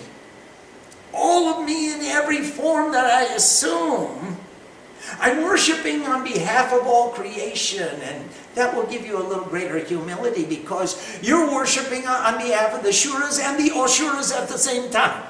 all 1.16 1.48
of 1.48 1.66
me 1.66 1.92
in 1.92 2.02
every 2.02 2.42
form 2.42 2.92
that 2.92 3.06
I 3.06 3.34
assume. 3.34 4.36
I'm 5.20 5.44
worshiping 5.44 6.02
on 6.02 6.24
behalf 6.24 6.72
of 6.72 6.86
all 6.86 7.10
creation, 7.10 7.88
and 8.02 8.28
that 8.54 8.74
will 8.74 8.86
give 8.86 9.06
you 9.06 9.18
a 9.18 9.22
little 9.22 9.44
greater 9.44 9.78
humility 9.78 10.44
because 10.44 11.20
you're 11.22 11.50
worshiping 11.50 12.06
on 12.06 12.38
behalf 12.38 12.74
of 12.74 12.82
the 12.82 12.90
Shuras 12.90 13.40
and 13.40 13.58
the 13.58 13.70
Ashuras 13.70 14.34
at 14.34 14.48
the 14.48 14.58
same 14.58 14.90
time. 14.90 15.22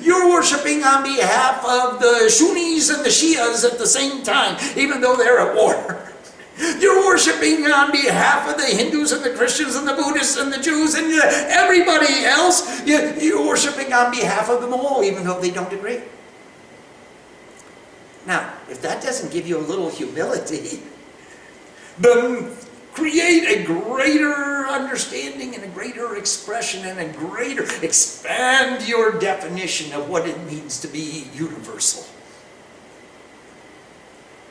You're 0.00 0.28
worshiping 0.28 0.84
on 0.84 1.02
behalf 1.02 1.64
of 1.64 2.00
the 2.00 2.28
Shunis 2.28 2.94
and 2.94 3.04
the 3.04 3.10
Shias 3.10 3.64
at 3.70 3.78
the 3.78 3.86
same 3.86 4.22
time, 4.22 4.56
even 4.76 5.00
though 5.00 5.16
they're 5.16 5.40
at 5.40 5.56
war. 5.56 6.08
You're 6.58 7.04
worshiping 7.04 7.66
on 7.66 7.90
behalf 7.90 8.48
of 8.48 8.56
the 8.56 8.66
Hindus 8.66 9.10
and 9.10 9.24
the 9.24 9.30
Christians 9.30 9.74
and 9.74 9.88
the 9.88 9.94
Buddhists 9.94 10.36
and 10.36 10.52
the 10.52 10.58
Jews 10.58 10.94
and 10.94 11.12
everybody 11.12 12.24
else. 12.24 12.86
You're 12.86 13.44
worshiping 13.44 13.92
on 13.92 14.12
behalf 14.12 14.48
of 14.48 14.60
them 14.60 14.72
all, 14.72 15.02
even 15.02 15.24
though 15.24 15.40
they 15.40 15.50
don't 15.50 15.72
agree. 15.72 16.00
Now, 18.26 18.52
if 18.70 18.80
that 18.82 19.02
doesn't 19.02 19.32
give 19.32 19.46
you 19.48 19.58
a 19.58 19.64
little 19.66 19.90
humility, 19.90 20.82
then 21.98 22.52
create 22.94 23.44
a 23.48 23.64
greater 23.64 24.66
understanding 24.68 25.56
and 25.56 25.64
a 25.64 25.68
greater 25.68 26.16
expression 26.16 26.86
and 26.86 27.00
a 27.00 27.12
greater, 27.12 27.64
expand 27.82 28.88
your 28.88 29.18
definition 29.18 29.92
of 29.92 30.08
what 30.08 30.28
it 30.28 30.40
means 30.44 30.80
to 30.80 30.88
be 30.88 31.26
universal. 31.34 32.06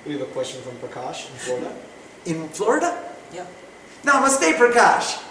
We 0.06 0.12
have 0.12 0.22
a 0.22 0.26
question 0.26 0.62
from 0.62 0.76
Prakash 0.78 1.30
in 1.32 1.36
Florida 1.38 1.74
in 2.26 2.48
Florida? 2.50 3.12
Yeah. 3.34 3.46
Namaste, 4.04 4.54
Prakash. 4.54 5.22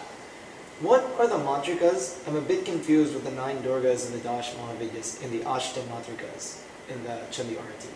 What 0.81 1.05
are 1.21 1.29
the 1.29 1.37
matrikas? 1.37 2.19
I'm 2.27 2.35
a 2.35 2.41
bit 2.41 2.65
confused 2.65 3.15
with 3.15 3.25
the 3.25 3.31
nine 3.31 3.59
Durgas 3.59 4.07
and 4.07 4.15
the 4.15 4.25
Dash 4.25 4.53
Mahavidyas, 4.55 5.23
in 5.23 5.31
the 5.31 5.45
Ashta 5.45 5.81
Matrikas, 5.83 6.61
in 6.89 7.05
the 7.05 7.21
Chandi 7.31 7.55
Arati. 7.55 7.89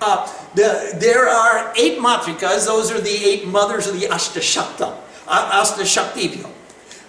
Uh, 0.00 0.32
the, 0.54 0.96
there 1.00 1.28
are 1.28 1.72
eight 1.76 1.98
matrikas. 1.98 2.66
Those 2.66 2.92
are 2.92 3.00
the 3.00 3.24
eight 3.24 3.48
mothers 3.48 3.88
of 3.88 3.98
the 3.98 4.06
Ashtashakta, 4.06 4.96
uh, 5.26 5.62
Ashtashaktivya. 5.64 6.48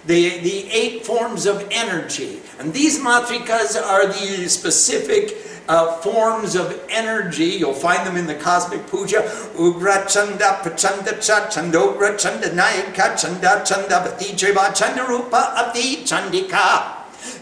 The, 0.06 0.38
the 0.38 0.70
eight 0.70 1.04
forms 1.04 1.46
of 1.46 1.66
energy. 1.70 2.40
And 2.58 2.72
these 2.72 2.98
matrikas 2.98 3.80
are 3.80 4.06
the 4.06 4.48
specific 4.48 5.36
uh, 5.68 5.96
forms 5.98 6.54
of 6.54 6.80
energy. 6.88 7.46
You'll 7.46 7.74
find 7.74 8.06
them 8.06 8.16
in 8.16 8.26
the 8.26 8.34
cosmic 8.34 8.86
puja. 8.86 9.22
Ugra 9.56 10.08
Chanda 10.08 10.60
Pachanda 10.62 11.20
Cha 11.20 11.48
Chandogra 11.48 12.18
Chanda 12.18 12.48
Nayaka 12.50 13.16
Chanda 13.20 13.62
Chanda 13.64 14.00
Bati 14.00 14.34
Chanda 14.34 15.04
Rupa 15.08 15.54
Ati 15.56 16.04
Chandika. 16.04 16.95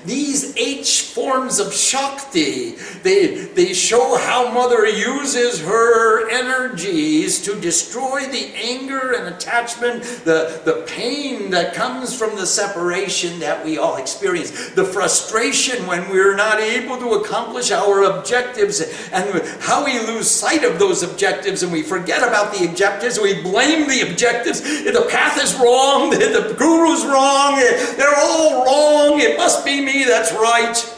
These 0.05 0.57
eight 0.57 0.87
forms 0.87 1.61
of 1.61 1.73
Shakti, 1.73 2.73
they, 3.03 3.47
they 3.55 3.73
show 3.73 4.17
how 4.19 4.51
Mother 4.53 4.87
uses 4.87 5.61
her 5.61 6.29
energies 6.29 7.43
to 7.43 7.59
destroy 7.61 8.27
the 8.27 8.53
anger 8.55 9.13
and 9.13 9.35
attachment, 9.35 10.03
the, 10.25 10.61
the 10.65 10.85
pain 10.87 11.51
that 11.51 11.75
comes 11.75 12.17
from 12.17 12.37
the 12.37 12.47
separation 12.47 13.39
that 13.41 13.65
we 13.65 13.79
all 13.79 13.97
experience, 13.97 14.71
the 14.71 14.85
frustration 14.85 15.87
when 15.87 16.09
we're 16.11 16.37
not 16.37 16.61
able 16.61 16.99
to 16.99 17.13
accomplish 17.15 17.71
our 17.71 18.05
objectives, 18.05 18.81
and 19.13 19.43
how 19.61 19.85
we 19.85 19.99
lose 20.01 20.31
sight 20.31 20.65
of 20.65 20.79
those 20.79 21.03
objectives 21.03 21.63
and 21.63 21.73
we 21.73 21.83
forget 21.83 22.27
about 22.27 22.53
the 22.55 22.69
objectives, 22.69 23.19
we 23.19 23.41
blame 23.43 23.89
the 23.89 24.11
objectives. 24.11 24.61
The 24.61 25.07
path 25.11 25.43
is 25.43 25.55
wrong, 25.55 26.11
the, 26.11 26.19
the 26.19 26.55
guru's 26.59 27.05
wrong, 27.05 27.57
they're 27.57 28.19
all 28.19 28.65
wrong, 28.65 29.21
it 29.21 29.37
must 29.37 29.65
be 29.65 29.74
me 29.81 30.05
that's 30.05 30.33
right. 30.33 30.95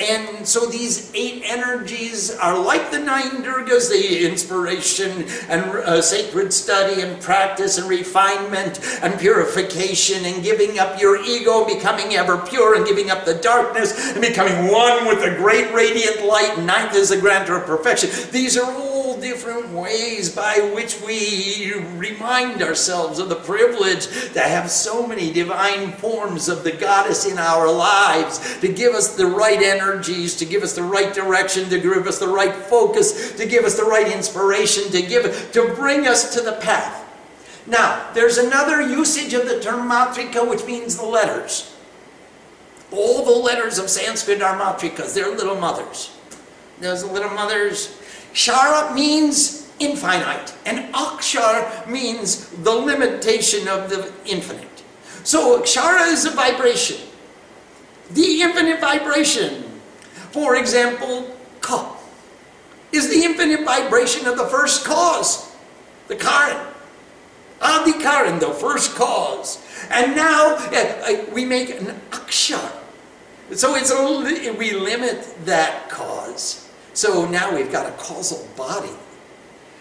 And 0.00 0.48
so 0.48 0.64
these 0.64 1.12
eight 1.14 1.42
energies 1.44 2.34
are 2.38 2.58
like 2.58 2.90
the 2.90 2.98
nine 2.98 3.42
Durgas, 3.42 3.90
the 3.90 4.26
inspiration 4.26 5.26
and 5.50 5.62
uh, 5.62 6.00
sacred 6.00 6.54
study 6.54 7.02
and 7.02 7.20
practice 7.20 7.76
and 7.76 7.86
refinement 7.86 8.80
and 9.02 9.20
purification 9.20 10.24
and 10.24 10.42
giving 10.42 10.78
up 10.78 10.98
your 10.98 11.22
ego, 11.22 11.66
becoming 11.66 12.14
ever 12.14 12.38
pure 12.38 12.76
and 12.76 12.86
giving 12.86 13.10
up 13.10 13.26
the 13.26 13.34
darkness 13.34 14.12
and 14.12 14.22
becoming 14.22 14.72
one 14.72 15.06
with 15.06 15.20
the 15.20 15.36
great 15.36 15.70
radiant 15.74 16.24
light. 16.24 16.58
Ninth 16.60 16.94
is 16.94 17.10
the 17.10 17.20
grandeur 17.20 17.58
of 17.58 17.66
perfection. 17.66 18.08
These 18.30 18.56
are 18.56 18.72
all 18.72 18.99
different 19.20 19.70
ways 19.70 20.34
by 20.34 20.70
which 20.74 21.00
we 21.02 21.74
remind 21.96 22.62
ourselves 22.62 23.18
of 23.18 23.28
the 23.28 23.36
privilege 23.36 24.06
to 24.32 24.40
have 24.40 24.70
so 24.70 25.06
many 25.06 25.32
divine 25.32 25.92
forms 25.92 26.48
of 26.48 26.64
the 26.64 26.72
goddess 26.72 27.26
in 27.26 27.38
our 27.38 27.70
lives, 27.70 28.58
to 28.60 28.68
give 28.68 28.94
us 28.94 29.16
the 29.16 29.26
right 29.26 29.60
energies, 29.62 30.36
to 30.36 30.44
give 30.44 30.62
us 30.62 30.74
the 30.74 30.82
right 30.82 31.14
direction, 31.14 31.68
to 31.68 31.78
give 31.78 32.06
us 32.06 32.18
the 32.18 32.28
right 32.28 32.54
focus, 32.54 33.32
to 33.36 33.46
give 33.46 33.64
us 33.64 33.76
the 33.76 33.84
right 33.84 34.10
inspiration, 34.12 34.90
to 34.90 35.02
give 35.02 35.52
to 35.52 35.74
bring 35.74 36.06
us 36.06 36.34
to 36.34 36.40
the 36.40 36.52
path. 36.52 37.06
Now, 37.66 38.10
there's 38.14 38.38
another 38.38 38.80
usage 38.80 39.34
of 39.34 39.46
the 39.46 39.60
term 39.60 39.88
matrika, 39.88 40.48
which 40.48 40.64
means 40.64 40.96
the 40.96 41.04
letters. 41.04 41.76
All 42.90 43.24
the 43.24 43.30
letters 43.30 43.78
of 43.78 43.88
Sanskrit 43.88 44.42
are 44.42 44.58
matrikas. 44.58 45.14
They're 45.14 45.34
little 45.34 45.54
mothers. 45.54 46.16
Those 46.80 47.04
little 47.04 47.30
mothers. 47.30 47.99
Shara 48.32 48.94
means 48.94 49.68
infinite, 49.78 50.54
and 50.66 50.92
akshar 50.94 51.88
means 51.88 52.48
the 52.50 52.70
limitation 52.70 53.66
of 53.68 53.90
the 53.90 54.12
infinite. 54.24 54.84
So 55.24 55.60
akshara 55.60 56.12
is 56.12 56.24
a 56.26 56.30
vibration, 56.30 56.98
the 58.10 58.42
infinite 58.42 58.80
vibration. 58.80 59.64
For 60.32 60.56
example, 60.56 61.36
ka 61.60 61.96
is 62.92 63.08
the 63.08 63.24
infinite 63.24 63.64
vibration 63.64 64.26
of 64.26 64.36
the 64.36 64.46
first 64.46 64.84
cause, 64.84 65.54
the 66.08 66.16
Karan. 66.16 66.66
Adi 67.62 67.92
Karan, 67.92 68.38
the 68.38 68.50
first 68.50 68.94
cause. 68.94 69.58
And 69.90 70.16
now 70.16 70.56
uh, 70.56 71.24
we 71.32 71.44
make 71.44 71.70
an 71.70 72.00
akshar. 72.10 72.72
So 73.52 73.74
it's 73.74 73.90
a, 73.90 74.52
we 74.52 74.72
limit 74.72 75.26
that 75.44 75.90
cause. 75.90 76.69
So 76.92 77.26
now 77.26 77.54
we've 77.54 77.70
got 77.70 77.86
a 77.86 77.92
causal 77.92 78.46
body. 78.56 78.90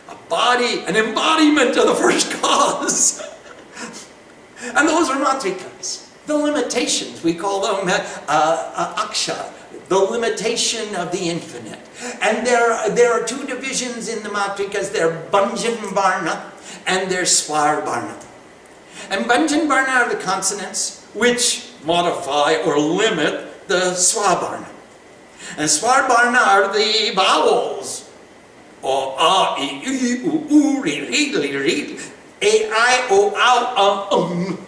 A 0.10 0.16
body, 0.30 0.84
an 0.86 0.95
embodiment 0.95 1.78
of 1.78 1.88
the 1.88 1.95
first 1.95 2.32
cause. 2.41 3.22
and 4.62 4.88
those 4.88 5.10
are 5.10 5.18
matrikas. 5.18 6.07
The 6.26 6.38
limitations, 6.38 7.24
we 7.24 7.34
call 7.34 7.62
them 7.62 7.88
uh, 7.88 8.74
uh, 8.76 9.07
aksha, 9.07 9.51
the 9.88 9.97
limitation 9.97 10.95
of 10.95 11.12
the 11.12 11.30
infinite. 11.30 11.80
And 12.22 12.45
there, 12.45 12.89
there 12.91 13.12
are 13.12 13.26
two 13.26 13.45
divisions 13.45 14.07
in 14.07 14.24
the 14.24 14.30
matrikas. 14.30 14.91
They're 14.91 15.26
Bhanjan 15.32 15.93
Varna 15.93 16.51
and 16.86 17.12
they're 17.12 17.26
Swar 17.26 17.82
Varna. 17.82 18.18
And 19.10 19.26
Bhanjan 19.26 19.68
Varna 19.68 19.91
are 19.91 20.10
the 20.10 20.22
consonants 20.22 21.03
which 21.14 21.72
modify 21.84 22.55
or 22.66 22.78
limit 22.78 23.68
the 23.68 23.95
Swar 23.95 24.39
Varna. 24.39 24.68
And 25.57 25.69
Svarbarna 25.69 26.37
are 26.37 26.73
the 26.73 27.11
vowels. 27.15 28.09
O, 28.81 29.15
a, 29.15 29.55
i, 29.59 29.81
u, 29.83 29.91
u, 29.91 30.47
u, 30.49 30.81
ri, 30.81 31.01
ri, 31.01 31.35
li, 31.35 31.55
ri, 31.55 31.99
a, 32.41 32.69
i, 32.71 33.07
o, 33.09 33.33
um, 33.35 34.19
um. 34.19 34.65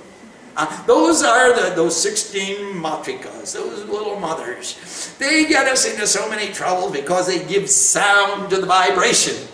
Uh, 0.57 0.85
those 0.85 1.23
are 1.23 1.53
the, 1.55 1.73
those 1.75 1.95
16 2.01 2.75
matrikas, 2.75 3.53
those 3.53 3.85
little 3.85 4.19
mothers. 4.19 5.15
They 5.17 5.45
get 5.45 5.67
us 5.67 5.85
into 5.89 6.05
so 6.05 6.29
many 6.29 6.51
troubles 6.51 6.91
because 6.91 7.27
they 7.27 7.45
give 7.45 7.69
sound 7.69 8.49
to 8.49 8.57
the 8.57 8.65
vibration. 8.65 9.47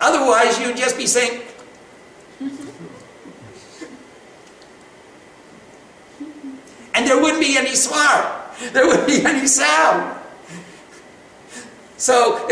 Otherwise, 0.00 0.60
you'd 0.60 0.76
just 0.76 0.98
be 0.98 1.06
saying, 1.06 1.40
and 6.94 7.06
there 7.06 7.18
wouldn't 7.22 7.40
be 7.40 7.56
any 7.56 7.74
swar. 7.74 8.41
There 8.72 8.86
wouldn't 8.86 9.06
be 9.06 9.24
any 9.24 9.46
sound. 9.46 10.18
So 11.96 12.46
uh, 12.46 12.48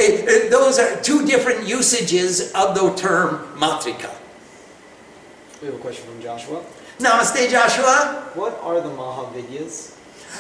those 0.49 0.79
are 0.79 1.01
two 1.03 1.27
different 1.27 1.67
usages 1.67 2.53
of 2.53 2.75
the 2.75 2.95
term 2.95 3.47
matrika. 3.59 4.15
We 5.61 5.67
have 5.67 5.75
a 5.75 5.79
question 5.79 6.07
from 6.07 6.23
Joshua. 6.23 6.65
Namaste, 6.99 7.51
Joshua. 7.51 8.31
What 8.35 8.61
are 8.63 8.81
the 8.81 8.91
Mahavidyas? 8.91 9.97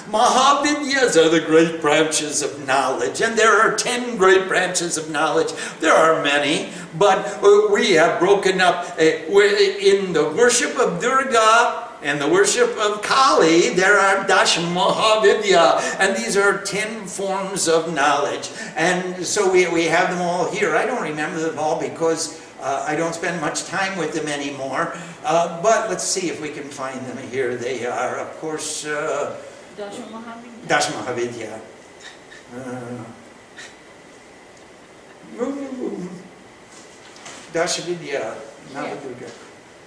Mahavidyas 0.08 1.16
are 1.16 1.28
the 1.28 1.40
great 1.40 1.80
branches 1.80 2.42
of 2.42 2.64
knowledge, 2.66 3.20
and 3.20 3.36
there 3.36 3.60
are 3.60 3.76
ten 3.76 4.16
great 4.16 4.46
branches 4.46 4.96
of 4.96 5.10
knowledge. 5.10 5.52
There 5.80 5.92
are 5.92 6.22
many, 6.22 6.70
but 6.96 7.18
uh, 7.42 7.68
we 7.72 7.92
have 7.92 8.20
broken 8.20 8.60
up 8.60 8.96
uh, 8.96 9.02
in 9.02 10.12
the 10.12 10.32
worship 10.36 10.78
of 10.78 11.00
Durga 11.00 11.89
and 12.02 12.20
the 12.20 12.28
worship 12.28 12.76
of 12.78 13.02
Kali, 13.02 13.70
there 13.70 13.98
are 13.98 14.26
Dash 14.26 14.58
Mahavidya, 14.58 15.98
and 16.00 16.16
these 16.16 16.36
are 16.36 16.62
ten 16.62 17.06
forms 17.06 17.68
of 17.68 17.92
knowledge. 17.94 18.50
And 18.76 19.24
so 19.24 19.50
we, 19.50 19.68
we 19.68 19.84
have 19.84 20.10
them 20.10 20.22
all 20.22 20.50
here. 20.50 20.76
I 20.76 20.86
don't 20.86 21.02
remember 21.02 21.38
them 21.40 21.58
all 21.58 21.80
because 21.80 22.40
uh, 22.60 22.84
I 22.86 22.96
don't 22.96 23.14
spend 23.14 23.40
much 23.40 23.64
time 23.64 23.98
with 23.98 24.12
them 24.12 24.28
anymore. 24.28 24.96
Uh, 25.24 25.60
but 25.62 25.88
let's 25.90 26.04
see 26.04 26.28
if 26.28 26.40
we 26.40 26.50
can 26.50 26.64
find 26.64 27.00
them 27.06 27.18
here. 27.28 27.56
They 27.56 27.86
are, 27.86 28.16
of 28.18 28.36
course, 28.38 28.86
uh, 28.86 29.36
Dash 29.76 29.96
Mahavidya. 29.96 30.68
Dash 30.68 30.86
Mahavidya. 30.86 31.60
Uh, 32.54 33.04
Dashavidya, 37.52 38.34
Navadurga. 38.72 39.30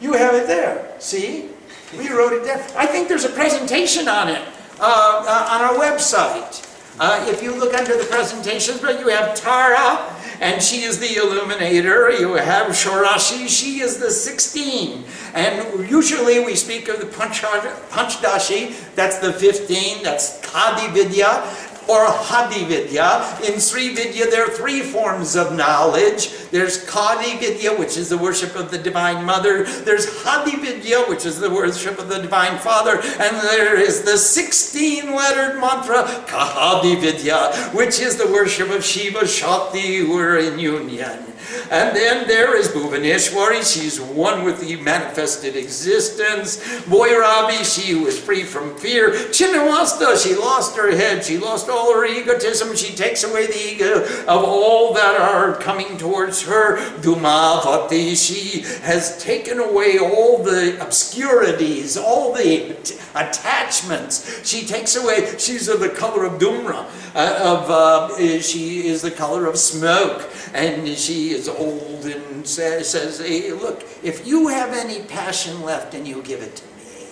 You 0.02 0.14
have 0.14 0.36
it 0.36 0.48
there, 0.48 0.96
see? 1.00 1.50
We 1.98 2.10
wrote 2.10 2.34
it 2.34 2.46
down. 2.46 2.60
I 2.76 2.86
think 2.86 3.08
there's 3.08 3.26
a 3.26 3.30
presentation 3.30 4.08
on 4.08 4.30
it 4.30 4.42
uh, 4.80 5.26
uh, 5.28 5.48
on 5.52 5.62
our 5.62 5.76
website. 5.76 6.70
Uh, 7.00 7.26
if 7.28 7.42
you 7.42 7.56
look 7.56 7.74
under 7.74 7.98
the 7.98 8.04
presentations, 8.04 8.80
but 8.80 9.00
you 9.00 9.08
have 9.08 9.36
Tara, 9.36 10.14
and 10.40 10.62
she 10.62 10.82
is 10.82 11.00
the 11.00 11.16
illuminator. 11.16 12.12
You 12.12 12.36
have 12.36 12.68
Shorashi, 12.68 13.48
she 13.48 13.80
is 13.80 13.98
the 13.98 14.12
16. 14.12 15.04
And 15.34 15.90
usually 15.90 16.40
we 16.44 16.56
speak 16.56 16.90
of 16.90 17.00
the 17.00 17.08
Panchdashi, 17.08 18.96
that's 18.96 19.18
the 19.18 19.34
15, 19.34 20.04
that's 20.04 20.40
Kadi 20.42 20.94
Vidya 20.94 21.44
or 21.88 22.06
Hadi 22.06 22.66
Vidya. 22.66 23.38
In 23.48 23.60
Sri 23.60 23.94
Vidya, 23.94 24.30
there 24.30 24.46
are 24.46 24.50
three 24.50 24.82
forms 24.82 25.36
of 25.36 25.56
knowledge. 25.56 26.32
There's 26.52 26.84
Kadi 26.86 27.38
Vidya, 27.38 27.78
which 27.78 27.98
is 27.98 28.10
the 28.10 28.18
worship 28.18 28.56
of 28.56 28.72
the 28.72 28.78
Divine 28.78 29.26
Mother. 29.26 29.64
There's 29.64 30.24
Hadi 30.24 30.58
Vidya, 30.58 31.04
which 31.04 31.26
is 31.26 31.40
the 31.40 31.50
worship 31.50 32.00
of 32.00 32.10
the 32.10 32.20
Divine 32.20 32.60
Father. 32.60 33.02
And 33.02 33.36
there 33.38 33.80
is 33.80 34.04
the 34.04 34.18
16 34.18 35.14
lettered 35.14 35.60
mantra, 35.60 36.04
Kahadi 36.28 37.00
Vidya, 37.00 37.54
which 37.74 38.00
is 38.00 38.18
the 38.18 38.28
worship 38.28 38.70
of 38.70 38.84
Shiva 38.84 39.28
Shakti, 39.28 39.98
who 39.98 40.18
are 40.18 40.38
in 40.38 40.60
union. 40.60 41.33
And 41.72 41.96
then 41.96 42.28
there 42.28 42.58
is 42.58 42.70
Bhuvaneshwari, 42.70 43.64
she's 43.64 44.00
one 44.00 44.44
with 44.44 44.62
the 44.62 44.76
manifested 44.78 45.56
existence. 45.56 46.58
Bhairavi, 46.84 47.64
she 47.64 47.94
is 47.94 48.20
free 48.20 48.44
from 48.44 48.76
fear. 48.78 49.12
Chinnamasta, 49.12 50.22
she 50.22 50.36
lost 50.36 50.76
her 50.78 50.92
head, 50.96 51.24
she 51.24 51.38
lost 51.38 51.70
all 51.70 51.94
her 51.94 52.06
egotism, 52.06 52.76
she 52.76 52.96
takes 52.96 53.24
away 53.24 53.48
the 53.48 53.74
ego 53.74 54.04
of 54.28 54.44
all 54.44 54.94
that 54.94 55.20
are 55.20 55.56
coming 55.56 55.98
towards 55.98 56.44
her. 56.44 56.78
Dhumavati, 57.02 58.16
she 58.16 58.62
has 58.84 59.22
taken 59.22 59.60
away 59.60 59.98
all 60.00 60.44
the 60.44 60.82
obscurities, 60.82 61.98
all 61.98 62.34
the 62.34 62.72
attachments. 63.16 64.48
She 64.48 64.66
takes 64.66 64.96
away, 64.96 65.38
she's 65.38 65.68
of 65.68 65.80
the 65.80 65.90
color 65.90 66.26
of 66.26 66.40
Dhumra, 66.40 66.86
uh, 67.16 67.40
of, 67.42 67.70
uh, 67.70 68.42
she 68.42 68.88
is 68.88 69.02
the 69.02 69.12
color 69.12 69.46
of 69.46 69.58
smoke, 69.58 70.30
and 70.54 70.88
she 70.98 71.33
is 71.34 71.50
old 71.50 72.06
and 72.06 72.48
says, 72.48 72.90
says 72.90 73.20
hey, 73.20 73.52
look, 73.52 73.84
if 74.04 74.26
you 74.26 74.48
have 74.48 74.74
any 74.74 75.04
passion 75.04 75.62
left 75.64 75.94
and 75.94 76.08
you 76.08 76.22
give 76.24 76.42
it 76.42 76.56
to 76.56 76.66
me, 76.78 77.08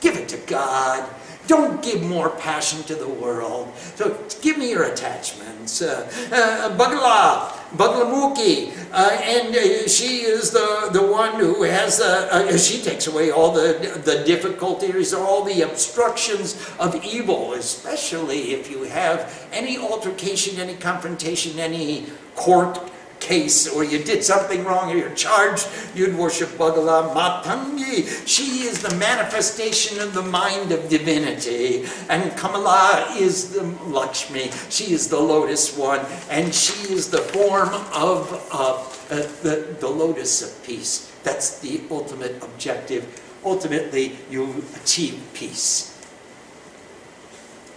give 0.00 0.16
it 0.16 0.28
to 0.30 0.38
God. 0.46 1.08
Don't 1.46 1.80
give 1.80 2.02
more 2.02 2.30
passion 2.30 2.82
to 2.84 2.96
the 2.96 3.08
world. 3.08 3.72
So 3.94 4.18
give 4.42 4.58
me 4.58 4.70
your 4.70 4.84
attachments. 4.84 5.80
Uh, 5.80 6.10
uh, 6.32 6.76
Bagla, 6.76 7.50
Baglamuki, 7.76 8.72
uh, 8.92 9.10
and 9.22 9.54
uh, 9.54 9.86
she 9.86 10.22
is 10.22 10.50
the, 10.50 10.90
the 10.92 11.06
one 11.06 11.38
who 11.38 11.62
has, 11.62 12.00
uh, 12.00 12.28
uh, 12.32 12.58
she 12.58 12.82
takes 12.82 13.06
away 13.06 13.30
all 13.30 13.52
the, 13.52 14.00
the 14.04 14.24
difficulties, 14.24 15.14
all 15.14 15.44
the 15.44 15.62
obstructions 15.62 16.68
of 16.80 16.96
evil, 17.04 17.52
especially 17.52 18.52
if 18.52 18.68
you 18.68 18.82
have 18.84 19.48
any 19.52 19.78
altercation, 19.78 20.58
any 20.58 20.74
confrontation, 20.74 21.60
any 21.60 22.06
court 22.34 22.80
case 23.20 23.68
or 23.68 23.84
you 23.84 24.02
did 24.02 24.22
something 24.22 24.64
wrong 24.64 24.92
or 24.92 24.96
you're 24.96 25.14
charged, 25.14 25.68
you'd 25.94 26.16
worship 26.16 26.50
Bagala 26.50 27.14
Matangi. 27.14 28.26
She 28.26 28.66
is 28.66 28.82
the 28.82 28.94
manifestation 28.96 30.00
of 30.00 30.14
the 30.14 30.22
mind 30.22 30.72
of 30.72 30.88
divinity. 30.88 31.86
And 32.08 32.36
Kamala 32.36 33.14
is 33.16 33.52
the 33.52 33.62
Lakshmi. 33.86 34.50
She 34.70 34.92
is 34.92 35.08
the 35.08 35.18
lotus 35.18 35.76
one. 35.76 36.00
And 36.30 36.54
she 36.54 36.92
is 36.92 37.10
the 37.10 37.18
form 37.18 37.70
of 37.92 38.32
uh, 38.52 38.74
uh, 39.10 39.22
the, 39.42 39.76
the 39.80 39.88
lotus 39.88 40.42
of 40.42 40.66
peace. 40.66 41.12
That's 41.22 41.58
the 41.60 41.80
ultimate 41.90 42.42
objective. 42.42 43.22
Ultimately, 43.44 44.16
you 44.30 44.64
achieve 44.82 45.20
peace. 45.34 45.92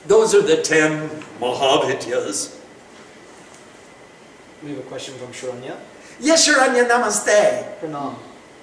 Those 0.07 0.33
are 0.33 0.41
the 0.41 0.61
ten 0.61 1.09
Mahavidyas. 1.39 2.59
We 4.64 4.72
have 4.72 4.80
a 4.80 4.84
question 4.84 5.16
from 5.16 5.28
Sharanya. 5.28 5.78
Yes, 6.20 6.47
Sharanya, 6.47 6.88
namaste. 6.88 7.80
Pranam. 7.80 8.16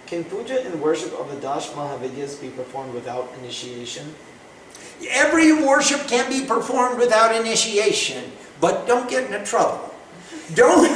Can 0.07 0.25
puja 0.25 0.65
and 0.65 0.81
worship 0.81 1.13
of 1.19 1.31
the 1.35 1.41
Dash 1.41 1.69
Mahavidyas 1.71 2.41
be 2.41 2.51
performed 2.51 2.95
without 2.95 3.33
initiation? 3.41 4.15
Every 5.09 5.53
worship 5.53 6.07
can 6.07 6.31
be 6.31 6.47
performed 6.47 6.99
without 6.99 7.35
initiation, 7.35 8.33
but 8.61 8.87
don't 8.87 9.09
get 9.09 9.25
into 9.25 9.45
trouble. 9.45 9.95
Don't, 10.55 10.89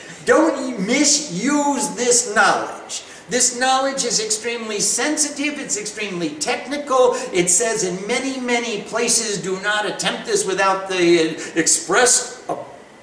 don't 0.24 0.80
misuse 0.80 1.90
this 1.90 2.34
knowledge. 2.34 3.04
This 3.28 3.58
knowledge 3.58 4.04
is 4.04 4.24
extremely 4.24 4.78
sensitive, 4.80 5.58
it's 5.58 5.76
extremely 5.76 6.30
technical. 6.30 7.14
It 7.32 7.50
says 7.50 7.82
in 7.82 8.06
many, 8.06 8.38
many 8.40 8.82
places, 8.82 9.42
do 9.42 9.60
not 9.62 9.84
attempt 9.84 10.26
this 10.26 10.46
without 10.46 10.88
the 10.88 11.36
express 11.58 12.44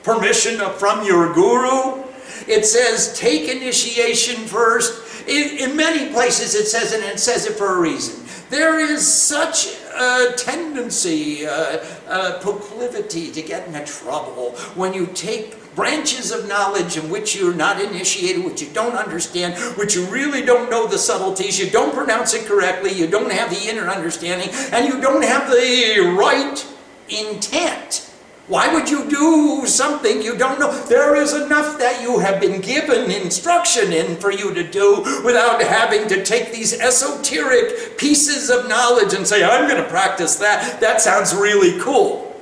permission 0.03 0.59
from 0.77 1.05
your 1.05 1.33
guru. 1.33 2.03
It 2.47 2.65
says 2.65 3.17
take 3.17 3.49
initiation 3.49 4.45
first. 4.45 5.27
In, 5.27 5.57
in, 5.69 5.77
many 5.77 6.11
places 6.11 6.53
it 6.55 6.67
says 6.67 6.91
it, 6.91 7.01
and 7.01 7.11
it 7.11 7.19
says 7.19 7.45
it 7.45 7.53
for 7.53 7.77
a 7.77 7.79
reason. 7.79 8.25
There 8.49 8.79
is 8.79 9.07
such 9.07 9.67
a 9.95 10.33
tendency, 10.35 11.47
uh, 11.47 11.83
uh, 12.07 12.39
proclivity 12.39 13.31
to 13.31 13.41
get 13.41 13.65
into 13.67 13.83
trouble 13.85 14.51
when 14.75 14.93
you 14.93 15.07
take 15.07 15.73
branches 15.75 16.31
of 16.31 16.47
knowledge 16.47 16.97
in 16.97 17.09
which 17.09 17.35
you're 17.35 17.53
not 17.53 17.81
initiated, 17.81 18.43
which 18.43 18.61
you 18.61 18.69
don't 18.73 18.95
understand, 18.95 19.55
which 19.77 19.95
you 19.95 20.05
really 20.05 20.43
don't 20.43 20.69
know 20.69 20.87
the 20.87 20.97
subtleties, 20.97 21.57
you 21.59 21.69
don't 21.69 21.95
pronounce 21.95 22.33
it 22.33 22.45
correctly, 22.45 22.91
you 22.91 23.07
don't 23.07 23.31
have 23.31 23.49
the 23.49 23.69
inner 23.69 23.87
understanding, 23.89 24.49
and 24.71 24.87
you 24.87 25.01
don't 25.01 25.23
have 25.23 25.49
the 25.49 26.15
right 26.17 26.67
intent. 27.09 28.12
Why 28.47 28.73
would 28.73 28.89
you 28.89 29.09
do 29.09 29.65
something 29.65 30.21
you 30.21 30.37
don't 30.37 30.59
know? 30.59 30.71
There 30.87 31.15
is 31.15 31.33
enough 31.33 31.79
that 31.79 32.01
you 32.01 32.19
have 32.19 32.41
been 32.41 32.59
given 32.59 33.09
instruction 33.09 33.93
in 33.93 34.17
for 34.17 34.31
you 34.31 34.53
to 34.53 34.69
do 34.69 34.97
without 35.23 35.61
having 35.61 36.09
to 36.09 36.25
take 36.25 36.51
these 36.51 36.77
esoteric 36.77 37.97
pieces 37.97 38.49
of 38.49 38.67
knowledge 38.67 39.13
and 39.13 39.25
say, 39.25 39.45
I'm 39.45 39.69
going 39.69 39.81
to 39.81 39.89
practice 39.89 40.35
that. 40.37 40.81
That 40.81 40.99
sounds 40.99 41.33
really 41.33 41.79
cool. 41.79 42.35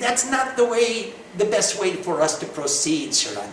That's 0.00 0.30
not 0.30 0.56
the 0.56 0.64
way, 0.64 1.12
the 1.36 1.44
best 1.44 1.78
way 1.78 1.94
for 1.94 2.22
us 2.22 2.38
to 2.38 2.46
proceed, 2.46 3.10
Sharanya. 3.10 3.52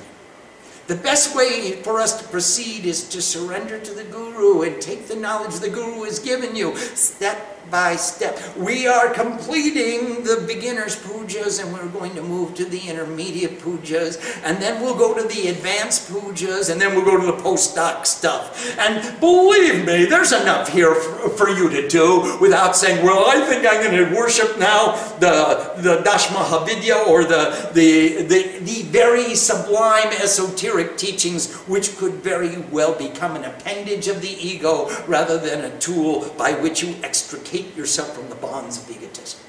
The 0.87 0.95
best 0.95 1.35
way 1.35 1.81
for 1.81 1.99
us 1.99 2.21
to 2.21 2.27
proceed 2.27 2.85
is 2.85 3.07
to 3.09 3.21
surrender 3.21 3.79
to 3.79 3.93
the 3.93 4.03
Guru 4.05 4.61
and 4.61 4.81
take 4.81 5.07
the 5.07 5.15
knowledge 5.15 5.55
the 5.55 5.69
Guru 5.69 6.03
has 6.03 6.19
given 6.19 6.55
you 6.55 6.75
step 6.77 7.52
by 7.69 7.95
step. 7.95 8.39
We 8.55 8.87
are 8.87 9.13
completing 9.13 10.23
the 10.23 10.43
beginner's 10.47 10.95
pujas 10.95 11.63
and 11.63 11.73
we're 11.73 11.87
going 11.87 12.13
to 12.15 12.21
move 12.21 12.55
to 12.55 12.65
the 12.65 12.79
intermediate 12.89 13.59
pujas 13.59 14.19
and 14.43 14.61
then 14.61 14.81
we'll 14.81 14.97
go 14.97 15.13
to 15.13 15.27
the 15.27 15.47
advanced 15.47 16.09
pujas 16.09 16.71
and 16.71 16.79
then 16.79 16.95
we'll 16.95 17.05
go 17.05 17.19
to 17.19 17.25
the 17.25 17.43
postdoc 17.43 18.05
stuff. 18.05 18.77
And 18.77 19.19
believe 19.19 19.85
me, 19.85 20.05
there's 20.05 20.31
enough 20.31 20.69
here 20.69 20.93
for, 20.95 21.29
for 21.29 21.49
you 21.49 21.69
to 21.69 21.87
do 21.87 22.37
without 22.39 22.75
saying, 22.75 23.03
well, 23.03 23.25
I 23.27 23.41
think 23.45 23.65
I'm 23.65 23.83
going 23.83 24.09
to 24.09 24.15
worship 24.15 24.59
now 24.59 24.95
the, 25.19 25.73
the 25.77 26.03
Dashmahavidya 26.03 27.07
or 27.07 27.23
the, 27.23 27.71
the, 27.73 28.23
the, 28.23 28.59
the 28.59 28.83
very 28.89 29.35
sublime 29.35 30.09
esoteric 30.21 30.97
teachings 30.97 31.53
which 31.67 31.97
could 31.97 32.13
very 32.15 32.57
well 32.71 32.93
become 32.93 33.35
an 33.35 33.45
appendage 33.45 34.07
of 34.07 34.21
the 34.21 34.29
ego 34.29 34.89
rather 35.07 35.37
than 35.37 35.65
a 35.65 35.79
tool 35.79 36.29
by 36.37 36.51
which 36.51 36.83
you 36.83 36.95
extricate 37.03 37.52
extricate 37.53 37.75
yourself 37.75 38.15
from 38.15 38.29
the 38.29 38.35
bonds 38.35 38.77
of 38.77 38.89
egotism. 38.89 39.39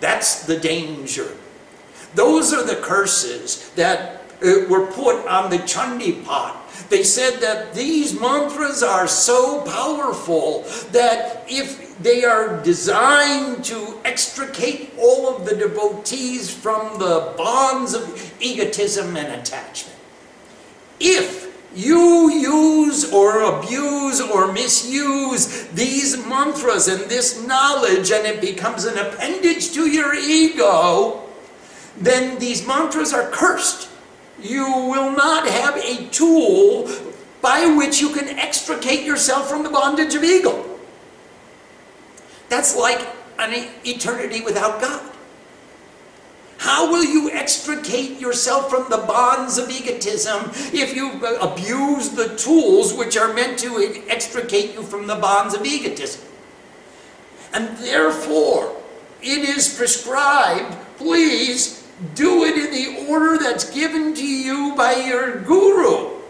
That's 0.00 0.44
the 0.46 0.58
danger. 0.58 1.36
Those 2.14 2.52
are 2.52 2.64
the 2.64 2.76
curses 2.76 3.70
that 3.70 4.22
uh, 4.42 4.66
were 4.68 4.86
put 4.86 5.26
on 5.26 5.50
the 5.50 5.58
Chandi 5.58 6.24
Path. 6.24 6.88
They 6.88 7.04
said 7.04 7.40
that 7.40 7.74
these 7.74 8.18
mantras 8.18 8.82
are 8.82 9.06
so 9.06 9.62
powerful 9.62 10.62
that 10.92 11.44
if 11.48 11.98
they 11.98 12.24
are 12.24 12.62
designed 12.62 13.64
to 13.66 14.00
extricate 14.04 14.92
all 14.98 15.36
of 15.36 15.44
the 15.44 15.54
devotees 15.54 16.52
from 16.52 16.98
the 16.98 17.34
bonds 17.36 17.92
of 17.94 18.34
egotism 18.40 19.16
and 19.16 19.40
attachment. 19.40 19.98
If 20.98 21.49
you 21.74 22.30
use 22.30 23.12
or 23.12 23.42
abuse 23.42 24.20
or 24.20 24.52
misuse 24.52 25.68
these 25.68 26.16
mantras 26.26 26.88
and 26.88 27.02
this 27.02 27.46
knowledge 27.46 28.10
and 28.10 28.26
it 28.26 28.40
becomes 28.40 28.84
an 28.84 28.98
appendage 28.98 29.72
to 29.72 29.88
your 29.88 30.14
ego, 30.14 31.22
then 31.96 32.38
these 32.38 32.66
mantras 32.66 33.12
are 33.12 33.30
cursed. 33.30 33.88
You 34.40 34.64
will 34.64 35.12
not 35.12 35.46
have 35.46 35.76
a 35.76 36.08
tool 36.08 36.90
by 37.40 37.66
which 37.66 38.00
you 38.00 38.10
can 38.10 38.28
extricate 38.38 39.04
yourself 39.04 39.48
from 39.48 39.62
the 39.62 39.70
bondage 39.70 40.14
of 40.14 40.24
ego. 40.24 40.66
That's 42.48 42.76
like 42.76 43.06
an 43.38 43.68
eternity 43.84 44.40
without 44.40 44.80
God. 44.80 45.10
How 46.70 46.88
will 46.88 47.04
you 47.04 47.32
extricate 47.32 48.20
yourself 48.20 48.70
from 48.70 48.88
the 48.88 48.98
bonds 48.98 49.58
of 49.58 49.68
egotism 49.70 50.52
if 50.72 50.94
you 50.94 51.20
abuse 51.40 52.10
the 52.10 52.36
tools 52.36 52.94
which 52.94 53.16
are 53.16 53.34
meant 53.34 53.58
to 53.58 54.04
extricate 54.08 54.74
you 54.74 54.82
from 54.82 55.08
the 55.08 55.16
bonds 55.16 55.52
of 55.52 55.66
egotism? 55.66 56.22
And 57.52 57.76
therefore, 57.78 58.80
it 59.20 59.48
is 59.48 59.76
prescribed, 59.76 60.76
please 60.96 61.84
do 62.14 62.44
it 62.44 62.56
in 62.56 62.70
the 62.70 63.10
order 63.10 63.36
that's 63.36 63.68
given 63.68 64.14
to 64.14 64.24
you 64.24 64.72
by 64.76 64.94
your 64.94 65.40
guru. 65.40 66.20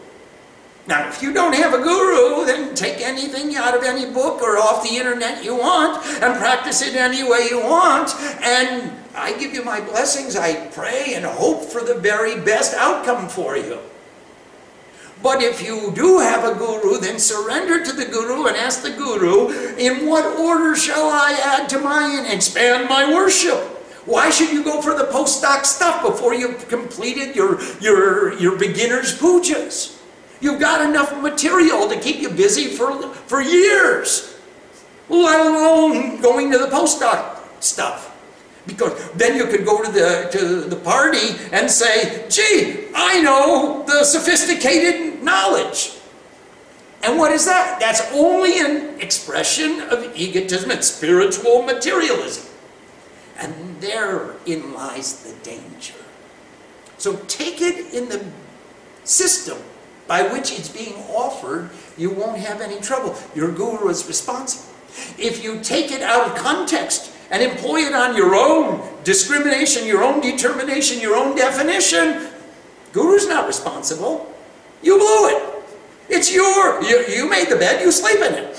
Now, 0.87 1.07
if 1.07 1.23
you 1.23 1.35
don't 1.35 1.55
have 1.55 1.75
a 1.75 1.83
guru, 1.83 2.47
then 2.47 2.75
take 2.75 3.03
anything 3.03 3.57
out 3.57 3.77
of 3.77 3.85
any 3.85 4.11
book 4.11 4.41
or 4.41 4.57
off 4.57 4.89
the 4.89 4.97
internet 4.97 5.45
you 5.45 5.55
want 5.55 6.03
and 6.23 6.39
practice 6.39 6.81
it 6.81 6.97
any 6.97 7.23
way 7.23 7.47
you 7.51 7.61
want. 7.61 8.15
And 8.43 9.00
I 9.15 9.37
give 9.39 9.53
you 9.53 9.65
my 9.65 9.81
blessings. 9.81 10.37
I 10.37 10.69
pray 10.69 11.15
and 11.15 11.25
hope 11.25 11.65
for 11.65 11.83
the 11.83 11.95
very 11.95 12.41
best 12.41 12.75
outcome 12.75 13.29
for 13.29 13.57
you. 13.57 13.79
But 15.23 15.43
if 15.43 15.63
you 15.63 15.93
do 15.95 16.19
have 16.19 16.45
a 16.45 16.59
guru, 16.59 16.99
then 16.99 17.19
surrender 17.19 17.85
to 17.85 17.93
the 17.93 18.07
guru 18.07 18.47
and 18.47 18.57
ask 18.57 18.83
the 18.83 18.91
guru, 18.91 19.51
in 19.77 20.07
what 20.07 20.25
order 20.39 20.75
shall 20.75 21.11
I 21.11 21.33
add 21.33 21.69
to 21.71 21.79
my 21.79 22.09
and 22.09 22.33
expand 22.33 22.89
my 22.89 23.13
worship? 23.13 23.59
Why 24.07 24.31
should 24.31 24.51
you 24.51 24.65
go 24.65 24.81
for 24.81 24.95
the 24.95 25.05
postdoc 25.05 25.67
stuff 25.67 26.03
before 26.03 26.35
you've 26.35 26.69
completed 26.69 27.37
your, 27.37 27.61
your, 27.81 28.33
your 28.39 28.57
beginner's 28.57 29.19
pujas? 29.19 30.01
You've 30.41 30.59
got 30.59 30.89
enough 30.89 31.21
material 31.21 31.87
to 31.89 32.01
keep 32.01 32.17
you 32.21 32.31
busy 32.31 32.69
for, 32.69 33.03
for 33.13 33.43
years, 33.43 34.39
let 35.11 35.47
alone 35.47 36.23
going 36.23 36.51
to 36.51 36.57
the 36.57 36.69
postdoc 36.69 37.41
stuff. 37.63 38.10
Because 38.67 39.11
then 39.13 39.37
you 39.37 39.47
could 39.47 39.65
go 39.65 39.83
to 39.83 39.91
the, 39.91 40.29
to 40.33 40.61
the 40.63 40.77
party 40.77 41.37
and 41.53 41.71
say, 41.71 42.27
gee, 42.29 42.89
I 42.95 43.21
know 43.23 43.85
the 43.87 44.05
sophisticated 44.05 45.23
knowledge. 45.23 45.97
And 47.03 47.19
what 47.19 47.33
is 47.33 47.47
that? 47.47 47.81
That's 47.81 48.03
only 48.13 48.61
an 48.61 49.01
expression 49.01 49.81
of 49.81 50.15
egotism 50.15 50.71
and 50.71 50.85
spiritual 50.85 51.63
materialism. 51.63 52.45
And 53.39 53.81
therein 53.81 54.75
lies 54.75 55.23
the 55.23 55.33
danger. 55.43 55.95
So 56.99 57.17
take 57.27 57.63
it 57.63 57.95
in 57.95 58.11
the 58.11 58.23
system 59.05 59.57
by 60.07 60.25
which 60.25 60.51
it's 60.59 60.69
being 60.69 60.97
offered, 61.15 61.71
you 61.97 62.11
won't 62.11 62.39
have 62.39 62.61
any 62.61 62.81
trouble. 62.81 63.17
Your 63.33 63.53
guru 63.53 63.89
is 63.89 64.07
responsible. 64.09 64.75
If 65.17 65.45
you 65.45 65.61
take 65.61 65.93
it 65.93 66.03
out 66.03 66.27
of 66.27 66.35
context 66.35 67.13
and 67.31 67.43
employ 67.43 67.81
it 67.81 67.95
on 67.95 68.17
your 68.17 68.35
own 68.35 68.83
discrimination, 69.05 69.87
your 69.87 70.03
own 70.03 70.21
determination, 70.21 71.01
your 71.01 71.17
own 71.17 71.37
definition, 71.37 72.29
Guru's 72.93 73.29
not 73.29 73.47
responsible. 73.47 74.33
You 74.83 74.99
blew 74.99 75.29
it. 75.29 75.65
It's 76.09 76.35
your, 76.35 76.83
you, 76.83 77.05
you 77.07 77.31
made 77.31 77.49
the 77.49 77.57
bed, 77.57 77.81
you 77.81 77.93
sleep 77.93 78.17
in 78.17 78.35
it. 78.35 78.57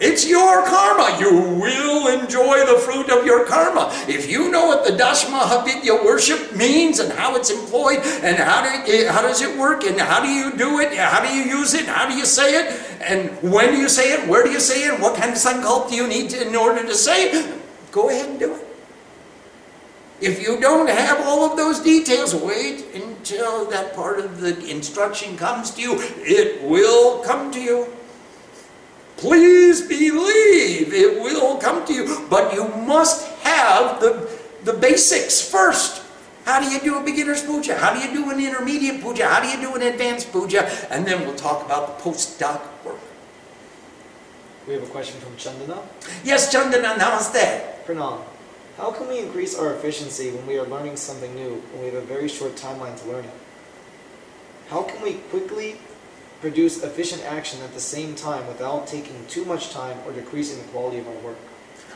It's 0.00 0.28
your 0.28 0.64
karma. 0.64 1.18
You 1.18 1.58
will 1.58 2.06
enjoy 2.06 2.64
the 2.64 2.78
fruit 2.78 3.10
of 3.10 3.26
your 3.26 3.44
karma. 3.44 3.90
If 4.06 4.30
you 4.30 4.48
know 4.48 4.66
what 4.66 4.84
the 4.86 4.92
Dashmahavidya 4.92 6.04
worship 6.04 6.54
means 6.54 7.00
and 7.00 7.12
how 7.12 7.34
it's 7.34 7.50
employed 7.50 7.98
and 8.22 8.36
how, 8.36 8.62
do, 8.62 9.08
how 9.08 9.22
does 9.22 9.42
it 9.42 9.58
work 9.58 9.82
and 9.82 9.98
how 9.98 10.22
do 10.22 10.28
you 10.28 10.56
do 10.56 10.78
it, 10.78 10.96
how 10.96 11.20
do 11.20 11.34
you 11.34 11.42
use 11.42 11.74
it, 11.74 11.86
how 11.86 12.08
do 12.08 12.14
you 12.14 12.26
say 12.26 12.54
it, 12.54 12.80
and 13.00 13.30
when 13.42 13.72
do 13.72 13.76
you 13.76 13.88
say 13.88 14.12
it, 14.12 14.28
where 14.28 14.44
do 14.44 14.50
you 14.50 14.60
say 14.60 14.86
it, 14.86 15.00
what 15.00 15.16
kind 15.16 15.32
of 15.32 15.36
sankalp 15.36 15.88
do 15.90 15.96
you 15.96 16.06
need 16.06 16.30
to, 16.30 16.46
in 16.46 16.54
order 16.54 16.86
to 16.86 16.94
say 16.94 17.30
it, 17.30 17.60
go 17.90 18.08
ahead 18.08 18.28
and 18.30 18.38
do 18.38 18.54
it. 18.54 18.66
If 20.20 20.42
you 20.42 20.60
don't 20.60 20.88
have 20.88 21.20
all 21.26 21.50
of 21.50 21.56
those 21.56 21.80
details, 21.80 22.34
wait 22.34 22.86
until 22.94 23.64
that 23.70 23.94
part 23.94 24.20
of 24.20 24.40
the 24.40 24.68
instruction 24.68 25.36
comes 25.36 25.72
to 25.72 25.80
you. 25.80 25.96
It 26.18 26.62
will 26.62 27.22
come 27.22 27.50
to 27.52 27.60
you. 27.60 27.97
Please 29.18 29.82
believe 29.82 30.94
it 30.94 31.20
will 31.20 31.58
come 31.58 31.84
to 31.86 31.92
you. 31.92 32.26
But 32.30 32.54
you 32.54 32.68
must 32.68 33.26
have 33.42 34.00
the, 34.00 34.30
the 34.64 34.72
basics 34.72 35.42
first. 35.42 36.02
How 36.44 36.60
do 36.60 36.70
you 36.70 36.80
do 36.80 36.96
a 36.98 37.04
beginner's 37.04 37.42
puja? 37.42 37.76
How 37.76 37.92
do 37.92 38.00
you 38.00 38.14
do 38.14 38.30
an 38.30 38.40
intermediate 38.40 39.02
puja? 39.02 39.26
How 39.28 39.42
do 39.42 39.48
you 39.48 39.60
do 39.60 39.74
an 39.74 39.82
advanced 39.82 40.32
puja? 40.32 40.64
And 40.90 41.04
then 41.04 41.26
we'll 41.26 41.36
talk 41.36 41.66
about 41.66 41.98
the 41.98 42.04
postdoc 42.04 42.62
work. 42.84 43.00
We 44.66 44.74
have 44.74 44.82
a 44.82 44.86
question 44.86 45.20
from 45.20 45.34
Chandana. 45.34 45.82
Yes, 46.24 46.54
Chandana, 46.54 46.94
namaste. 46.94 47.84
Pranam. 47.84 48.22
How 48.76 48.92
can 48.92 49.08
we 49.08 49.18
increase 49.18 49.58
our 49.58 49.74
efficiency 49.74 50.30
when 50.30 50.46
we 50.46 50.56
are 50.58 50.66
learning 50.66 50.96
something 50.96 51.34
new 51.34 51.60
and 51.72 51.80
we 51.80 51.86
have 51.86 51.96
a 51.96 52.06
very 52.06 52.28
short 52.28 52.54
timeline 52.54 52.96
to 53.02 53.08
learn 53.08 53.24
it? 53.24 53.34
How 54.68 54.82
can 54.82 55.02
we 55.02 55.14
quickly 55.34 55.80
produce 56.40 56.82
efficient 56.82 57.22
action 57.24 57.60
at 57.62 57.74
the 57.74 57.80
same 57.80 58.14
time 58.14 58.46
without 58.46 58.86
taking 58.86 59.26
too 59.26 59.44
much 59.44 59.70
time 59.70 59.98
or 60.06 60.12
decreasing 60.12 60.58
the 60.58 60.68
quality 60.68 60.98
of 60.98 61.08
our 61.08 61.14
work? 61.16 61.36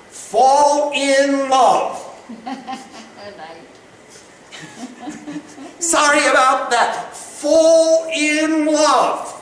Fall 0.08 0.92
in 0.92 1.48
love. 1.48 2.08
Sorry 5.78 6.26
about 6.26 6.70
that. 6.70 7.14
Fall 7.14 8.10
in 8.14 8.66
love. 8.66 9.38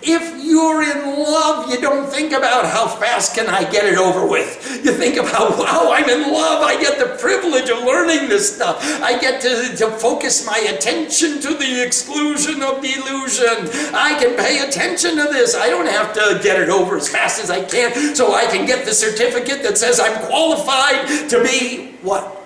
If 0.00 0.44
you're 0.44 0.82
in 0.82 1.18
love, 1.18 1.70
you 1.70 1.80
don't 1.80 2.08
think 2.08 2.32
about 2.32 2.66
how 2.66 2.86
fast 2.86 3.34
can 3.34 3.48
I 3.48 3.68
get 3.68 3.84
it 3.84 3.98
over 3.98 4.26
with. 4.26 4.84
You 4.84 4.92
think 4.92 5.16
about, 5.16 5.58
wow, 5.58 5.90
I'm 5.92 6.08
in 6.08 6.32
love. 6.32 6.62
I 6.62 6.80
get 6.80 6.98
the 6.98 7.16
privilege 7.16 7.68
of 7.68 7.78
learning 7.82 8.28
this 8.28 8.54
stuff. 8.54 8.78
I 9.02 9.18
get 9.18 9.40
to, 9.42 9.76
to 9.76 9.90
focus 9.90 10.46
my 10.46 10.58
attention 10.58 11.40
to 11.40 11.54
the 11.54 11.84
exclusion 11.84 12.62
of 12.62 12.80
delusion. 12.80 13.94
I 13.94 14.16
can 14.20 14.36
pay 14.36 14.66
attention 14.66 15.16
to 15.16 15.24
this. 15.24 15.56
I 15.56 15.68
don't 15.68 15.88
have 15.88 16.12
to 16.14 16.40
get 16.42 16.60
it 16.60 16.68
over 16.68 16.96
as 16.96 17.08
fast 17.08 17.42
as 17.42 17.50
I 17.50 17.64
can 17.64 18.14
so 18.14 18.34
I 18.34 18.46
can 18.46 18.66
get 18.66 18.84
the 18.84 18.94
certificate 18.94 19.62
that 19.64 19.78
says 19.78 19.98
I'm 19.98 20.26
qualified 20.26 21.28
to 21.30 21.42
be 21.42 21.96
what? 22.02 22.36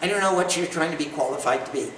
I 0.00 0.06
don't 0.06 0.20
know 0.20 0.34
what 0.34 0.56
you're 0.56 0.66
trying 0.66 0.92
to 0.92 0.98
be 0.98 1.06
qualified 1.06 1.66
to 1.66 1.72
be. 1.72 1.90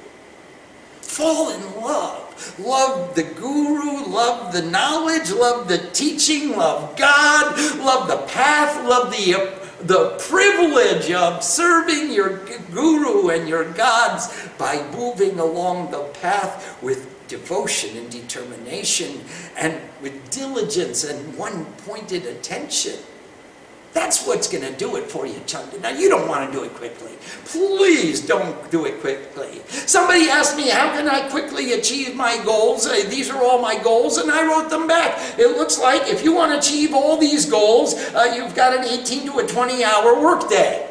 Fall 1.00 1.50
in 1.50 1.80
love 1.82 2.23
love 2.58 3.14
the 3.14 3.22
guru, 3.22 4.04
love 4.06 4.52
the 4.52 4.62
knowledge, 4.62 5.30
love 5.30 5.68
the 5.68 5.78
teaching, 5.92 6.56
love 6.56 6.96
God, 6.96 7.58
love 7.78 8.08
the 8.08 8.26
path, 8.28 8.84
love 8.86 9.10
the 9.10 9.64
the 9.80 10.16
privilege 10.18 11.10
of 11.10 11.42
serving 11.42 12.10
your 12.10 12.38
guru 12.72 13.28
and 13.28 13.46
your 13.46 13.70
gods 13.72 14.48
by 14.56 14.82
moving 14.92 15.38
along 15.38 15.90
the 15.90 16.04
path 16.22 16.82
with 16.82 17.14
devotion 17.28 17.96
and 17.96 18.10
determination 18.10 19.20
and 19.58 19.78
with 20.00 20.30
diligence 20.30 21.04
and 21.04 21.36
one 21.36 21.64
pointed 21.86 22.24
attention. 22.24 22.98
That's 23.94 24.26
what's 24.26 24.48
going 24.48 24.64
to 24.64 24.76
do 24.76 24.96
it 24.96 25.04
for 25.04 25.24
you, 25.24 25.40
Chanda. 25.46 25.78
Now, 25.78 25.90
you 25.90 26.08
don't 26.08 26.28
want 26.28 26.50
to 26.50 26.58
do 26.58 26.64
it 26.64 26.74
quickly. 26.74 27.12
Please 27.44 28.20
don't 28.26 28.68
do 28.72 28.86
it 28.86 29.00
quickly. 29.00 29.62
Somebody 29.68 30.28
asked 30.28 30.56
me, 30.56 30.68
how 30.68 30.90
can 30.90 31.08
I 31.08 31.28
quickly 31.28 31.74
achieve 31.74 32.16
my 32.16 32.42
goals? 32.44 32.86
Uh, 32.86 33.04
these 33.08 33.30
are 33.30 33.40
all 33.42 33.62
my 33.62 33.80
goals, 33.80 34.18
and 34.18 34.32
I 34.32 34.44
wrote 34.46 34.68
them 34.68 34.88
back. 34.88 35.38
It 35.38 35.56
looks 35.56 35.78
like 35.78 36.08
if 36.08 36.24
you 36.24 36.34
want 36.34 36.50
to 36.50 36.58
achieve 36.58 36.92
all 36.92 37.16
these 37.16 37.48
goals, 37.48 37.94
uh, 37.94 38.34
you've 38.34 38.56
got 38.56 38.76
an 38.76 38.84
18 38.84 39.26
to 39.26 39.38
a 39.38 39.46
20 39.46 39.84
hour 39.84 40.20
workday. 40.20 40.90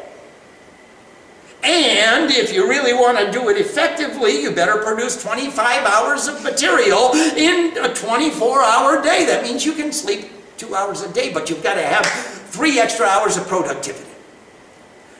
And 1.61 2.31
if 2.31 2.53
you 2.53 2.69
really 2.69 2.93
want 2.93 3.17
to 3.17 3.31
do 3.31 3.49
it 3.49 3.57
effectively, 3.57 4.41
you 4.41 4.51
better 4.51 4.81
produce 4.81 5.21
25 5.21 5.85
hours 5.85 6.27
of 6.27 6.41
material 6.41 7.11
in 7.35 7.77
a 7.77 7.93
24 7.93 8.63
hour 8.63 9.01
day. 9.03 9.25
That 9.25 9.43
means 9.43 9.65
you 9.65 9.73
can 9.73 9.91
sleep 9.91 10.29
two 10.57 10.73
hours 10.73 11.01
a 11.01 11.11
day, 11.11 11.33
but 11.33 11.49
you've 11.49 11.63
got 11.63 11.75
to 11.75 11.83
have 11.83 12.42
three 12.53 12.79
extra 12.79 13.07
hours 13.07 13.35
of 13.35 13.47
productivity. 13.47 14.05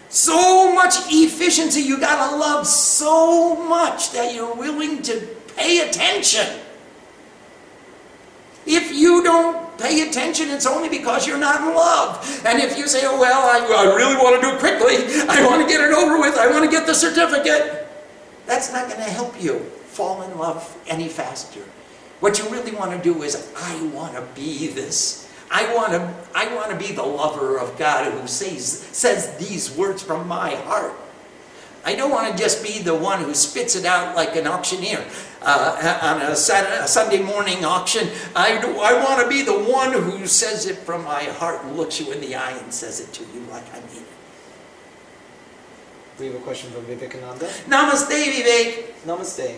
So 0.10 0.72
much 0.76 0.94
efficiency, 1.08 1.82
you 1.82 2.00
got 2.00 2.30
to 2.30 2.36
love 2.38 2.68
so 2.68 3.56
much 3.56 4.12
that 4.12 4.36
you're 4.36 4.54
willing 4.54 5.02
to 5.02 5.28
pay 5.58 5.80
attention. 5.80 6.46
If 8.68 8.94
you 8.94 9.24
don't 9.24 9.76
pay 9.80 10.08
attention, 10.08 10.50
it's 10.50 10.68
only 10.68 10.90
because 10.90 11.26
you're 11.28 11.40
not 11.40 11.62
in 11.62 11.74
love. 11.74 12.44
And 12.46 12.62
if 12.62 12.78
you 12.78 12.88
say, 12.88 13.02
oh, 13.04 13.20
well, 13.20 13.42
I, 13.42 13.66
I 13.66 13.96
really 13.96 14.16
want 14.16 14.40
to 14.40 14.48
do 14.48 14.56
it 14.56 14.60
quickly, 14.60 14.98
I 15.28 15.44
want 15.44 15.64
to 15.64 15.68
get 15.68 15.82
it 15.82 15.92
over 15.92 16.20
with, 16.20 16.38
I 16.38 16.48
want 16.52 16.64
to 16.64 16.70
get 16.70 16.86
the 16.86 16.94
certificate, 16.94 17.88
that's 18.46 18.72
not 18.72 18.88
going 18.88 19.04
to 19.04 19.10
help 19.10 19.42
you 19.42 19.58
fall 19.90 20.22
in 20.22 20.38
love 20.38 20.78
any 20.86 21.10
faster. 21.10 21.62
What 22.20 22.38
you 22.38 22.48
really 22.50 22.76
want 22.76 22.92
to 22.92 23.02
do 23.02 23.24
is, 23.24 23.52
I 23.58 23.82
want 23.88 24.14
to 24.14 24.22
be 24.40 24.68
this 24.68 25.23
I 25.54 25.72
want 25.76 25.92
to, 25.92 26.14
I 26.34 26.54
want 26.56 26.72
to 26.72 26.76
be 26.76 26.94
the 26.94 27.04
lover 27.04 27.60
of 27.60 27.78
God 27.78 28.12
who 28.12 28.28
says, 28.28 28.66
says 28.68 29.38
these 29.38 29.72
words 29.78 30.02
from 30.02 30.28
my 30.28 30.56
heart. 30.56 30.94
I 31.86 31.94
don't 31.96 32.10
want 32.10 32.36
to 32.36 32.42
just 32.42 32.64
be 32.64 32.80
the 32.80 32.96
one 32.96 33.24
who 33.24 33.36
spits 33.36 33.76
it 33.76 33.86
out 33.86 34.16
like 34.16 34.36
an 34.36 34.48
auctioneer 34.48 35.06
uh, 35.44 36.00
on 36.02 36.22
a, 36.24 36.36
Saturday, 36.36 36.84
a, 36.84 36.88
Sunday 36.88 37.22
morning 37.22 37.64
auction. 37.64 38.10
I, 38.36 38.60
do, 38.60 38.80
I 38.80 38.94
want 39.04 39.22
to 39.22 39.30
be 39.30 39.44
the 39.44 39.54
one 39.54 39.94
who 39.94 40.26
says 40.26 40.66
it 40.66 40.78
from 40.78 41.04
my 41.04 41.24
heart 41.24 41.64
and 41.64 41.78
looks 41.78 42.00
you 42.00 42.12
in 42.12 42.20
the 42.20 42.36
eye 42.36 42.58
and 42.58 42.74
says 42.74 43.00
it 43.00 43.14
to 43.14 43.24
you 43.34 43.42
like 43.52 43.70
I 43.74 43.80
mean 43.82 44.02
it. 44.02 44.08
We 46.20 46.26
have 46.28 46.36
a 46.36 46.40
question 46.40 46.72
from 46.72 46.86
Vivekananda. 46.86 47.46
Namaste, 47.68 48.10
Vivek. 48.10 48.94
Namaste. 49.06 49.58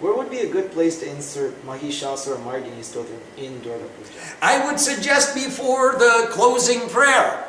Where 0.00 0.14
would 0.14 0.30
be 0.30 0.38
a 0.40 0.48
good 0.48 0.70
place 0.70 1.00
to 1.00 1.10
insert 1.10 1.60
Mahishasura 1.66 2.36
Mardini 2.44 2.84
Stotram 2.84 3.18
in 3.36 3.60
Durga 3.62 3.84
Puja? 3.84 4.12
I 4.40 4.64
would 4.64 4.78
suggest 4.78 5.34
before 5.34 5.94
the 5.98 6.28
closing 6.30 6.88
prayer. 6.88 7.47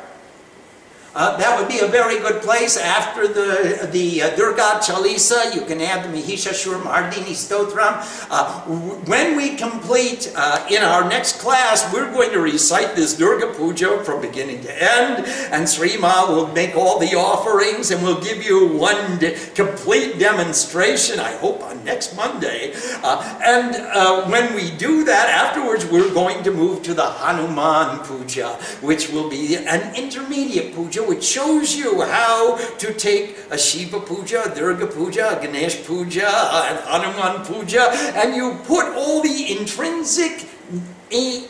Uh, 1.12 1.36
that 1.36 1.58
would 1.58 1.68
be 1.68 1.80
a 1.80 1.86
very 1.86 2.18
good 2.20 2.40
place. 2.40 2.76
After 2.76 3.26
the, 3.26 3.88
the 3.90 4.22
uh, 4.22 4.36
Durga 4.36 4.78
Chalisa, 4.78 5.52
you 5.54 5.62
can 5.62 5.80
add 5.80 6.04
the 6.04 6.16
Mahishasura 6.16 6.80
Mardini 6.82 7.34
Stotram. 7.34 7.98
Uh, 8.30 8.60
when 9.06 9.36
we 9.36 9.56
complete 9.56 10.32
uh, 10.36 10.64
in 10.70 10.82
our 10.82 11.08
next 11.08 11.40
class, 11.40 11.92
we're 11.92 12.12
going 12.12 12.30
to 12.30 12.40
recite 12.40 12.94
this 12.94 13.16
Durga 13.16 13.52
Puja 13.54 14.04
from 14.04 14.20
beginning 14.20 14.62
to 14.62 14.70
end, 14.70 15.26
and 15.52 15.68
Sri 15.68 15.96
Ma 15.96 16.30
will 16.30 16.46
make 16.48 16.76
all 16.76 17.00
the 17.00 17.16
offerings 17.16 17.90
and 17.90 18.02
we'll 18.02 18.20
give 18.20 18.44
you 18.44 18.68
one 18.68 19.18
complete 19.54 20.18
demonstration, 20.18 21.18
I 21.18 21.32
hope, 21.38 21.62
on 21.62 21.84
next 21.84 22.14
Monday. 22.16 22.72
Uh, 23.02 23.40
and 23.44 23.74
uh, 23.74 24.28
when 24.28 24.54
we 24.54 24.70
do 24.76 25.04
that, 25.04 25.28
afterwards, 25.28 25.84
we're 25.86 26.12
going 26.14 26.44
to 26.44 26.52
move 26.52 26.82
to 26.84 26.94
the 26.94 27.04
Hanuman 27.04 27.98
Puja, 28.04 28.54
which 28.80 29.10
will 29.10 29.28
be 29.28 29.56
an 29.56 29.94
intermediate 29.96 30.74
puja 30.74 30.99
which 31.06 31.24
shows 31.24 31.76
you 31.76 32.02
how 32.02 32.56
to 32.78 32.94
take 32.94 33.36
a 33.50 33.58
Shiva 33.58 34.00
puja, 34.00 34.50
a 34.50 34.54
Durga 34.54 34.86
puja, 34.86 35.38
a 35.38 35.42
Ganesh 35.42 35.84
puja, 35.84 36.26
and 36.26 36.78
Hanuman 36.80 37.44
puja, 37.44 37.90
and 38.14 38.34
you 38.34 38.58
put 38.64 38.86
all 38.96 39.22
the 39.22 39.58
intrinsic, 39.58 40.46
eh, 41.12 41.46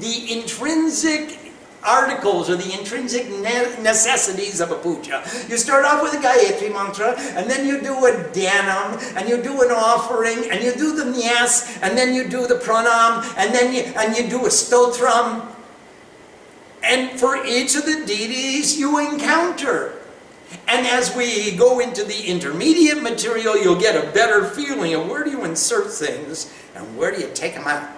the 0.00 0.32
intrinsic 0.32 1.38
articles 1.84 2.48
or 2.48 2.56
the 2.56 2.72
intrinsic 2.78 3.28
necessities 3.28 4.60
of 4.60 4.70
a 4.70 4.74
puja. 4.76 5.22
You 5.48 5.56
start 5.56 5.84
off 5.84 6.02
with 6.02 6.14
a 6.14 6.16
Gayatri 6.16 6.72
mantra, 6.72 7.14
and 7.36 7.50
then 7.50 7.66
you 7.66 7.80
do 7.80 7.92
a 8.06 8.12
dhyanam, 8.32 9.16
and 9.16 9.28
you 9.28 9.42
do 9.42 9.60
an 9.62 9.70
offering, 9.70 10.50
and 10.50 10.64
you 10.64 10.72
do 10.72 10.96
the 10.96 11.04
nyas, 11.04 11.78
and 11.82 11.96
then 11.96 12.14
you 12.14 12.28
do 12.28 12.46
the 12.46 12.56
pranam, 12.56 13.22
and 13.36 13.54
then 13.54 13.74
you, 13.74 13.82
and 13.96 14.16
you 14.16 14.28
do 14.28 14.46
a 14.46 14.48
stotram, 14.48 15.46
and 16.84 17.18
for 17.18 17.44
each 17.44 17.74
of 17.74 17.86
the 17.86 18.04
deities 18.06 18.78
you 18.78 18.98
encounter. 18.98 19.94
And 20.68 20.86
as 20.86 21.14
we 21.16 21.56
go 21.56 21.80
into 21.80 22.04
the 22.04 22.26
intermediate 22.26 23.02
material, 23.02 23.56
you'll 23.60 23.80
get 23.80 23.96
a 23.96 24.10
better 24.12 24.44
feeling 24.44 24.94
of 24.94 25.08
where 25.08 25.24
do 25.24 25.30
you 25.30 25.44
insert 25.44 25.90
things 25.90 26.52
and 26.74 26.96
where 26.96 27.10
do 27.10 27.20
you 27.20 27.30
take 27.34 27.54
them 27.54 27.66
out. 27.66 27.88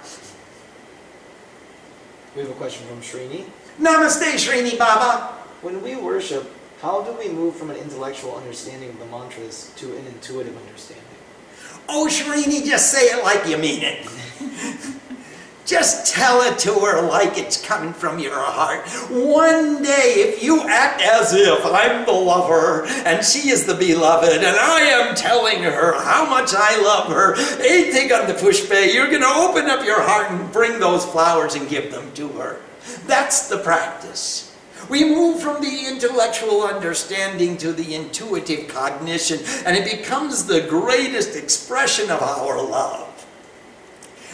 We 2.34 2.42
have 2.42 2.50
a 2.50 2.54
question 2.54 2.86
from 2.86 3.00
Srini. 3.00 3.44
Namaste, 3.80 4.34
Srini 4.34 4.78
Baba. 4.78 5.34
When 5.62 5.82
we 5.82 5.96
worship, 5.96 6.50
how 6.80 7.02
do 7.02 7.12
we 7.12 7.28
move 7.28 7.56
from 7.56 7.70
an 7.70 7.76
intellectual 7.76 8.36
understanding 8.36 8.90
of 8.90 8.98
the 8.98 9.06
mantras 9.06 9.72
to 9.76 9.96
an 9.96 10.06
intuitive 10.06 10.56
understanding? 10.56 11.04
Oh, 11.88 12.08
Srini, 12.10 12.64
just 12.64 12.92
say 12.92 13.06
it 13.06 13.22
like 13.22 13.46
you 13.48 13.58
mean 13.58 13.82
it. 13.82 14.06
just 15.66 16.14
tell 16.14 16.42
it 16.42 16.58
to 16.60 16.72
her 16.72 17.02
like 17.02 17.36
it's 17.36 17.60
coming 17.60 17.92
from 17.92 18.18
your 18.18 18.38
heart. 18.38 18.86
One 19.10 19.82
day, 19.82 20.14
if 20.16 20.42
you 20.42 20.62
act 20.68 21.02
as 21.02 21.34
if 21.34 21.66
I'm 21.66 22.06
the 22.06 22.12
lover 22.12 22.86
and 23.04 23.24
she 23.24 23.50
is 23.50 23.66
the 23.66 23.74
beloved, 23.74 24.44
and 24.44 24.56
I 24.56 24.80
am 24.80 25.14
telling 25.14 25.62
her 25.62 26.00
how 26.00 26.24
much 26.24 26.52
I 26.56 26.80
love 26.82 27.08
her, 27.12 27.34
anything 27.60 28.12
on 28.12 28.28
the 28.28 28.34
pushbay, 28.34 28.94
you're 28.94 29.10
going 29.10 29.22
to 29.22 29.26
open 29.26 29.66
up 29.66 29.84
your 29.84 30.00
heart 30.00 30.30
and 30.30 30.52
bring 30.52 30.78
those 30.78 31.04
flowers 31.04 31.54
and 31.54 31.68
give 31.68 31.90
them 31.90 32.12
to 32.14 32.28
her. 32.28 32.60
That's 33.06 33.48
the 33.48 33.58
practice. 33.58 34.56
We 34.88 35.04
move 35.04 35.42
from 35.42 35.60
the 35.62 35.86
intellectual 35.88 36.62
understanding 36.62 37.56
to 37.58 37.72
the 37.72 37.94
intuitive 37.96 38.68
cognition, 38.68 39.40
and 39.64 39.76
it 39.76 39.98
becomes 39.98 40.46
the 40.46 40.60
greatest 40.60 41.34
expression 41.34 42.10
of 42.10 42.22
our 42.22 42.62
love. 42.62 43.05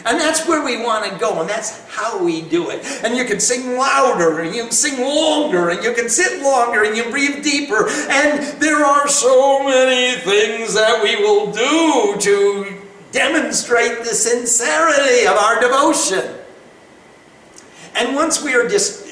And 0.05 0.19
that's 0.19 0.47
where 0.47 0.63
we 0.63 0.83
want 0.83 1.09
to 1.11 1.17
go, 1.17 1.39
and 1.39 1.49
that's 1.49 1.81
how 1.89 2.21
we 2.21 2.41
do 2.41 2.69
it. 2.69 2.85
And 3.03 3.15
you 3.15 3.25
can 3.25 3.39
sing 3.39 3.77
louder, 3.77 4.41
and 4.41 4.53
you 4.53 4.63
can 4.63 4.71
sing 4.71 4.99
longer, 5.01 5.69
and 5.69 5.83
you 5.83 5.93
can 5.93 6.09
sit 6.09 6.41
longer, 6.41 6.83
and 6.83 6.95
you 6.97 7.09
breathe 7.09 7.43
deeper. 7.43 7.87
And 8.09 8.43
there 8.61 8.83
are 8.83 9.07
so 9.07 9.63
many 9.63 10.19
things 10.19 10.73
that 10.73 11.01
we 11.01 11.15
will 11.17 11.51
do 11.51 12.15
to 12.19 12.81
demonstrate 13.11 13.99
the 13.99 14.13
sincerity 14.13 15.25
of 15.25 15.37
our 15.37 15.61
devotion. 15.61 16.35
And 17.95 18.15
once 18.15 18.43
we 18.43 18.55
are 18.55 18.67
just 18.67 19.02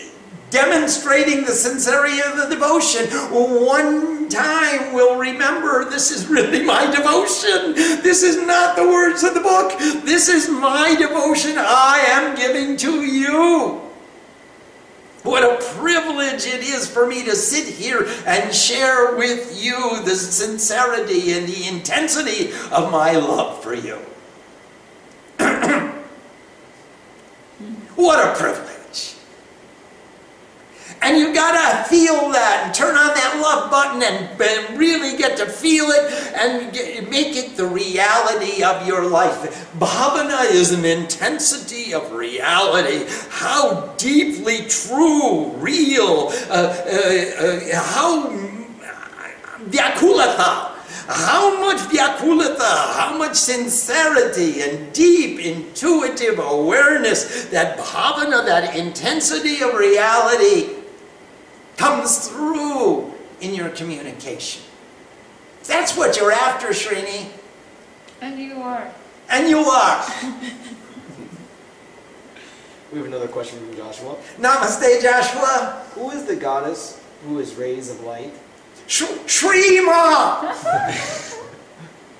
demonstrating 0.51 1.45
the 1.45 1.53
sincerity 1.53 2.19
of 2.21 2.37
the 2.37 2.47
devotion. 2.47 3.07
One 3.31 4.29
time 4.29 4.93
we'll 4.93 5.17
remember 5.17 5.85
this 5.85 6.11
is 6.11 6.27
really 6.27 6.63
my 6.65 6.85
devotion. 6.95 7.73
This 8.03 8.21
is 8.21 8.45
not 8.45 8.75
the 8.75 8.83
words 8.83 9.23
of 9.23 9.33
the 9.33 9.39
book. 9.39 9.79
This 10.05 10.27
is 10.29 10.47
my 10.49 10.95
devotion 10.95 11.55
I 11.57 12.05
am 12.09 12.35
giving 12.35 12.77
to 12.77 13.01
you. 13.01 13.81
What 15.23 15.43
a 15.43 15.63
privilege 15.75 16.47
it 16.47 16.61
is 16.61 16.89
for 16.89 17.05
me 17.05 17.23
to 17.25 17.35
sit 17.35 17.67
here 17.67 18.07
and 18.25 18.53
share 18.53 19.15
with 19.15 19.63
you 19.63 20.01
the 20.03 20.15
sincerity 20.15 21.33
and 21.33 21.47
the 21.47 21.67
intensity 21.67 22.51
of 22.71 22.91
my 22.91 23.11
love 23.11 23.61
for 23.61 23.75
you. 23.75 23.99
what 27.95 28.19
a 28.19 28.33
privilege. 28.35 28.70
And 31.03 31.17
you 31.17 31.33
gotta 31.33 31.83
feel 31.85 32.29
that 32.29 32.63
and 32.65 32.75
turn 32.75 32.95
on 32.95 33.07
that 33.15 33.39
love 33.41 33.71
button 33.71 34.03
and, 34.03 34.39
and 34.39 34.77
really 34.77 35.17
get 35.17 35.35
to 35.37 35.47
feel 35.47 35.85
it 35.87 36.13
and 36.35 36.71
get, 36.71 37.09
make 37.09 37.35
it 37.35 37.57
the 37.57 37.65
reality 37.65 38.63
of 38.63 38.85
your 38.85 39.09
life. 39.09 39.71
Bhavana 39.79 40.51
is 40.51 40.71
an 40.71 40.85
intensity 40.85 41.91
of 41.95 42.11
reality. 42.11 43.05
How 43.29 43.93
deeply 43.97 44.67
true, 44.67 45.47
real, 45.53 46.31
uh, 46.49 46.53
uh, 46.53 47.45
uh, 47.45 47.83
how 47.83 48.29
vyakulata. 49.69 50.67
How 51.07 51.59
much 51.59 51.77
vyakulata, 51.89 52.93
how 52.93 53.17
much 53.17 53.35
sincerity 53.35 54.61
and 54.61 54.93
deep 54.93 55.39
intuitive 55.39 56.37
awareness, 56.39 57.45
that 57.45 57.77
bhavana, 57.79 58.45
that 58.45 58.75
intensity 58.77 59.61
of 59.61 59.73
reality 59.73 60.80
comes 61.81 62.27
through 62.27 63.11
in 63.41 63.55
your 63.55 63.69
communication. 63.69 64.61
That's 65.63 65.97
what 65.97 66.15
you're 66.15 66.31
after, 66.31 66.67
Srini. 66.67 67.27
And 68.21 68.37
you 68.39 68.61
are. 68.61 68.93
And 69.31 69.49
you 69.49 69.57
are. 69.57 70.05
we 72.91 72.99
have 72.99 73.07
another 73.07 73.27
question 73.27 73.57
from 73.59 73.75
Joshua. 73.75 74.15
Namaste, 74.37 75.01
Joshua. 75.01 75.83
Who 75.95 76.11
is 76.11 76.25
the 76.25 76.35
goddess 76.35 77.01
who 77.25 77.39
is 77.39 77.55
rays 77.55 77.89
of 77.89 77.99
light? 78.01 78.33
Sh 78.85 79.05
Shrima! 79.25 80.53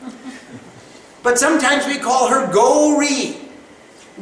but 1.22 1.38
sometimes 1.38 1.86
we 1.86 1.99
call 1.99 2.30
her 2.30 2.51
Gauri. 2.51 3.38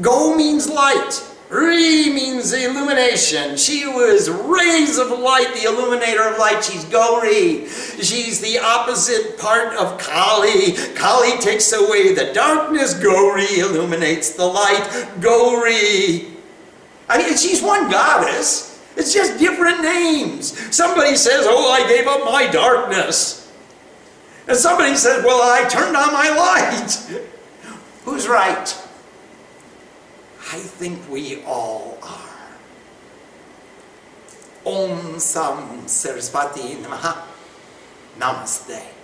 Go 0.01 0.35
means 0.35 0.67
light. 0.69 1.28
Ri 1.50 2.14
means 2.14 2.54
illumination. 2.54 3.58
She 3.58 3.88
was 3.88 4.30
rays 4.30 5.00
of 5.00 5.10
light, 5.10 5.52
the 5.56 5.68
illuminator 5.68 6.30
of 6.30 6.38
light. 6.38 6.64
She's 6.64 6.86
Gauri. 6.86 7.68
She's 7.68 8.39
the 8.39 8.60
opposite 8.60 9.39
part 9.39 9.76
of 9.76 10.00
Kali. 10.00 10.74
Kali 10.93 11.39
takes 11.39 11.74
away 11.74 12.14
the 12.14 12.32
darkness. 12.34 12.93
Gauri 12.93 13.60
illuminates 13.60 14.34
the 14.34 14.45
light. 14.45 15.08
Gauri. 15.20 16.28
I 17.10 17.18
mean, 17.18 17.36
she's 17.36 17.64
one 17.64 17.89
goddess. 17.89 18.80
It's 18.95 19.12
just 19.12 19.39
different 19.39 19.82
names. 19.82 20.56
Somebody 20.76 21.16
says, 21.16 21.45
oh, 21.47 21.72
I 21.72 21.88
gave 21.88 22.06
up 22.06 22.26
my 22.26 22.45
darkness. 22.45 23.52
And 24.47 24.56
somebody 24.56 24.95
says, 24.95 25.24
well, 25.24 25.41
I 25.41 25.68
turned 25.68 25.95
on 25.95 26.14
my 26.14 26.30
light. 26.30 27.22
Who's 28.06 28.28
right? 28.28 28.86
I 30.52 30.58
think 30.58 31.08
we 31.10 31.43
all 31.45 32.00
are. 32.02 32.47
Om 34.66 35.20
Sam 35.20 35.88
Saraswati 35.88 36.76
Namaha. 36.82 37.22
Namaste. 38.18 38.99